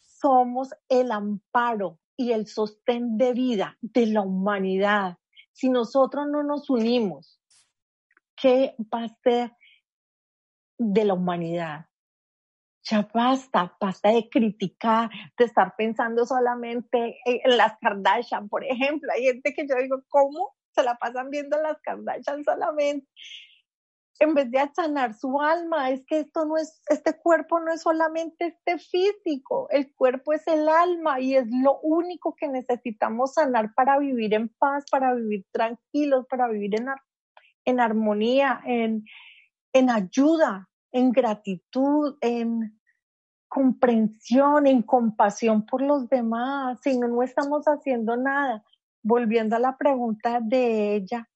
somos 0.00 0.74
el 0.88 1.12
amparo 1.12 2.00
y 2.16 2.32
el 2.32 2.48
sostén 2.48 3.18
de 3.18 3.34
vida 3.34 3.78
de 3.82 4.06
la 4.06 4.22
humanidad. 4.22 5.18
Si 5.58 5.68
nosotros 5.68 6.28
no 6.28 6.44
nos 6.44 6.70
unimos, 6.70 7.40
¿qué 8.36 8.76
va 8.94 9.02
a 9.02 9.08
ser 9.24 9.56
de 10.78 11.04
la 11.04 11.14
humanidad? 11.14 11.86
Ya 12.84 13.08
basta, 13.12 13.76
basta 13.80 14.10
de 14.10 14.28
criticar, 14.28 15.10
de 15.36 15.44
estar 15.44 15.74
pensando 15.76 16.24
solamente 16.26 17.18
en 17.24 17.56
las 17.56 17.76
Kardashian, 17.80 18.48
por 18.48 18.64
ejemplo. 18.64 19.10
Hay 19.12 19.24
gente 19.24 19.52
que 19.52 19.66
yo 19.66 19.74
digo, 19.82 20.04
¿cómo 20.08 20.54
se 20.70 20.84
la 20.84 20.94
pasan 20.94 21.28
viendo 21.28 21.60
las 21.60 21.80
Kardashian 21.82 22.44
solamente? 22.44 23.08
En 24.20 24.34
vez 24.34 24.50
de 24.50 24.68
sanar 24.74 25.14
su 25.14 25.40
alma, 25.40 25.90
es 25.90 26.04
que 26.06 26.20
esto 26.20 26.44
no 26.44 26.56
es, 26.56 26.82
este 26.88 27.16
cuerpo 27.16 27.60
no 27.60 27.72
es 27.72 27.82
solamente 27.82 28.46
este 28.46 28.78
físico, 28.78 29.68
el 29.70 29.94
cuerpo 29.94 30.32
es 30.32 30.46
el 30.48 30.68
alma 30.68 31.20
y 31.20 31.36
es 31.36 31.46
lo 31.48 31.78
único 31.80 32.34
que 32.34 32.48
necesitamos 32.48 33.34
sanar 33.34 33.74
para 33.74 33.98
vivir 33.98 34.34
en 34.34 34.48
paz, 34.48 34.84
para 34.90 35.14
vivir 35.14 35.46
tranquilos, 35.52 36.26
para 36.28 36.48
vivir 36.48 36.74
en, 36.74 36.88
en 37.64 37.80
armonía, 37.80 38.60
en, 38.64 39.04
en 39.72 39.90
ayuda, 39.90 40.68
en 40.90 41.12
gratitud, 41.12 42.16
en 42.20 42.76
comprensión, 43.46 44.66
en 44.66 44.82
compasión 44.82 45.64
por 45.64 45.80
los 45.80 46.08
demás. 46.08 46.80
Si 46.82 46.98
no, 46.98 47.06
no 47.08 47.22
estamos 47.22 47.64
haciendo 47.66 48.16
nada. 48.16 48.64
Volviendo 49.02 49.54
a 49.54 49.60
la 49.60 49.78
pregunta 49.78 50.40
de 50.42 50.96
ella, 50.96 51.28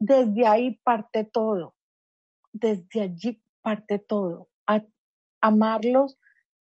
desde 0.00 0.46
ahí 0.46 0.80
parte 0.82 1.24
todo 1.24 1.73
desde 2.54 3.02
allí 3.02 3.42
parte 3.62 3.98
todo. 3.98 4.48
amarlos, 5.42 6.18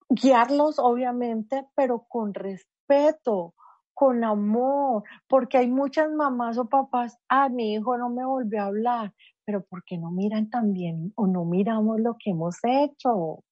guiarlos 0.09 0.79
obviamente, 0.79 1.67
pero 1.75 2.07
con 2.07 2.33
respeto, 2.33 3.53
con 3.93 4.23
amor, 4.23 5.03
porque 5.27 5.59
hay 5.59 5.67
muchas 5.67 6.09
mamás 6.11 6.57
o 6.57 6.67
papás, 6.67 7.19
ah, 7.29 7.49
mi 7.49 7.73
hijo 7.73 7.95
no 7.97 8.09
me 8.09 8.25
volvió 8.25 8.63
a 8.63 8.65
hablar, 8.65 9.13
pero 9.45 9.63
porque 9.69 9.99
no 9.99 10.09
miran 10.09 10.49
también 10.49 11.13
o 11.15 11.27
no 11.27 11.45
miramos 11.45 11.99
lo 11.99 12.17
que 12.17 12.31
hemos 12.31 12.57
hecho. 12.63 13.43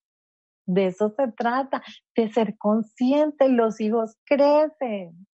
De 0.65 0.87
eso 0.87 1.09
se 1.09 1.27
trata, 1.31 1.83
de 2.15 2.31
ser 2.31 2.57
conscientes, 2.57 3.51
los 3.51 3.79
hijos 3.79 4.17
crecen. 4.25 5.27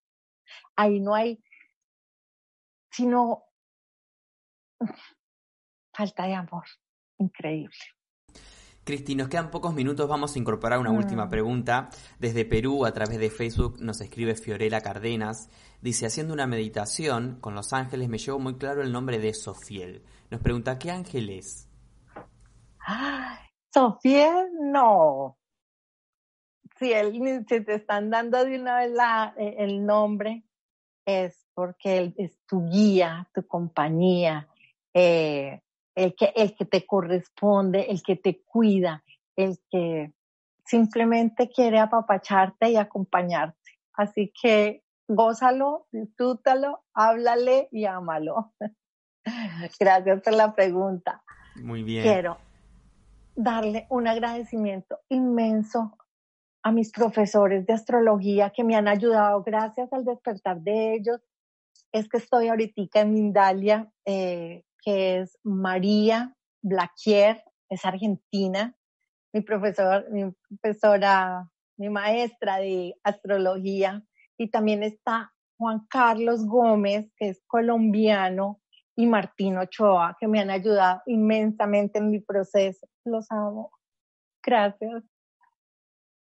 Ahí 0.76 1.00
no 1.00 1.14
hay, 1.14 1.42
sino 2.90 3.44
falta 5.94 6.26
de 6.26 6.34
amor 6.34 6.64
increíble. 7.18 7.76
Cristi, 8.86 9.16
nos 9.16 9.28
quedan 9.28 9.50
pocos 9.50 9.74
minutos, 9.74 10.08
vamos 10.08 10.36
a 10.36 10.38
incorporar 10.38 10.78
una 10.78 10.92
última 10.92 11.26
mm. 11.26 11.28
pregunta. 11.28 11.88
Desde 12.20 12.44
Perú, 12.44 12.86
a 12.86 12.92
través 12.92 13.18
de 13.18 13.30
Facebook, 13.30 13.78
nos 13.80 14.00
escribe 14.00 14.36
Fiorella 14.36 14.80
Cardenas. 14.80 15.48
Dice, 15.80 16.06
haciendo 16.06 16.32
una 16.32 16.46
meditación 16.46 17.40
con 17.40 17.56
los 17.56 17.72
ángeles 17.72 18.08
me 18.08 18.18
llevó 18.18 18.38
muy 18.38 18.58
claro 18.58 18.82
el 18.82 18.92
nombre 18.92 19.18
de 19.18 19.34
Sofiel. 19.34 20.04
Nos 20.30 20.40
pregunta, 20.40 20.78
¿qué 20.78 20.92
ángel 20.92 21.30
es? 21.30 21.68
Sofiel, 23.74 24.50
no. 24.60 25.36
Si, 26.78 26.92
él, 26.92 27.44
si 27.48 27.60
te 27.64 27.74
están 27.74 28.08
dando 28.10 28.44
de 28.44 28.56
una 28.56 28.78
vez 28.78 28.92
la, 28.92 29.34
eh, 29.36 29.56
el 29.58 29.84
nombre, 29.84 30.44
es 31.04 31.44
porque 31.54 31.98
él 31.98 32.14
es 32.18 32.38
tu 32.46 32.68
guía, 32.68 33.28
tu 33.34 33.44
compañía. 33.48 34.48
Eh, 34.94 35.60
el 35.96 36.14
que, 36.14 36.32
el 36.36 36.54
que 36.54 36.66
te 36.66 36.86
corresponde, 36.86 37.90
el 37.90 38.02
que 38.02 38.16
te 38.16 38.42
cuida, 38.44 39.02
el 39.34 39.58
que 39.70 40.12
simplemente 40.64 41.48
quiere 41.48 41.78
apapacharte 41.78 42.70
y 42.70 42.76
acompañarte. 42.76 43.72
Así 43.94 44.32
que 44.40 44.84
gózalo, 45.08 45.86
disfrútalo, 45.90 46.84
háblale 46.92 47.68
y 47.72 47.86
ámalo. 47.86 48.52
Gracias 49.80 50.22
por 50.22 50.34
la 50.34 50.54
pregunta. 50.54 51.22
Muy 51.56 51.82
bien. 51.82 52.02
Quiero 52.02 52.36
darle 53.34 53.86
un 53.90 54.06
agradecimiento 54.06 55.00
inmenso 55.08 55.96
a 56.62 56.72
mis 56.72 56.90
profesores 56.90 57.66
de 57.66 57.74
astrología 57.74 58.50
que 58.50 58.64
me 58.64 58.74
han 58.74 58.88
ayudado 58.88 59.42
gracias 59.42 59.92
al 59.92 60.04
despertar 60.04 60.60
de 60.60 60.94
ellos. 60.94 61.20
Es 61.92 62.08
que 62.08 62.16
estoy 62.16 62.48
ahorita 62.48 63.00
en 63.00 63.12
Mindalia 63.12 63.90
eh, 64.04 64.64
que 64.86 65.18
es 65.18 65.36
María 65.42 66.32
Blaquier, 66.62 67.42
es 67.68 67.84
argentina, 67.84 68.76
mi 69.32 69.40
profesor, 69.40 70.08
mi 70.12 70.32
profesora, 70.48 71.50
mi 71.76 71.90
maestra 71.90 72.58
de 72.58 72.94
astrología, 73.02 74.04
y 74.38 74.48
también 74.48 74.84
está 74.84 75.34
Juan 75.58 75.86
Carlos 75.90 76.46
Gómez, 76.46 77.10
que 77.16 77.30
es 77.30 77.42
colombiano, 77.48 78.60
y 78.94 79.06
Martín 79.06 79.58
Ochoa, 79.58 80.16
que 80.20 80.28
me 80.28 80.38
han 80.38 80.50
ayudado 80.50 81.02
inmensamente 81.06 81.98
en 81.98 82.10
mi 82.10 82.20
proceso. 82.20 82.88
Los 83.04 83.30
amo. 83.32 83.72
Gracias. 84.42 85.02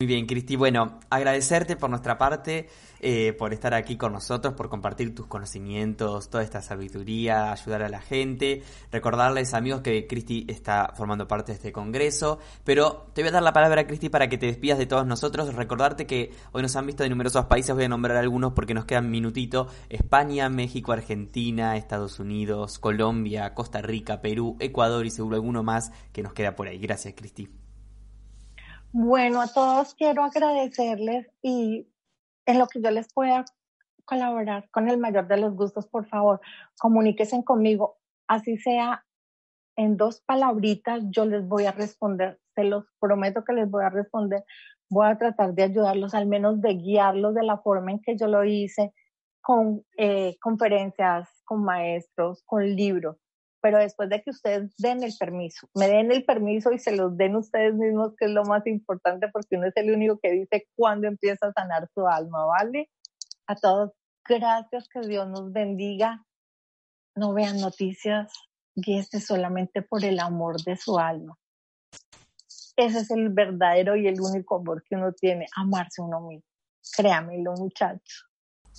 Muy 0.01 0.07
bien, 0.07 0.25
Cristi. 0.25 0.57
Bueno, 0.57 0.99
agradecerte 1.11 1.77
por 1.77 1.91
nuestra 1.91 2.17
parte, 2.17 2.71
eh, 3.01 3.35
por 3.35 3.53
estar 3.53 3.75
aquí 3.75 3.99
con 3.99 4.15
nosotros, 4.15 4.55
por 4.55 4.71
compartir 4.71 5.15
tus 5.15 5.27
conocimientos, 5.27 6.31
toda 6.31 6.43
esta 6.43 6.63
sabiduría, 6.63 7.53
ayudar 7.53 7.83
a 7.83 7.91
la 7.91 8.01
gente. 8.01 8.63
Recordarles, 8.91 9.53
amigos, 9.53 9.83
que 9.83 10.07
Cristi 10.07 10.47
está 10.49 10.95
formando 10.97 11.29
parte 11.29 11.53
de 11.53 11.57
este 11.57 11.71
congreso. 11.71 12.39
Pero 12.65 13.11
te 13.13 13.21
voy 13.21 13.29
a 13.29 13.33
dar 13.33 13.43
la 13.43 13.53
palabra, 13.53 13.87
Cristi, 13.87 14.09
para 14.09 14.31
que 14.31 14.39
te 14.39 14.47
despidas 14.47 14.79
de 14.79 14.87
todos 14.87 15.07
nosotros. 15.07 15.55
Recordarte 15.55 16.07
que 16.07 16.31
hoy 16.53 16.63
nos 16.63 16.75
han 16.77 16.87
visto 16.87 17.03
de 17.03 17.11
numerosos 17.11 17.45
países, 17.45 17.75
voy 17.75 17.85
a 17.85 17.89
nombrar 17.91 18.17
algunos 18.17 18.55
porque 18.55 18.73
nos 18.73 18.87
quedan 18.87 19.11
minutito. 19.11 19.67
España, 19.91 20.49
México, 20.49 20.93
Argentina, 20.93 21.77
Estados 21.77 22.19
Unidos, 22.19 22.79
Colombia, 22.79 23.53
Costa 23.53 23.83
Rica, 23.83 24.23
Perú, 24.23 24.57
Ecuador 24.61 25.05
y 25.05 25.11
seguro 25.11 25.37
alguno 25.37 25.63
más 25.63 25.93
que 26.11 26.23
nos 26.23 26.33
queda 26.33 26.57
por 26.57 26.69
ahí. 26.69 26.79
Gracias, 26.79 27.13
Cristi. 27.15 27.60
Bueno, 28.93 29.41
a 29.41 29.47
todos 29.47 29.95
quiero 29.95 30.25
agradecerles 30.25 31.29
y 31.43 31.87
en 32.45 32.59
lo 32.59 32.67
que 32.67 32.83
yo 32.83 32.91
les 32.91 33.13
pueda 33.13 33.45
colaborar 34.05 34.69
con 34.73 34.89
el 34.89 34.99
mayor 34.99 35.29
de 35.29 35.37
los 35.37 35.55
gustos, 35.55 35.87
por 35.87 36.07
favor, 36.09 36.41
comuníquense 36.77 37.45
conmigo, 37.45 37.99
así 38.27 38.57
sea 38.57 39.05
en 39.77 39.97
dos 39.97 40.23
palabritas, 40.23 41.05
yo 41.11 41.25
les 41.25 41.47
voy 41.47 41.67
a 41.67 41.73
responder, 41.73 42.41
se 42.57 42.65
los 42.65 42.85
prometo 42.99 43.45
que 43.45 43.53
les 43.53 43.71
voy 43.71 43.85
a 43.85 43.91
responder, 43.91 44.43
voy 44.89 45.07
a 45.07 45.17
tratar 45.19 45.55
de 45.55 45.63
ayudarlos, 45.63 46.13
al 46.13 46.27
menos 46.27 46.61
de 46.61 46.75
guiarlos 46.75 47.35
de 47.37 47.45
la 47.45 47.59
forma 47.59 47.93
en 47.93 48.01
que 48.01 48.17
yo 48.17 48.27
lo 48.27 48.45
hice, 48.45 48.93
con 49.41 49.85
eh, 49.99 50.37
conferencias, 50.41 51.29
con 51.45 51.63
maestros, 51.63 52.43
con 52.45 52.67
libros 52.67 53.17
pero 53.61 53.79
después 53.79 54.09
de 54.09 54.23
que 54.23 54.31
ustedes 54.31 54.75
den 54.79 55.03
el 55.03 55.13
permiso, 55.19 55.69
me 55.75 55.89
den 55.89 56.11
el 56.13 56.25
permiso 56.25 56.73
y 56.73 56.79
se 56.79 56.95
los 56.97 57.17
den 57.17 57.37
ustedes 57.37 57.75
mismos, 57.75 58.15
que 58.17 58.27
es 58.27 58.31
lo 58.31 58.45
más 58.45 58.67
importante, 58.67 59.29
porque 59.29 59.57
uno 59.57 59.67
es 59.67 59.77
el 59.77 59.93
único 59.93 60.19
que 60.19 60.33
dice 60.33 60.69
cuándo 60.77 61.09
empieza 61.09 61.49
a 61.49 61.53
sanar 61.53 61.89
su 61.95 62.07
alma, 62.07 62.45
¿vale? 62.47 62.91
A 63.47 63.57
todos, 63.57 63.93
gracias, 64.27 64.89
que 64.89 65.01
Dios 65.01 65.29
nos 65.29 65.53
bendiga. 65.53 66.25
No 67.15 67.35
vean 67.35 67.61
noticias, 67.61 68.33
guíese 68.75 69.21
solamente 69.21 69.83
por 69.83 70.05
el 70.05 70.21
amor 70.21 70.63
de 70.63 70.77
su 70.77 70.99
alma. 70.99 71.37
Ese 72.77 73.01
es 73.01 73.11
el 73.11 73.29
verdadero 73.29 73.97
y 73.97 74.07
el 74.07 74.21
único 74.21 74.57
amor 74.57 74.83
que 74.89 74.97
uno 74.97 75.13
tiene, 75.13 75.47
amarse 75.57 76.01
uno 76.01 76.21
mismo. 76.21 76.47
Créamelo, 76.97 77.53
muchachos. 77.55 78.27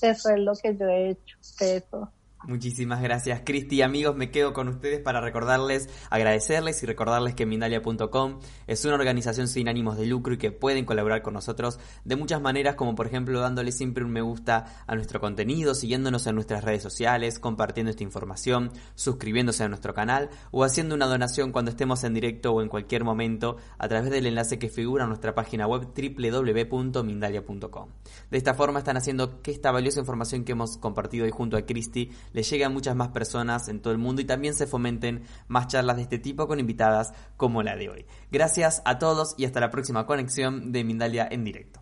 Eso 0.01 0.29
es 0.29 0.39
lo 0.39 0.53
que 0.55 0.75
yo 0.75 0.87
he 0.87 1.09
hecho. 1.09 1.37
Eso. 1.59 2.11
Muchísimas 2.43 3.03
gracias, 3.03 3.43
Cristi. 3.45 3.83
Amigos, 3.83 4.15
me 4.15 4.31
quedo 4.31 4.51
con 4.51 4.67
ustedes 4.67 4.99
para 4.99 5.21
recordarles, 5.21 5.89
agradecerles 6.09 6.81
y 6.81 6.87
recordarles 6.87 7.35
que 7.35 7.45
Mindalia.com 7.45 8.39
es 8.65 8.83
una 8.83 8.95
organización 8.95 9.47
sin 9.47 9.69
ánimos 9.69 9.95
de 9.95 10.07
lucro 10.07 10.33
y 10.33 10.37
que 10.39 10.51
pueden 10.51 10.85
colaborar 10.85 11.21
con 11.21 11.35
nosotros 11.35 11.79
de 12.03 12.15
muchas 12.15 12.41
maneras, 12.41 12.73
como 12.73 12.95
por 12.95 13.05
ejemplo 13.05 13.39
dándole 13.41 13.71
siempre 13.71 14.03
un 14.03 14.11
me 14.11 14.21
gusta 14.21 14.83
a 14.87 14.95
nuestro 14.95 15.19
contenido, 15.19 15.75
siguiéndonos 15.75 16.25
en 16.25 16.33
nuestras 16.33 16.63
redes 16.63 16.81
sociales, 16.81 17.37
compartiendo 17.37 17.91
esta 17.91 18.03
información, 18.03 18.71
suscribiéndose 18.95 19.63
a 19.63 19.69
nuestro 19.69 19.93
canal 19.93 20.31
o 20.49 20.63
haciendo 20.63 20.95
una 20.95 21.05
donación 21.05 21.51
cuando 21.51 21.69
estemos 21.69 22.03
en 22.03 22.15
directo 22.15 22.53
o 22.53 22.63
en 22.63 22.69
cualquier 22.69 23.03
momento 23.03 23.57
a 23.77 23.87
través 23.87 24.09
del 24.09 24.25
enlace 24.25 24.57
que 24.57 24.69
figura 24.69 25.03
en 25.03 25.09
nuestra 25.09 25.35
página 25.35 25.67
web 25.67 25.89
www.mindalia.com. 25.95 27.89
De 28.31 28.37
esta 28.37 28.55
forma 28.55 28.79
están 28.79 28.97
haciendo 28.97 29.43
que 29.43 29.51
esta 29.51 29.71
valiosa 29.71 29.99
información 29.99 30.43
que 30.43 30.53
hemos 30.53 30.77
compartido 30.77 31.25
hoy 31.25 31.31
junto 31.31 31.55
a 31.55 31.61
Cristi 31.67 32.09
le 32.33 32.43
llegue 32.43 32.65
a 32.65 32.69
muchas 32.69 32.95
más 32.95 33.09
personas 33.09 33.67
en 33.67 33.81
todo 33.81 33.93
el 33.93 33.99
mundo 33.99 34.21
y 34.21 34.25
también 34.25 34.53
se 34.53 34.67
fomenten 34.67 35.23
más 35.47 35.67
charlas 35.67 35.97
de 35.97 36.03
este 36.03 36.19
tipo 36.19 36.47
con 36.47 36.59
invitadas 36.59 37.13
como 37.37 37.63
la 37.63 37.75
de 37.75 37.89
hoy. 37.89 38.05
Gracias 38.31 38.81
a 38.85 38.99
todos 38.99 39.35
y 39.37 39.45
hasta 39.45 39.59
la 39.59 39.71
próxima 39.71 40.05
conexión 40.05 40.71
de 40.71 40.83
Mindalia 40.83 41.27
en 41.29 41.43
directo. 41.43 41.81